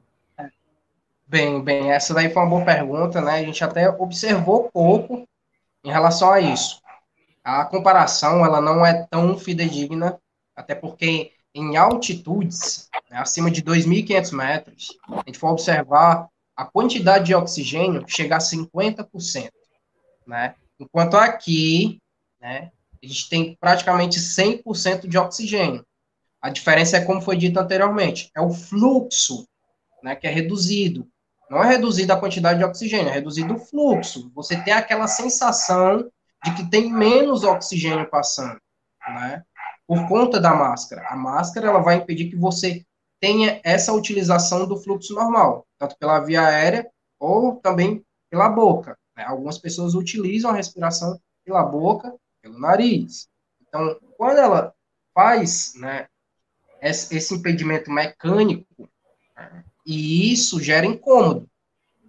Bem, 1.26 1.62
bem, 1.62 1.90
essa 1.92 2.14
daí 2.14 2.30
foi 2.30 2.42
uma 2.42 2.48
boa 2.48 2.64
pergunta, 2.64 3.20
né? 3.20 3.32
A 3.32 3.42
gente 3.42 3.62
até 3.62 3.90
observou 3.90 4.70
pouco 4.72 5.27
em 5.88 5.90
relação 5.90 6.30
a 6.30 6.38
isso. 6.38 6.82
A 7.42 7.64
comparação 7.64 8.44
ela 8.44 8.60
não 8.60 8.84
é 8.84 9.06
tão 9.10 9.38
fidedigna, 9.38 10.20
até 10.54 10.74
porque 10.74 11.32
em 11.54 11.78
altitudes, 11.78 12.90
né, 13.10 13.16
acima 13.16 13.50
de 13.50 13.62
2.500 13.62 14.32
metros, 14.32 14.88
a 15.10 15.22
gente 15.26 15.38
for 15.38 15.52
observar 15.52 16.28
a 16.54 16.64
quantidade 16.66 17.26
de 17.26 17.34
oxigênio 17.34 18.04
chega 18.06 18.36
a 18.36 18.40
50%, 18.40 19.50
né? 20.26 20.54
Enquanto 20.78 21.16
aqui, 21.16 21.98
né, 22.38 22.70
a 23.02 23.06
gente 23.06 23.30
tem 23.30 23.56
praticamente 23.58 24.20
100% 24.20 25.08
de 25.08 25.16
oxigênio. 25.16 25.86
A 26.42 26.50
diferença 26.50 26.98
é 26.98 27.04
como 27.04 27.22
foi 27.22 27.36
dito 27.38 27.58
anteriormente, 27.58 28.30
é 28.36 28.42
o 28.42 28.50
fluxo, 28.50 29.48
né, 30.02 30.14
que 30.14 30.26
é 30.26 30.30
reduzido. 30.30 31.08
Não 31.50 31.62
é 31.62 31.68
reduzido 31.68 32.12
a 32.12 32.20
quantidade 32.20 32.58
de 32.58 32.64
oxigênio, 32.64 33.08
é 33.08 33.14
reduzido 33.14 33.54
o 33.54 33.58
fluxo. 33.58 34.30
Você 34.34 34.60
tem 34.62 34.72
aquela 34.72 35.06
sensação 35.06 36.10
de 36.44 36.54
que 36.54 36.70
tem 36.70 36.92
menos 36.92 37.42
oxigênio 37.42 38.08
passando, 38.08 38.60
né? 39.08 39.42
Por 39.86 40.06
conta 40.06 40.38
da 40.38 40.54
máscara. 40.54 41.06
A 41.08 41.16
máscara 41.16 41.68
ela 41.68 41.80
vai 41.80 41.96
impedir 41.96 42.28
que 42.28 42.36
você 42.36 42.84
tenha 43.20 43.60
essa 43.64 43.92
utilização 43.92 44.66
do 44.66 44.76
fluxo 44.76 45.14
normal, 45.14 45.66
tanto 45.78 45.96
pela 45.98 46.20
via 46.20 46.46
aérea 46.46 46.88
ou 47.18 47.56
também 47.56 48.04
pela 48.30 48.48
boca. 48.48 48.96
Né? 49.16 49.24
Algumas 49.24 49.58
pessoas 49.58 49.94
utilizam 49.94 50.50
a 50.50 50.54
respiração 50.54 51.18
pela 51.44 51.64
boca, 51.64 52.14
pelo 52.42 52.58
nariz. 52.58 53.28
Então, 53.60 53.98
quando 54.16 54.38
ela 54.38 54.74
faz 55.14 55.72
né, 55.76 56.06
esse 56.80 57.34
impedimento 57.34 57.90
mecânico, 57.90 58.88
né, 59.36 59.64
e 59.88 60.30
isso 60.30 60.62
gera 60.62 60.84
incômodo. 60.84 61.48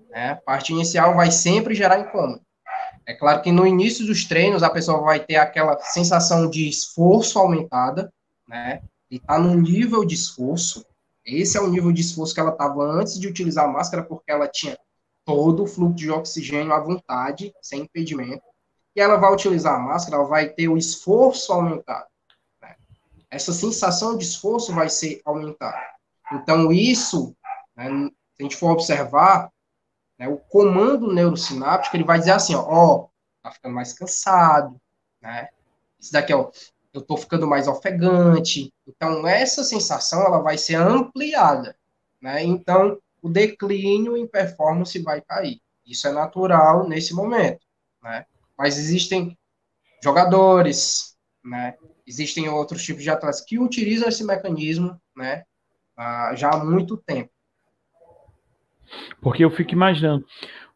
Né? 0.09 0.31
A 0.31 0.35
parte 0.35 0.73
inicial 0.73 1.15
vai 1.15 1.31
sempre 1.31 1.73
gerar 1.73 1.97
incômodo. 1.97 2.41
É 3.05 3.13
claro 3.13 3.41
que 3.41 3.53
no 3.53 3.65
início 3.65 4.05
dos 4.05 4.25
treinos 4.25 4.61
a 4.61 4.69
pessoa 4.69 5.01
vai 5.01 5.21
ter 5.21 5.37
aquela 5.37 5.79
sensação 5.79 6.49
de 6.49 6.67
esforço 6.67 7.39
aumentada, 7.39 8.13
né? 8.47 8.81
E 9.09 9.17
tá 9.17 9.39
no 9.39 9.55
nível 9.55 10.03
de 10.05 10.13
esforço, 10.13 10.85
esse 11.25 11.57
é 11.57 11.61
o 11.61 11.69
nível 11.69 11.91
de 11.91 12.01
esforço 12.01 12.33
que 12.33 12.39
ela 12.39 12.51
estava 12.51 12.83
antes 12.83 13.17
de 13.17 13.27
utilizar 13.27 13.65
a 13.65 13.71
máscara, 13.71 14.03
porque 14.03 14.29
ela 14.29 14.47
tinha 14.47 14.77
todo 15.25 15.63
o 15.63 15.67
fluxo 15.67 15.95
de 15.95 16.11
oxigênio 16.11 16.73
à 16.73 16.79
vontade, 16.79 17.51
sem 17.61 17.83
impedimento. 17.83 18.43
E 18.95 18.99
ela 19.01 19.15
vai 19.15 19.33
utilizar 19.33 19.75
a 19.75 19.79
máscara, 19.79 20.17
ela 20.17 20.27
vai 20.27 20.49
ter 20.49 20.67
o 20.67 20.77
esforço 20.77 21.51
aumentado. 21.53 22.07
Né? 22.61 22.75
Essa 23.31 23.53
sensação 23.53 24.17
de 24.17 24.25
esforço 24.25 24.73
vai 24.73 24.89
ser 24.89 25.21
aumentada. 25.25 25.81
Então, 26.31 26.71
isso, 26.71 27.35
né, 27.79 28.09
se 28.33 28.41
a 28.41 28.43
gente 28.43 28.57
for 28.57 28.71
observar, 28.71 29.49
né, 30.17 30.27
o 30.27 30.37
comando 30.37 31.13
neurosináptico, 31.13 31.95
ele 31.95 32.03
vai 32.03 32.19
dizer 32.19 32.31
assim, 32.31 32.55
ó, 32.55 32.65
ó 32.67 33.07
tá 33.41 33.51
ficando 33.51 33.73
mais 33.73 33.93
cansado, 33.93 34.79
né? 35.21 35.47
Isso 35.97 36.11
daqui, 36.11 36.33
ó, 36.33 36.51
eu 36.93 37.01
estou 37.01 37.17
ficando 37.17 37.47
mais 37.47 37.67
ofegante. 37.67 38.73
Então, 38.87 39.25
essa 39.25 39.63
sensação 39.63 40.21
ela 40.21 40.41
vai 40.41 40.57
ser 40.57 40.75
ampliada. 40.75 41.75
Né? 42.21 42.43
Então, 42.43 42.99
o 43.21 43.29
declínio 43.29 44.17
em 44.17 44.27
performance 44.27 44.97
vai 44.99 45.21
cair. 45.21 45.61
Isso 45.85 46.07
é 46.07 46.11
natural 46.11 46.87
nesse 46.87 47.13
momento. 47.13 47.59
Né? 48.01 48.25
Mas 48.57 48.77
existem 48.77 49.37
jogadores, 50.03 51.15
né? 51.43 51.75
existem 52.07 52.49
outros 52.49 52.83
tipos 52.83 53.03
de 53.03 53.09
atletas 53.09 53.41
que 53.41 53.59
utilizam 53.59 54.09
esse 54.09 54.23
mecanismo 54.23 54.99
né? 55.15 55.45
já 56.35 56.51
há 56.51 56.63
muito 56.63 56.97
tempo. 56.97 57.31
Porque 59.21 59.43
eu 59.43 59.49
fico 59.49 59.73
imaginando 59.73 60.25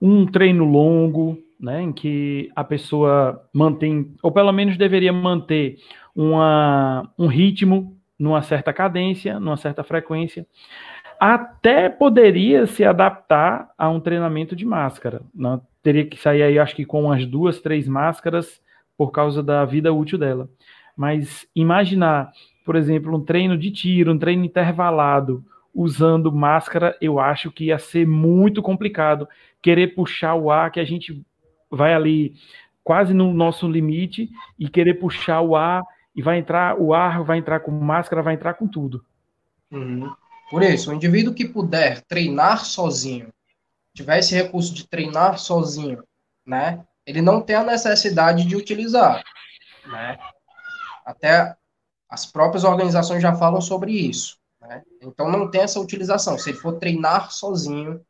um 0.01 0.25
treino 0.25 0.65
longo, 0.65 1.37
né, 1.59 1.81
em 1.81 1.93
que 1.93 2.51
a 2.55 2.63
pessoa 2.63 3.41
mantém, 3.53 4.13
ou 4.21 4.31
pelo 4.31 4.51
menos 4.51 4.77
deveria 4.77 5.13
manter 5.13 5.77
uma, 6.13 7.09
um 7.17 7.27
ritmo 7.27 7.97
numa 8.19 8.41
certa 8.41 8.73
cadência, 8.73 9.39
numa 9.39 9.57
certa 9.57 9.83
frequência. 9.83 10.45
Até 11.19 11.87
poderia 11.87 12.67
se 12.67 12.83
adaptar 12.83 13.69
a 13.77 13.89
um 13.89 13.99
treinamento 13.99 14.55
de 14.55 14.65
máscara. 14.65 15.21
Né? 15.33 15.59
Teria 15.81 16.05
que 16.05 16.19
sair 16.19 16.43
aí, 16.43 16.59
acho 16.59 16.75
que 16.75 16.85
com 16.85 17.05
umas 17.05 17.25
duas, 17.25 17.61
três 17.61 17.87
máscaras 17.87 18.61
por 18.97 19.11
causa 19.11 19.41
da 19.41 19.63
vida 19.63 19.93
útil 19.93 20.17
dela. 20.17 20.49
Mas 20.97 21.47
imaginar, 21.55 22.31
por 22.65 22.75
exemplo, 22.75 23.15
um 23.15 23.23
treino 23.23 23.57
de 23.57 23.71
tiro, 23.71 24.11
um 24.11 24.17
treino 24.17 24.43
intervalado, 24.45 25.43
usando 25.73 26.31
máscara, 26.31 26.95
eu 27.01 27.19
acho 27.19 27.51
que 27.51 27.65
ia 27.65 27.79
ser 27.79 28.07
muito 28.07 28.61
complicado. 28.61 29.27
Querer 29.61 29.95
puxar 29.95 30.35
o 30.35 30.51
ar, 30.51 30.71
que 30.71 30.79
a 30.79 30.85
gente 30.85 31.25
vai 31.69 31.93
ali 31.93 32.35
quase 32.83 33.13
no 33.13 33.33
nosso 33.33 33.67
limite, 33.67 34.29
e 34.59 34.69
querer 34.69 34.95
puxar 34.95 35.41
o 35.41 35.55
ar, 35.55 35.83
e 36.15 36.21
vai 36.21 36.37
entrar 36.37 36.79
o 36.79 36.93
ar, 36.93 37.23
vai 37.23 37.37
entrar 37.37 37.61
com 37.61 37.71
máscara, 37.71 38.21
vai 38.21 38.35
entrar 38.35 38.53
com 38.53 38.67
tudo. 38.67 39.03
Uhum. 39.71 40.13
Por 40.49 40.61
isso, 40.61 40.91
o 40.91 40.93
indivíduo 40.93 41.33
que 41.33 41.47
puder 41.47 42.01
treinar 42.01 42.63
sozinho, 42.63 43.29
tiver 43.95 44.19
esse 44.19 44.35
recurso 44.35 44.73
de 44.73 44.87
treinar 44.87 45.39
sozinho, 45.39 46.03
né, 46.45 46.83
ele 47.05 47.21
não 47.21 47.41
tem 47.41 47.55
a 47.55 47.63
necessidade 47.63 48.45
de 48.45 48.55
utilizar, 48.55 49.23
né? 49.87 50.19
Até 51.05 51.55
as 52.09 52.25
próprias 52.25 52.63
organizações 52.63 53.21
já 53.21 53.33
falam 53.33 53.59
sobre 53.59 53.91
isso. 53.91 54.37
Né? 54.63 54.83
Então 55.01 55.29
não 55.29 55.49
tem 55.49 55.61
essa 55.61 55.79
utilização. 55.79 56.37
Se 56.37 56.49
ele 56.49 56.57
for 56.57 56.79
treinar 56.79 57.31
sozinho, 57.31 58.01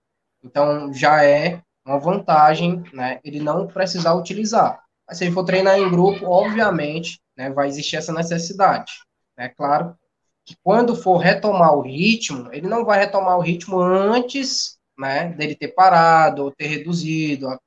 então 0.44 0.94
já 0.94 1.24
é 1.24 1.62
uma 1.86 2.00
vantagem, 2.00 2.84
né? 2.94 3.20
Ele 3.24 3.40
não 3.40 3.68
precisar 3.68 4.14
utilizar. 4.14 4.82
Mas 5.08 5.18
se 5.18 5.26
ele 5.26 5.34
for 5.34 5.44
treinar 5.44 5.78
em 5.78 5.90
grupo, 5.90 6.26
obviamente, 6.26 7.20
né, 7.36 7.50
vai 7.50 7.68
existir 7.68 7.98
essa 7.98 8.14
necessidade. 8.14 8.92
É 9.38 9.44
né? 9.44 9.50
claro 9.50 9.98
que 10.46 10.56
quando 10.64 10.96
for 10.96 11.18
retomar 11.18 11.74
o 11.74 11.82
ritmo, 11.82 12.50
ele 12.54 12.68
não 12.68 12.86
vai 12.86 13.00
retomar 13.00 13.38
o 13.38 13.42
ritmo 13.42 13.80
antes, 13.80 14.78
né, 14.98 15.30
dele 15.30 15.56
ter 15.56 15.70
parado 15.70 16.44
ou 16.44 16.52
ter 16.52 16.68
reduzido 16.68 17.48
a, 17.50 17.60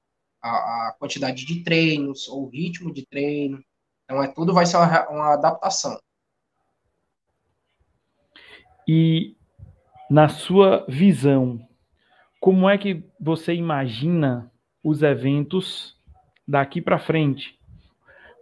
a, 0.42 0.88
a 0.88 0.96
quantidade 0.98 1.44
de 1.44 1.62
treinos 1.62 2.28
ou 2.28 2.44
o 2.44 2.48
ritmo 2.48 2.92
de 2.92 3.06
treino. 3.06 3.62
Então, 4.04 4.22
é 4.22 4.28
tudo 4.28 4.54
vai 4.54 4.66
ser 4.66 4.76
uma, 4.76 5.08
uma 5.08 5.32
adaptação. 5.34 5.98
E 8.86 9.34
na 10.10 10.28
sua 10.28 10.84
visão, 10.88 11.60
como 12.40 12.68
é 12.68 12.78
que 12.78 13.02
você 13.20 13.54
imagina 13.54 14.50
os 14.82 15.02
eventos 15.02 15.96
daqui 16.46 16.80
para 16.80 16.98
frente? 16.98 17.58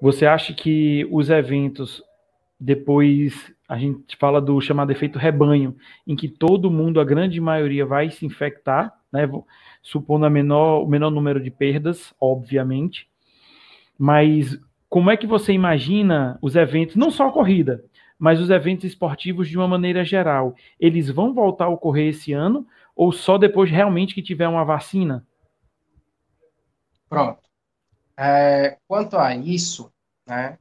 Você 0.00 0.26
acha 0.26 0.52
que 0.52 1.08
os 1.10 1.30
eventos 1.30 2.02
depois 2.60 3.52
a 3.68 3.78
gente 3.78 4.16
fala 4.16 4.40
do 4.40 4.60
chamado 4.60 4.92
efeito 4.92 5.18
rebanho, 5.18 5.76
em 6.06 6.14
que 6.14 6.28
todo 6.28 6.70
mundo, 6.70 7.00
a 7.00 7.04
grande 7.04 7.40
maioria, 7.40 7.86
vai 7.86 8.10
se 8.10 8.26
infectar, 8.26 8.92
né? 9.12 9.28
Supondo 9.82 10.26
a 10.26 10.30
menor, 10.30 10.82
o 10.82 10.86
menor 10.86 11.10
número 11.10 11.40
de 11.40 11.50
perdas, 11.50 12.14
obviamente. 12.20 13.08
Mas 13.98 14.58
como 14.88 15.10
é 15.10 15.16
que 15.16 15.26
você 15.26 15.52
imagina 15.52 16.38
os 16.42 16.56
eventos, 16.56 16.96
não 16.96 17.10
só 17.10 17.28
a 17.28 17.32
corrida, 17.32 17.82
mas 18.18 18.40
os 18.40 18.50
eventos 18.50 18.84
esportivos 18.84 19.48
de 19.48 19.56
uma 19.56 19.68
maneira 19.68 20.04
geral, 20.04 20.54
eles 20.78 21.10
vão 21.10 21.34
voltar 21.34 21.66
a 21.66 21.70
ocorrer 21.70 22.08
esse 22.08 22.32
ano 22.32 22.66
ou 22.94 23.12
só 23.12 23.36
depois 23.36 23.70
realmente 23.70 24.14
que 24.14 24.22
tiver 24.22 24.48
uma 24.48 24.64
vacina? 24.64 25.26
Pronto. 27.08 27.42
É, 28.16 28.78
quanto 28.86 29.16
a 29.16 29.34
isso, 29.34 29.92
né, 30.26 30.58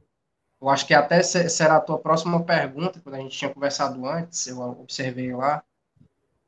eu 0.59 0.69
acho 0.69 0.87
que 0.87 0.93
até 0.93 1.21
será 1.21 1.75
a 1.75 1.81
tua 1.81 1.99
próxima 1.99 2.41
pergunta, 2.43 2.99
quando 3.01 3.15
a 3.15 3.19
gente 3.19 3.37
tinha 3.37 3.53
conversado 3.53 4.05
antes, 4.05 4.47
eu 4.47 4.59
observei 4.59 5.35
lá. 5.35 5.61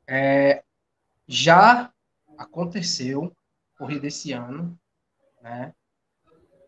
É, 0.08 0.64
já 1.28 1.92
aconteceu 2.38 3.30
corrida 3.76 4.06
esse 4.06 4.32
ano, 4.32 4.78
né? 5.42 5.74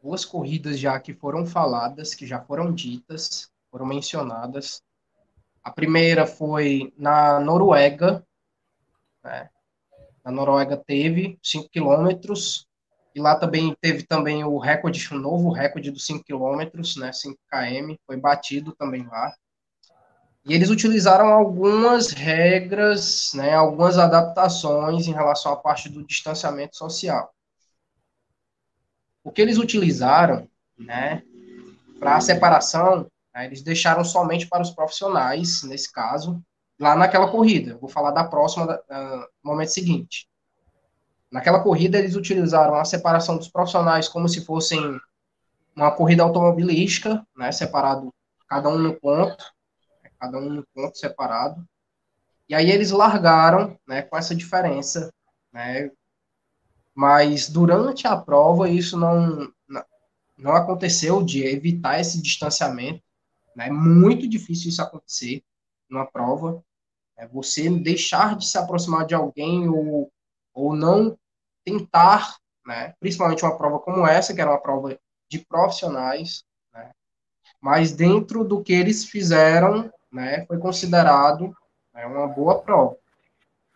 Duas 0.03 0.25
corridas 0.25 0.79
já 0.79 1.01
que 1.01 1.15
foram 1.15 1.47
faladas, 1.47 2.15
que 2.15 2.27
já 2.27 2.41
foram 2.41 2.73
ditas, 2.73 3.51
foram 3.71 3.87
mencionadas. 3.87 4.83
A 5.63 5.71
primeira 5.71 6.27
foi 6.27 6.93
na 6.97 7.41
Noruega, 7.41 8.25
né? 9.23 9.51
Na 10.25 10.31
Noruega 10.31 10.77
teve 10.77 11.39
5 11.43 11.69
quilômetros, 11.71 12.67
e 13.15 13.21
lá 13.21 13.35
também 13.35 13.75
teve 13.81 14.03
também 14.05 14.45
o 14.45 14.59
recorde, 14.59 15.07
um 15.13 15.19
novo 15.19 15.51
recorde 15.51 15.91
dos 15.91 16.07
5 16.07 16.25
quilômetros, 16.25 16.97
né? 16.97 17.13
5 17.13 17.39
km, 17.51 17.97
foi 18.07 18.17
batido 18.17 18.73
também 18.73 19.07
lá. 19.07 19.35
E 20.45 20.55
eles 20.55 20.71
utilizaram 20.71 21.27
algumas 21.27 22.11
regras, 22.11 23.33
né, 23.35 23.53
algumas 23.53 23.99
adaptações 23.99 25.07
em 25.07 25.13
relação 25.13 25.53
à 25.53 25.57
parte 25.57 25.91
do 25.91 26.03
distanciamento 26.03 26.75
social. 26.75 27.35
O 29.23 29.31
que 29.31 29.43
eles 29.43 29.59
utilizaram, 29.59 30.49
né, 30.79 31.23
para 31.99 32.17
a 32.17 32.21
separação 32.21 33.11
Eles 33.37 33.63
deixaram 33.63 34.05
somente 34.05 34.47
para 34.47 34.63
os 34.63 34.71
profissionais, 34.71 35.63
nesse 35.63 35.93
caso, 35.93 36.43
lá 36.79 36.97
naquela 36.97 37.31
corrida. 37.31 37.77
vou 37.79 37.89
falar 37.89 38.11
da 38.11 38.25
próxima, 38.25 38.75
uh, 38.75 39.27
momento 39.43 39.69
seguinte. 39.69 40.29
Naquela 41.31 41.61
corrida, 41.61 41.99
eles 41.99 42.17
utilizaram 42.17 42.75
a 42.75 42.85
separação 42.85 43.37
dos 43.37 43.49
profissionais 43.49 44.09
como 44.09 44.29
se 44.29 44.45
fossem 44.45 44.99
uma 45.77 45.93
corrida 45.93 46.23
automobilística, 46.23 47.25
né, 47.37 47.53
separado, 47.53 48.13
cada 48.49 48.69
um 48.69 48.79
no 48.79 48.99
ponto, 48.99 49.45
né, 50.03 50.11
cada 50.19 50.39
um 50.39 50.51
no 50.51 50.67
ponto 50.75 50.99
separado. 50.99 51.65
E 52.49 52.55
aí 52.55 52.71
eles 52.71 52.91
largaram, 52.91 53.79
né, 53.87 54.03
com 54.03 54.17
essa 54.17 54.35
diferença, 54.35 55.13
né, 55.53 55.91
mas 56.95 57.49
durante 57.49 58.09
a 58.09 58.17
prova 58.17 58.69
isso 58.69 58.99
não, 58.99 59.53
não 60.37 60.57
aconteceu 60.57 61.23
de 61.23 61.45
evitar 61.45 62.01
esse 62.01 62.23
distanciamento? 62.23 63.03
É 63.67 63.71
muito 63.71 64.29
difícil 64.29 64.71
isso 64.71 64.83
acontecer 64.83 65.43
numa 65.89 66.07
prova. 66.07 66.63
É 67.17 67.27
você 67.27 67.69
deixar 67.69 68.37
de 68.37 68.47
se 68.47 68.57
aproximar 68.57 69.07
de 69.07 69.15
alguém 69.15 69.69
ou, 69.69 70.11
ou 70.55 70.75
não 70.75 71.19
tentar, 71.65 72.37
né? 72.65 72.95
principalmente 73.01 73.45
uma 73.45 73.57
prova 73.57 73.79
como 73.79 74.07
essa, 74.07 74.35
que 74.35 74.41
era 74.41 74.51
uma 74.51 74.61
prova 74.61 74.99
de 75.29 75.39
profissionais, 75.41 76.45
né? 76.73 76.93
mas 77.61 77.93
dentro 77.93 78.45
do 78.45 78.63
que 78.63 78.73
eles 78.73 79.05
fizeram, 79.05 79.93
né, 80.11 80.47
foi 80.47 80.59
considerado 80.59 81.55
né, 81.93 82.07
uma 82.07 82.27
boa 82.27 82.61
prova. 82.61 82.97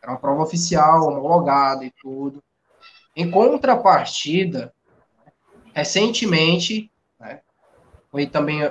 Era 0.03 0.13
uma 0.13 0.19
prova 0.19 0.43
oficial, 0.43 1.07
homologada 1.07 1.85
e 1.85 1.91
tudo. 1.91 2.43
Em 3.15 3.31
contrapartida, 3.31 4.73
recentemente, 5.75 6.91
né, 7.21 7.41
foi 8.11 8.27
também 8.27 8.63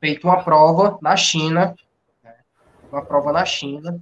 feito 0.00 0.26
uma 0.26 0.42
prova 0.42 0.98
na 1.00 1.16
China, 1.16 1.74
né, 2.22 2.34
uma 2.90 3.02
prova 3.02 3.32
na 3.32 3.44
China, 3.44 4.00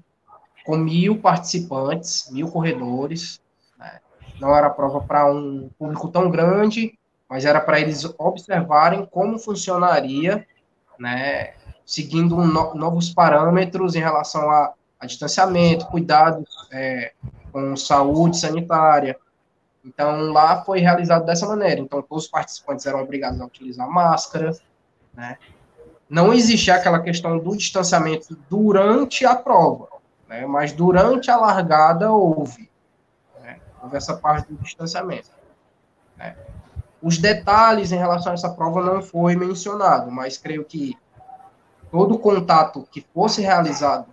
com 0.65 0.77
mil 0.77 1.21
participantes, 1.21 2.31
mil 2.31 2.51
corredores. 2.51 3.41
Né, 3.79 4.01
não 4.41 4.55
era 4.55 4.71
prova 4.71 5.01
para 5.01 5.31
um 5.31 5.71
público 5.79 6.09
tão 6.09 6.31
grande, 6.31 6.99
mas 7.29 7.45
era 7.45 7.61
para 7.61 7.81
eles 7.81 8.05
observarem 8.19 9.07
como 9.07 9.39
funcionaria, 9.39 10.47
né, 10.99 11.55
seguindo 11.85 12.37
no, 12.37 12.75
novos 12.75 13.13
parâmetros 13.13 13.95
em 13.95 14.01
relação 14.01 14.51
a, 14.51 14.73
a 15.01 15.07
distanciamento, 15.07 15.87
cuidados 15.87 16.69
é, 16.73 17.13
com 17.53 17.77
saúde 17.77 18.39
sanitária. 18.39 19.17
Então, 19.85 20.33
lá 20.33 20.65
foi 20.65 20.81
realizado 20.81 21.27
dessa 21.27 21.47
maneira. 21.47 21.81
Então, 21.81 22.01
todos 22.01 22.25
os 22.25 22.31
participantes 22.31 22.87
eram 22.87 23.03
obrigados 23.03 23.41
a 23.41 23.45
utilizar 23.45 23.89
máscara, 23.89 24.53
né? 25.13 25.37
Não 26.09 26.33
existia 26.33 26.75
aquela 26.75 27.01
questão 27.01 27.39
do 27.39 27.57
distanciamento 27.57 28.37
durante 28.49 29.25
a 29.25 29.35
prova, 29.35 29.89
né? 30.29 30.47
mas 30.47 30.73
durante 30.73 31.31
a 31.31 31.37
largada 31.37 32.13
houve. 32.13 32.71
Né? 33.43 33.59
Houve 33.83 33.97
essa 33.97 34.17
parte 34.17 34.53
do 34.53 34.63
distanciamento. 34.63 35.31
Né? 36.17 36.37
Os 37.03 37.19
detalhes 37.19 37.93
em 37.93 37.97
relação 37.97 38.33
a 38.33 38.35
essa 38.35 38.51
prova 38.51 38.83
não 38.83 39.03
foi 39.03 39.37
mencionado, 39.37 40.11
mas 40.11 40.39
creio 40.39 40.65
que 40.65 40.97
todo 41.91 42.19
contato 42.19 42.89
que 42.91 43.05
fosse 43.15 43.43
realizado 43.43 44.07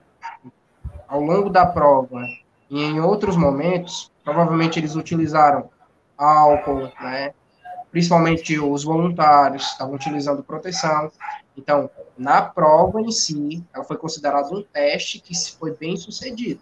ao 1.07 1.21
longo 1.21 1.49
da 1.49 1.65
prova 1.65 2.25
e 2.69 2.81
em 2.81 3.01
outros 3.01 3.35
momentos, 3.35 4.11
provavelmente 4.23 4.79
eles 4.79 4.95
utilizaram 4.95 5.69
álcool, 6.17 6.91
né? 7.01 7.33
Principalmente 7.91 8.57
os 8.59 8.83
voluntários 8.83 9.63
estavam 9.67 9.95
utilizando 9.95 10.43
proteção. 10.43 11.11
Então, 11.55 11.89
na 12.17 12.41
prova 12.41 13.01
em 13.01 13.11
si, 13.11 13.63
ela 13.73 13.83
foi 13.83 13.97
considerada 13.97 14.53
um 14.53 14.63
teste 14.63 15.19
que 15.19 15.33
foi 15.59 15.75
bem 15.75 15.97
sucedido. 15.97 16.61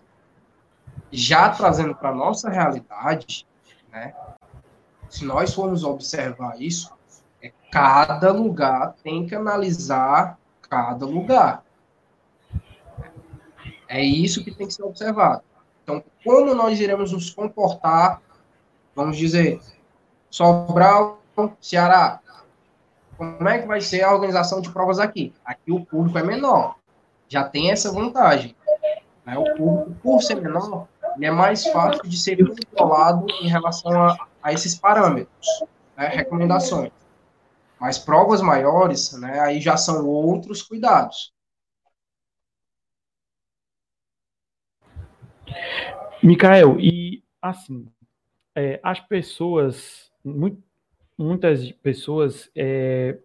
Já 1.12 1.50
trazendo 1.50 1.96
para 1.96 2.10
a 2.10 2.16
nossa 2.16 2.50
realidade, 2.50 3.48
né, 3.92 4.14
se 5.10 5.24
nós 5.24 5.54
formos 5.54 5.84
observar 5.84 6.60
isso, 6.62 6.98
É, 7.42 7.54
cada 7.72 8.34
lugar 8.34 8.96
tem 9.02 9.26
que 9.26 9.34
analisar 9.34 10.38
cada 10.70 11.06
lugar. 11.06 11.64
É 13.88 14.04
isso 14.04 14.44
que 14.44 14.52
tem 14.52 14.68
que 14.68 14.74
ser 14.74 14.84
observado. 14.84 15.42
Então, 15.82 16.04
como 16.22 16.54
nós 16.54 16.82
iremos 16.82 17.14
nos 17.14 17.30
comportar, 17.30 18.22
vamos 18.94 19.16
dizer, 19.18 19.62
Sobral, 20.30 21.19
Ceará, 21.62 22.20
como 23.18 23.50
é 23.50 23.60
que 23.60 23.68
vai 23.68 23.82
ser 23.82 24.02
a 24.04 24.14
organização 24.14 24.62
de 24.62 24.72
provas 24.72 25.00
aqui? 25.00 25.34
Aqui 25.44 25.72
o 25.72 25.86
público 25.86 26.18
é 26.18 26.24
menor, 26.24 26.76
já 27.28 27.44
tem 27.44 27.72
essa 27.72 27.92
vantagem. 27.92 28.56
Né? 29.26 29.38
O 29.38 29.56
público, 29.56 29.92
por 30.02 30.22
ser 30.22 30.36
menor, 30.36 30.88
ele 31.16 31.26
é 31.26 31.32
mais 31.32 31.66
fácil 31.68 32.04
de 32.04 32.18
ser 32.18 32.38
controlado 32.38 33.26
em 33.42 33.48
relação 33.48 33.92
a, 33.92 34.18
a 34.42 34.54
esses 34.54 34.76
parâmetros, 34.76 35.48
né? 35.98 36.08
recomendações. 36.08 36.92
Mas 37.80 37.98
provas 37.98 38.42
maiores, 38.42 39.14
né, 39.14 39.40
aí 39.40 39.62
já 39.62 39.78
são 39.78 40.06
outros 40.06 40.62
cuidados. 40.62 41.34
Micael, 46.22 46.78
e 46.80 47.24
assim, 47.42 47.88
é, 48.54 48.80
as 48.84 49.00
pessoas, 49.00 50.12
muito, 50.24 50.62
muitas 51.20 51.70
pessoas, 51.72 52.50
é, 52.56 53.18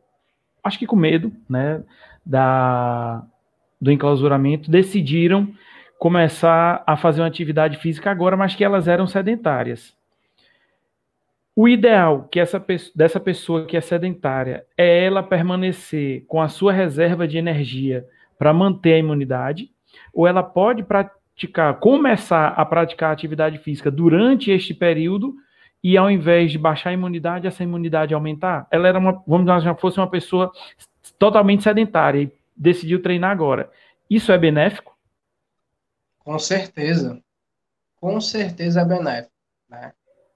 acho 0.63 0.79
que 0.79 0.87
com 0.87 0.97
medo, 0.97 1.33
né, 1.49 1.83
da, 2.27 3.25
do 3.81 3.93
enclausuramento, 3.93 4.71
decidiram 4.71 5.55
começar 5.99 6.83
a 6.87 6.97
fazer 6.97 7.21
uma 7.21 7.29
atividade 7.29 7.79
física 7.79 8.11
agora, 8.11 8.37
mas 8.37 8.55
que 8.55 8.65
elas 8.65 8.89
eram 8.89 9.07
sedentárias. 9.07 9.97
O 11.57 11.69
ideal 11.69 12.25
que 12.25 12.41
essa 12.41 12.63
dessa 12.97 13.21
pessoa 13.21 13.65
que 13.65 13.77
é 13.77 13.81
sedentária 13.81 14.67
é 14.77 15.05
ela 15.05 15.23
permanecer 15.23 16.25
com 16.27 16.43
a 16.43 16.49
sua 16.49 16.73
reserva 16.73 17.29
de 17.29 17.39
energia 17.39 18.05
para 18.37 18.53
manter 18.53 18.95
a 18.95 18.99
imunidade, 18.99 19.71
ou 20.13 20.27
ela 20.27 20.43
pode 20.43 20.83
praticar, 20.83 21.79
começar 21.79 22.49
a 22.49 22.65
praticar 22.65 23.13
atividade 23.13 23.59
física 23.59 23.89
durante 23.89 24.51
este 24.51 24.75
período 24.75 25.33
e 25.85 25.99
ao 25.99 26.11
invés 26.11 26.51
de 26.51 26.59
baixar 26.59 26.91
a 26.91 26.95
imunidade, 26.95 27.47
essa 27.47 27.63
imunidade 27.63 28.15
aumentar. 28.15 28.67
Ela 28.71 28.89
era 28.89 28.99
uma, 28.99 29.23
vamos 29.27 29.47
dizer, 29.47 29.61
já 29.61 29.75
fosse 29.75 29.99
uma 29.99 30.11
pessoa 30.11 30.51
totalmente 31.19 31.63
sedentária 31.63 32.23
e 32.23 32.33
decidiu 32.57 33.03
treinar 33.03 33.31
agora. 33.31 33.71
Isso 34.09 34.33
é 34.33 34.39
benéfico? 34.39 34.97
Com 36.21 36.39
certeza. 36.39 37.21
Com 38.01 38.19
certeza 38.19 38.81
é 38.81 38.85
benéfico, 38.85 39.33
né? 39.69 39.93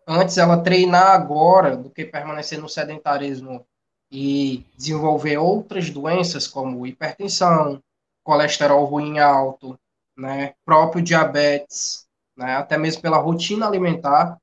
antes 0.08 0.38
ela 0.38 0.62
treinar 0.62 1.10
agora 1.10 1.76
do 1.76 1.90
que 1.90 2.04
permanecer 2.04 2.58
no 2.58 2.68
sedentarismo 2.68 3.66
e 4.10 4.64
desenvolver 4.74 5.36
outras 5.36 5.90
doenças 5.90 6.46
como 6.46 6.86
hipertensão, 6.86 7.82
colesterol 8.24 8.86
ruim 8.86 9.18
alto, 9.18 9.78
né, 10.16 10.54
próprio 10.64 11.02
diabetes, 11.02 12.06
né, 12.34 12.56
até 12.56 12.78
mesmo 12.78 13.02
pela 13.02 13.18
rotina 13.18 13.66
alimentar 13.66 14.38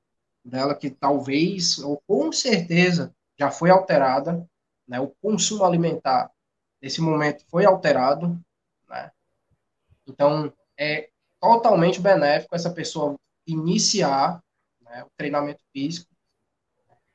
dela 0.46 0.74
que 0.74 0.90
talvez 0.90 1.78
ou 1.78 2.00
com 2.06 2.30
certeza 2.32 3.14
já 3.38 3.50
foi 3.50 3.70
alterada, 3.70 4.48
né, 4.86 5.00
o 5.00 5.08
consumo 5.20 5.64
alimentar 5.64 6.30
nesse 6.80 7.00
momento 7.00 7.44
foi 7.48 7.64
alterado, 7.64 8.38
né, 8.88 9.10
então 10.06 10.52
é 10.78 11.10
totalmente 11.40 12.00
benéfico 12.00 12.54
essa 12.54 12.70
pessoa 12.70 13.18
iniciar 13.46 14.42
né, 14.80 15.04
o 15.04 15.10
treinamento 15.16 15.62
físico. 15.72 16.10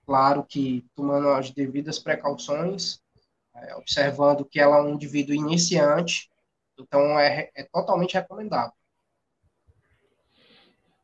Claro 0.06 0.44
que 0.44 0.86
tomando 0.96 1.30
as 1.30 1.52
devidas 1.52 1.98
precauções, 1.98 3.02
é, 3.56 3.76
observando 3.76 4.46
que 4.46 4.60
ela 4.60 4.78
é 4.78 4.82
um 4.82 4.94
indivíduo 4.94 5.34
iniciante, 5.34 6.30
então 6.78 7.20
é, 7.20 7.50
é 7.56 7.64
totalmente 7.64 8.14
recomendável. 8.14 8.74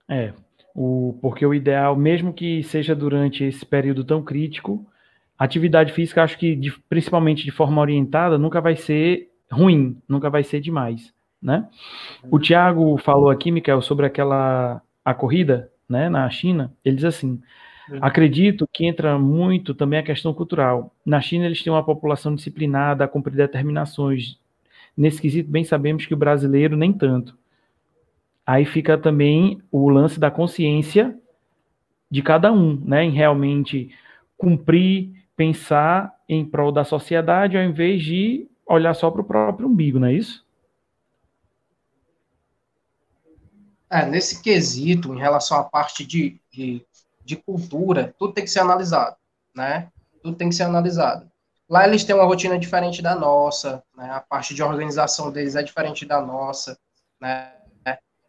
É, 0.10 0.34
o, 0.78 1.18
porque 1.20 1.44
o 1.44 1.56
ideal, 1.56 1.96
mesmo 1.96 2.32
que 2.32 2.62
seja 2.62 2.96
durante 2.96 3.44
esse 3.44 3.66
período 3.66 4.04
tão 4.04 4.22
crítico, 4.22 4.86
atividade 5.36 5.92
física, 5.92 6.22
acho 6.22 6.38
que 6.38 6.56
de, 6.56 6.72
principalmente 6.88 7.44
de 7.44 7.50
forma 7.50 7.82
orientada, 7.82 8.38
nunca 8.38 8.62
vai 8.62 8.76
ser 8.76 9.28
ruim, 9.52 9.98
nunca 10.08 10.30
vai 10.30 10.44
ser 10.44 10.62
demais, 10.62 11.12
né? 11.42 11.68
O 12.30 12.38
Tiago 12.38 12.96
falou 13.00 13.32
aqui, 13.32 13.50
Michael, 13.50 13.82
sobre 13.82 14.06
aquela 14.06 14.80
a 15.04 15.16
corrida, 15.16 15.72
né, 15.90 16.10
na 16.10 16.30
China, 16.30 16.72
ele 16.86 16.98
diz 16.98 17.06
assim: 17.06 17.42
uhum. 17.90 17.98
acredito 18.00 18.70
que 18.72 18.86
entra 18.86 19.18
muito 19.18 19.74
também 19.74 19.98
a 19.98 20.04
questão 20.04 20.32
cultural. 20.32 20.94
Na 21.04 21.20
China, 21.20 21.46
eles 21.46 21.64
têm 21.64 21.74
uma 21.74 21.84
população 21.84 22.36
disciplinada 22.36 23.04
a 23.04 23.08
cumprir 23.08 23.36
determinações. 23.36 24.38
Nesse 24.96 25.20
quesito, 25.20 25.50
bem 25.50 25.64
sabemos 25.64 26.06
que 26.06 26.14
o 26.14 26.18
brasileiro 26.18 26.78
nem 26.78 26.94
tanto. 26.94 27.36
Aí 28.48 28.64
fica 28.64 28.98
também 28.98 29.62
o 29.70 29.90
lance 29.90 30.18
da 30.18 30.32
consciência 30.32 31.20
de 32.10 32.22
cada 32.22 32.50
um, 32.50 32.80
né, 32.80 33.04
em 33.04 33.12
realmente 33.12 33.94
cumprir, 34.38 35.12
pensar 35.36 36.16
em 36.30 36.46
prol 36.46 36.72
da 36.72 36.86
sociedade, 36.86 37.58
ao 37.58 37.64
invés 37.64 38.02
de 38.02 38.48
olhar 38.66 38.94
só 38.94 39.12
para 39.12 39.20
o 39.20 39.26
próprio 39.26 39.68
umbigo, 39.68 40.00
não 40.00 40.08
é 40.08 40.14
isso? 40.14 40.46
É, 43.90 44.06
nesse 44.06 44.42
quesito, 44.42 45.14
em 45.14 45.20
relação 45.20 45.58
à 45.58 45.64
parte 45.66 46.06
de, 46.06 46.40
de, 46.50 46.86
de, 47.26 47.36
cultura, 47.36 48.16
tudo 48.18 48.34
tem 48.34 48.46
que 48.46 48.50
ser 48.50 48.60
analisado, 48.60 49.18
né? 49.54 49.90
Tudo 50.24 50.38
tem 50.38 50.48
que 50.48 50.56
ser 50.56 50.64
analisado. 50.64 51.30
Lá 51.70 51.86
eles 51.86 52.06
têm 52.06 52.16
uma 52.16 52.26
rotina 52.26 52.58
diferente 52.58 53.02
da 53.02 53.14
nossa, 53.14 53.84
né? 53.96 54.10
A 54.10 54.22
parte 54.22 54.54
de 54.54 54.64
organização 54.64 55.32
deles 55.32 55.56
é 55.56 55.64
diferente 55.64 56.06
da 56.06 56.22
nossa, 56.22 56.78
né? 57.20 57.57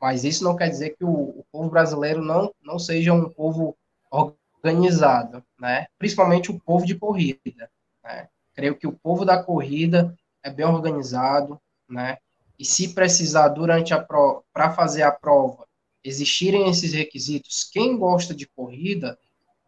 Mas 0.00 0.24
isso 0.24 0.44
não 0.44 0.56
quer 0.56 0.68
dizer 0.68 0.90
que 0.90 1.04
o, 1.04 1.10
o 1.10 1.44
povo 1.50 1.70
brasileiro 1.70 2.22
não, 2.22 2.52
não 2.62 2.78
seja 2.78 3.12
um 3.12 3.28
povo 3.28 3.76
organizado, 4.10 5.42
né? 5.58 5.86
Principalmente 5.98 6.50
o 6.50 6.60
povo 6.60 6.86
de 6.86 6.94
corrida, 6.94 7.70
né? 8.02 8.28
Creio 8.54 8.76
que 8.76 8.86
o 8.86 8.92
povo 8.92 9.24
da 9.24 9.42
corrida 9.42 10.16
é 10.42 10.50
bem 10.50 10.66
organizado, 10.66 11.60
né? 11.88 12.18
e 12.58 12.64
se 12.64 12.92
precisar 12.92 13.48
durante 13.48 13.94
a 13.94 14.04
para 14.52 14.72
fazer 14.72 15.02
a 15.02 15.12
prova, 15.12 15.66
existirem 16.02 16.68
esses 16.68 16.92
requisitos, 16.92 17.68
quem 17.72 17.96
gosta 17.96 18.34
de 18.34 18.46
corrida 18.46 19.16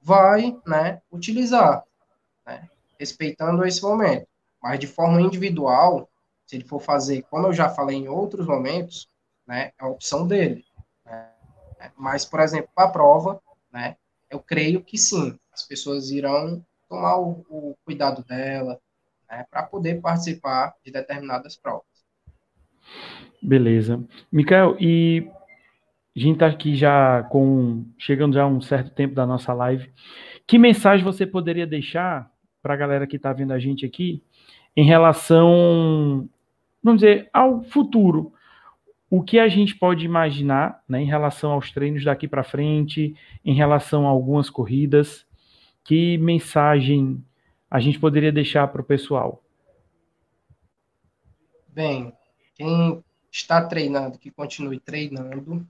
vai, 0.03 0.59
né, 0.67 1.01
utilizar, 1.13 1.85
né, 2.45 2.69
respeitando 2.99 3.65
esse 3.65 3.83
momento. 3.83 4.27
Mas 4.61 4.81
de 4.81 4.87
forma 4.87 5.21
individual, 5.21 6.09
se 6.47 6.57
ele 6.57 6.65
for 6.65 6.81
fazer, 6.81 7.23
como 7.31 7.47
eu 7.47 7.53
já 7.53 7.69
falei 7.69 7.97
em 7.97 8.09
outros 8.09 8.47
momentos, 8.47 9.09
né, 9.47 9.73
é 9.79 9.85
a 9.85 9.89
opção 9.89 10.27
dele. 10.27 10.65
Né? 11.05 11.31
Mas, 11.97 12.25
por 12.25 12.41
exemplo, 12.41 12.69
para 12.75 12.89
a 12.89 12.93
prova, 12.93 13.41
né, 13.73 13.97
eu 14.31 14.39
creio 14.41 14.83
que 14.83 14.97
sim, 14.97 15.39
as 15.53 15.67
pessoas 15.67 16.11
irão 16.11 16.65
tomar 16.89 17.19
o, 17.19 17.45
o 17.49 17.77
cuidado 17.85 18.25
dela, 18.25 18.81
né, 19.31 19.45
para 19.51 19.63
poder 19.63 20.01
participar 20.01 20.75
de 20.85 20.91
determinadas 20.91 21.57
provas. 21.57 21.85
Beleza. 23.43 24.05
Mikael, 24.31 24.77
e 24.79 25.31
a 26.15 26.19
gente 26.19 26.35
está 26.35 26.47
aqui 26.47 26.75
já 26.75 27.23
com. 27.25 27.87
chegando 27.99 28.35
já 28.35 28.43
a 28.43 28.47
um 28.47 28.61
certo 28.61 28.91
tempo 28.91 29.15
da 29.15 29.25
nossa 29.25 29.53
live. 29.53 29.91
Que 30.47 30.59
mensagem 30.59 31.05
você 31.05 31.27
poderia 31.27 31.67
deixar 31.67 32.31
para 32.63 32.75
a 32.75 32.77
galera 32.77 33.07
que 33.07 33.17
está 33.17 33.33
vendo 33.33 33.53
a 33.53 33.59
gente 33.59 33.87
aqui 33.87 34.23
em 34.77 34.85
relação, 34.85 36.29
vamos 36.83 37.01
dizer, 37.01 37.29
ao 37.33 37.63
futuro? 37.63 38.33
O 39.13 39.25
que 39.25 39.41
a 39.41 39.49
gente 39.49 39.75
pode 39.75 40.07
imaginar 40.07 40.85
né, 40.89 41.03
em 41.03 41.05
relação 41.05 41.51
aos 41.51 41.73
treinos 41.73 42.05
daqui 42.05 42.29
para 42.29 42.45
frente, 42.45 43.17
em 43.45 43.53
relação 43.53 44.07
a 44.07 44.09
algumas 44.11 44.49
corridas? 44.49 45.27
Que 45.83 46.17
mensagem 46.19 47.21
a 47.69 47.81
gente 47.81 47.99
poderia 47.99 48.31
deixar 48.31 48.69
para 48.69 48.81
o 48.81 48.85
pessoal? 48.85 49.43
Bem, 51.67 52.13
quem 52.55 53.03
está 53.33 53.67
treinando, 53.67 54.17
que 54.17 54.31
continue 54.31 54.79
treinando, 54.79 55.67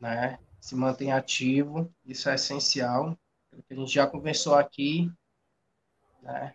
né? 0.00 0.38
Se 0.58 0.74
mantenha 0.74 1.16
ativo, 1.16 1.92
isso 2.06 2.30
é 2.30 2.36
essencial. 2.36 3.18
que 3.68 3.74
a 3.74 3.76
gente 3.76 3.92
já 3.92 4.06
conversou 4.06 4.54
aqui, 4.54 5.12
né? 6.22 6.54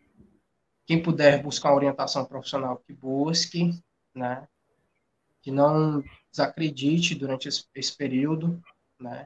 Quem 0.83 0.99
puder 0.99 1.43
buscar 1.43 1.75
orientação 1.75 2.25
profissional, 2.25 2.77
que 2.77 2.93
busque, 2.93 3.71
né? 4.15 4.47
Que 5.47 5.51
não 5.51 6.03
desacredite 6.29 7.15
durante 7.15 7.47
esse, 7.47 7.63
esse 7.73 7.95
período, 7.95 8.61
né? 8.99 9.25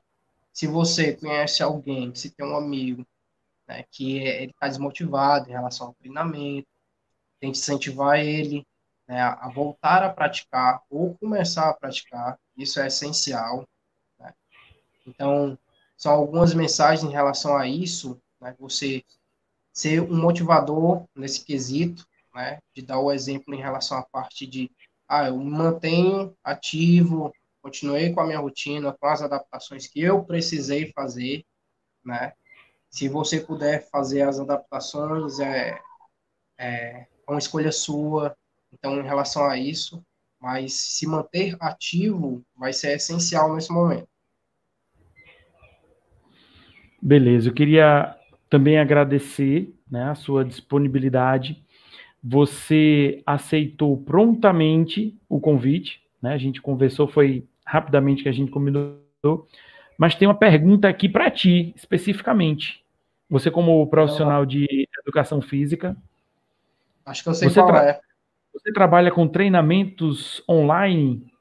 Se 0.54 0.68
você 0.68 1.16
conhece 1.16 1.64
alguém, 1.64 2.14
se 2.14 2.30
tem 2.30 2.46
um 2.46 2.56
amigo, 2.56 3.04
né, 3.68 3.86
que 3.90 4.20
é, 4.20 4.44
ele 4.44 4.52
está 4.52 4.68
desmotivado 4.68 5.50
em 5.50 5.54
relação 5.54 5.88
ao 5.88 5.94
treinamento, 5.96 6.68
tente 7.40 7.58
incentivar 7.58 8.20
ele, 8.20 8.64
né, 9.08 9.20
a 9.20 9.50
voltar 9.50 10.04
a 10.04 10.14
praticar 10.14 10.84
ou 10.92 11.18
começar 11.18 11.68
a 11.68 11.74
praticar, 11.74 12.38
isso 12.56 12.80
é 12.80 12.86
essencial. 12.86 13.68
Né? 14.20 14.32
Então, 15.08 15.58
são 15.98 16.12
algumas 16.12 16.54
mensagens 16.54 17.04
em 17.04 17.12
relação 17.12 17.58
a 17.58 17.66
isso, 17.66 18.22
né, 18.40 18.56
você 18.60 19.04
ser 19.74 20.04
um 20.04 20.22
motivador 20.22 21.04
nesse 21.16 21.44
quesito, 21.44 22.06
né? 22.32 22.60
De 22.76 22.84
dar 22.84 23.00
o 23.00 23.12
exemplo 23.12 23.56
em 23.56 23.60
relação 23.60 23.98
à 23.98 24.04
parte 24.04 24.46
de, 24.46 24.72
ah, 25.14 25.28
eu 25.28 25.38
me 25.38 25.52
mantenho 25.52 26.34
ativo, 26.42 27.34
continuei 27.62 28.14
com 28.14 28.22
a 28.22 28.26
minha 28.26 28.40
rotina, 28.40 28.94
com 28.94 29.08
as 29.08 29.22
adaptações 29.22 29.86
que 29.86 30.02
eu 30.02 30.24
precisei 30.24 30.90
fazer, 30.94 31.44
né? 32.02 32.32
Se 32.90 33.10
você 33.10 33.42
puder 33.42 33.90
fazer 33.90 34.22
as 34.22 34.40
adaptações, 34.40 35.38
é, 35.42 35.78
é 36.58 37.08
uma 37.28 37.40
escolha 37.40 37.74
sua. 37.74 38.34
Então, 38.72 39.02
em 39.02 39.04
relação 39.04 39.44
a 39.44 39.58
isso, 39.58 40.02
mas 40.40 40.76
se 40.76 41.06
manter 41.06 41.58
ativo 41.60 42.42
vai 42.56 42.72
ser 42.72 42.96
essencial 42.96 43.54
nesse 43.54 43.70
momento. 43.70 44.08
Beleza, 47.02 47.50
eu 47.50 47.54
queria 47.54 48.18
também 48.50 48.80
agradecer 48.80 49.76
né, 49.90 50.06
a 50.06 50.16
sua 50.16 50.46
disponibilidade. 50.46 51.66
Você 52.24 53.24
aceitou 53.26 53.98
prontamente 53.98 55.18
o 55.28 55.40
convite, 55.40 56.02
né? 56.22 56.34
A 56.34 56.38
gente 56.38 56.62
conversou, 56.62 57.08
foi 57.08 57.48
rapidamente 57.66 58.24
que 58.24 58.30
a 58.30 58.32
gente 58.32 58.52
combinou, 58.52 59.00
mas 59.98 60.16
tem 60.16 60.28
uma 60.28 60.38
pergunta 60.38 60.88
aqui 60.88 61.10
para 61.10 61.32
ti, 61.32 61.74
especificamente. 61.76 62.84
Você, 63.30 63.50
como 63.50 63.88
profissional 63.88 64.46
de 64.46 64.88
educação 65.00 65.42
física. 65.42 65.96
Acho 67.06 67.24
que 67.24 67.30
eu 67.30 67.34
sei 67.34 67.50
você 67.50 67.62
qual 67.62 67.76
é. 67.78 68.00
Você 68.54 68.74
trabalha 68.74 69.12
com 69.12 69.28
treinamentos 69.28 70.44
online? 70.48 71.32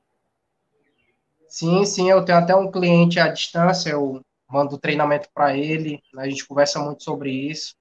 Sim, 1.49 1.85
sim, 1.85 2.09
eu 2.09 2.24
tenho 2.24 2.39
até 2.39 2.55
um 2.55 2.70
cliente 2.70 3.18
à 3.18 3.28
distância, 3.28 3.91
eu 3.91 4.24
mando 4.49 4.78
treinamento 4.78 5.28
para 5.35 5.57
ele, 5.57 6.01
né, 6.14 6.22
a 6.22 6.28
gente 6.28 6.47
conversa 6.47 6.78
muito 6.81 7.03
sobre 7.03 7.31
isso, 7.33 7.74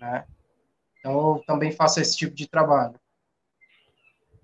né? 0.00 0.24
Então 1.02 1.36
eu 1.36 1.44
também 1.44 1.72
faço 1.72 2.00
esse 2.00 2.16
tipo 2.16 2.32
de 2.32 2.48
trabalho. 2.48 2.94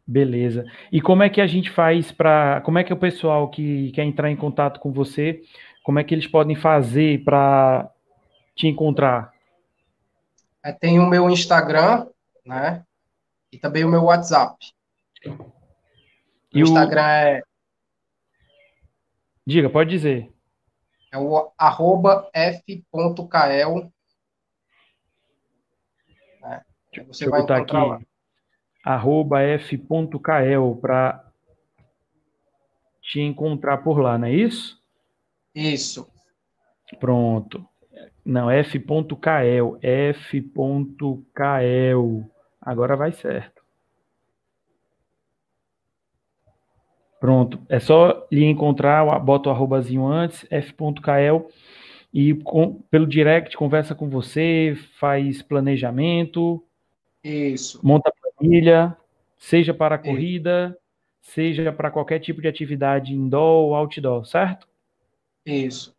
Beleza. 0.05 0.65
E 0.91 1.01
como 1.01 1.23
é 1.23 1.29
que 1.29 1.41
a 1.41 1.47
gente 1.47 1.71
faz 1.71 2.11
para. 2.11 2.61
Como 2.63 2.79
é 2.79 2.85
que 2.85 2.93
o 2.93 2.99
pessoal 2.99 3.49
que 3.49 3.93
quer 3.93 4.05
entrar 4.05 4.29
em 4.31 4.37
contato 4.37 4.81
com 4.81 4.91
você, 4.91 5.43
como 5.85 5.99
é 5.99 6.05
que 6.05 6.15
eles 6.15 6.27
podem 6.27 6.57
fazer 6.57 7.23
para 7.25 7.89
te 8.57 8.67
encontrar? 8.67 9.33
É, 10.65 10.73
tem 10.73 10.99
o 10.99 11.07
meu 11.07 11.31
Instagram, 11.31 12.09
né? 12.45 12.83
E 13.53 13.59
também 13.59 13.85
o 13.85 13.89
meu 13.89 14.05
WhatsApp. 14.05 14.57
E 16.53 16.63
o 16.63 16.67
Instagram 16.67 17.07
é. 17.07 17.43
Diga, 19.47 19.71
pode 19.71 19.91
dizer. 19.91 20.33
É 21.13 21.19
o 21.19 21.53
arroba 21.57 22.29
f.kael. 22.33 23.93
Né? 26.99 27.05
Você 27.09 27.28
vai 27.28 27.40
encontrar 27.40 27.59
aqui. 27.59 27.72
Lá 27.72 28.01
arroba 28.88 29.42
f.kael 29.42 30.78
para 30.80 31.22
te 33.03 33.20
encontrar 33.20 33.78
por 33.78 33.99
lá, 33.99 34.16
não 34.16 34.28
é 34.28 34.32
isso? 34.32 34.82
Isso. 35.55 36.11
Pronto. 36.99 37.66
Não, 38.24 38.51
f.kael, 38.51 39.78
f.kael. 39.82 40.51
Agora 42.61 42.96
vai 42.96 43.12
certo. 43.12 43.62
Pronto. 47.20 47.61
É 47.68 47.78
só 47.80 48.26
lhe 48.32 48.44
encontrar, 48.44 49.18
bota 49.20 49.51
o 49.51 49.53
arrobazinho 49.53 50.07
antes, 50.07 50.46
f.kael, 50.51 51.49
e 52.12 52.34
com, 52.34 52.80
pelo 52.90 53.07
direct 53.07 53.55
conversa 53.55 53.94
com 53.94 54.09
você, 54.09 54.74
faz 54.99 55.42
planejamento. 55.42 56.64
Isso. 57.29 57.81
Monta 57.83 58.12
planilha, 58.39 58.97
seja 59.37 59.74
para 59.74 59.97
a 59.97 59.99
corrida, 59.99 60.70
Isso. 61.20 61.33
seja 61.35 61.72
para 61.72 61.91
qualquer 61.91 62.18
tipo 62.20 62.41
de 62.41 62.49
atividade 62.49 63.12
indoor 63.12 63.66
ou 63.66 63.74
outdoor, 63.74 64.24
certo? 64.24 64.66
Isso. 65.45 65.95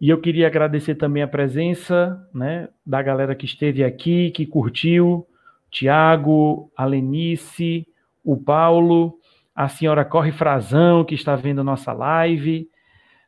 E 0.00 0.08
eu 0.08 0.20
queria 0.20 0.46
agradecer 0.46 0.94
também 0.94 1.22
a 1.22 1.28
presença 1.28 2.28
né, 2.32 2.68
da 2.86 3.02
galera 3.02 3.34
que 3.34 3.46
esteve 3.46 3.82
aqui, 3.82 4.30
que 4.30 4.46
curtiu, 4.46 5.26
Tiago, 5.70 6.70
a 6.76 6.84
Lenice, 6.84 7.86
o 8.24 8.36
Paulo, 8.36 9.18
a 9.54 9.68
senhora 9.68 10.04
Corre 10.04 10.30
Frazão, 10.30 11.04
que 11.04 11.14
está 11.14 11.34
vendo 11.34 11.60
a 11.62 11.64
nossa 11.64 11.92
live, 11.92 12.68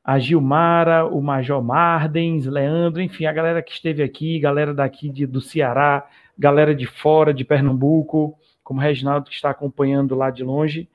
a 0.05 0.19
Gilmara, 0.19 1.05
o 1.05 1.21
Major 1.21 1.63
Mardens, 1.63 2.47
Leandro, 2.47 3.03
enfim, 3.03 3.27
a 3.27 3.33
galera 3.33 3.63
que 3.63 3.73
esteve 3.73 4.03
aqui, 4.03 4.39
galera 4.39 4.73
daqui 4.73 5.09
de, 5.09 5.27
do 5.27 5.41
Ceará, 5.41 6.07
galera 6.41 6.75
de 6.75 6.87
fora, 6.87 7.35
de 7.35 7.45
Pernambuco, 7.45 8.35
como 8.65 8.81
o 8.81 8.83
Reginaldo 8.83 9.29
que 9.29 9.37
está 9.37 9.51
acompanhando 9.51 10.15
lá 10.15 10.31
de 10.31 10.43
longe. 10.43 10.89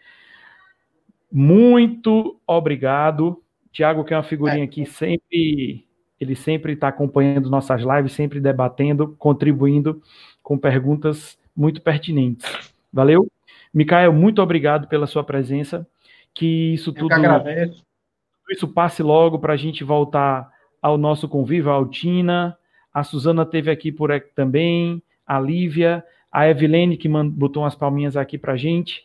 Muito 1.32 2.40
obrigado. 2.48 3.44
Tiago, 3.72 4.04
que 4.04 4.14
é 4.14 4.18
uma 4.18 4.24
figurinha 4.24 4.64
é. 4.64 4.64
aqui, 4.64 4.86
sempre 4.88 5.86
ele 6.20 6.36
sempre 6.36 6.74
está 6.74 6.88
acompanhando 6.88 7.50
nossas 7.50 7.82
lives, 7.82 8.14
sempre 8.14 8.40
debatendo, 8.40 9.16
contribuindo 9.20 10.02
com 10.42 10.58
perguntas 10.58 11.38
muito 11.56 11.82
pertinentes. 11.82 12.74
Valeu? 12.92 13.30
Micael, 13.74 14.14
muito 14.14 14.42
obrigado 14.42 14.88
pela 14.88 15.06
sua 15.06 15.24
presença. 15.24 15.86
Que 16.34 16.74
isso 16.74 16.92
tudo, 16.92 17.10
que 17.10 18.54
isso 18.54 18.68
passe 18.68 19.04
logo 19.04 19.38
para 19.40 19.54
a 19.54 19.58
gente 19.58 19.84
voltar 19.84 20.50
ao 20.82 20.98
nosso 20.98 21.28
convívio, 21.28 21.70
a 21.70 21.76
Altina. 21.76 22.58
A 22.94 23.04
Suzana 23.04 23.46
teve 23.46 23.70
aqui 23.70 23.92
por 23.92 24.12
aqui 24.12 24.34
também 24.34 25.04
a 25.26 25.40
Lívia, 25.40 26.04
a 26.32 26.48
Evelene, 26.50 26.98
que 26.98 27.08
botou 27.08 27.64
umas 27.64 27.76
palminhas 27.76 28.18
aqui 28.18 28.38
para 28.38 28.58
gente, 28.58 29.04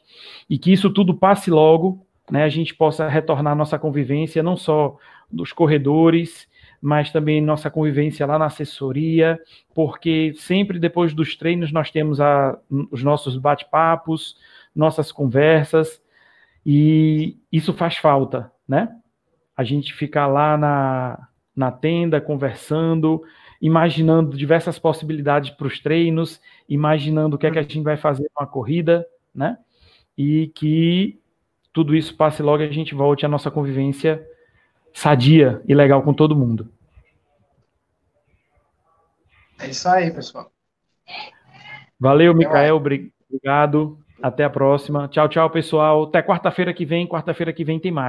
e 0.48 0.58
que 0.58 0.72
isso 0.72 0.90
tudo 0.90 1.14
passe 1.14 1.50
logo, 1.50 2.04
né, 2.30 2.44
a 2.44 2.48
gente 2.48 2.74
possa 2.74 3.08
retornar 3.08 3.56
nossa 3.56 3.78
convivência, 3.78 4.42
não 4.42 4.56
só 4.56 4.96
dos 5.30 5.52
corredores, 5.52 6.48
mas 6.80 7.12
também 7.12 7.40
nossa 7.40 7.70
convivência 7.70 8.26
lá 8.26 8.38
na 8.38 8.46
assessoria, 8.46 9.38
porque 9.74 10.32
sempre 10.36 10.78
depois 10.78 11.12
dos 11.12 11.36
treinos 11.36 11.70
nós 11.70 11.90
temos 11.90 12.20
a, 12.20 12.58
os 12.90 13.02
nossos 13.02 13.36
bate-papos, 13.36 14.36
nossas 14.74 15.12
conversas, 15.12 16.00
e 16.64 17.36
isso 17.52 17.72
faz 17.72 17.96
falta, 17.96 18.50
né? 18.66 18.88
A 19.56 19.64
gente 19.64 19.92
ficar 19.92 20.26
lá 20.26 20.56
na, 20.56 21.28
na 21.54 21.70
tenda 21.70 22.20
conversando, 22.20 23.22
imaginando 23.60 24.36
diversas 24.36 24.78
possibilidades 24.78 25.50
para 25.50 25.66
os 25.66 25.78
treinos, 25.80 26.40
imaginando 26.68 27.36
o 27.36 27.38
que 27.38 27.46
é 27.46 27.50
que 27.50 27.58
a 27.58 27.62
gente 27.62 27.82
vai 27.82 27.96
fazer 27.96 28.28
com 28.32 28.42
a 28.42 28.46
corrida, 28.46 29.06
né? 29.34 29.58
E 30.16 30.48
que 30.54 31.20
tudo 31.72 31.94
isso 31.94 32.16
passe 32.16 32.42
logo 32.42 32.62
e 32.62 32.66
a 32.66 32.72
gente 32.72 32.94
volte 32.94 33.24
à 33.24 33.28
nossa 33.28 33.50
convivência 33.50 34.26
sadia 34.92 35.62
e 35.66 35.74
legal 35.74 36.02
com 36.02 36.12
todo 36.12 36.36
mundo. 36.36 36.68
É 39.58 39.68
isso 39.68 39.88
aí, 39.88 40.10
pessoal. 40.10 40.50
Valeu, 41.98 42.34
Micael. 42.34 42.76
Obrigado. 42.76 43.98
Até 44.22 44.44
a 44.44 44.50
próxima. 44.50 45.06
Tchau, 45.08 45.28
tchau, 45.28 45.50
pessoal. 45.50 46.04
Até 46.04 46.22
quarta-feira 46.22 46.72
que 46.72 46.84
vem. 46.84 47.06
Quarta-feira 47.06 47.52
que 47.52 47.64
vem 47.64 47.78
tem 47.78 47.92
mais. 47.92 48.08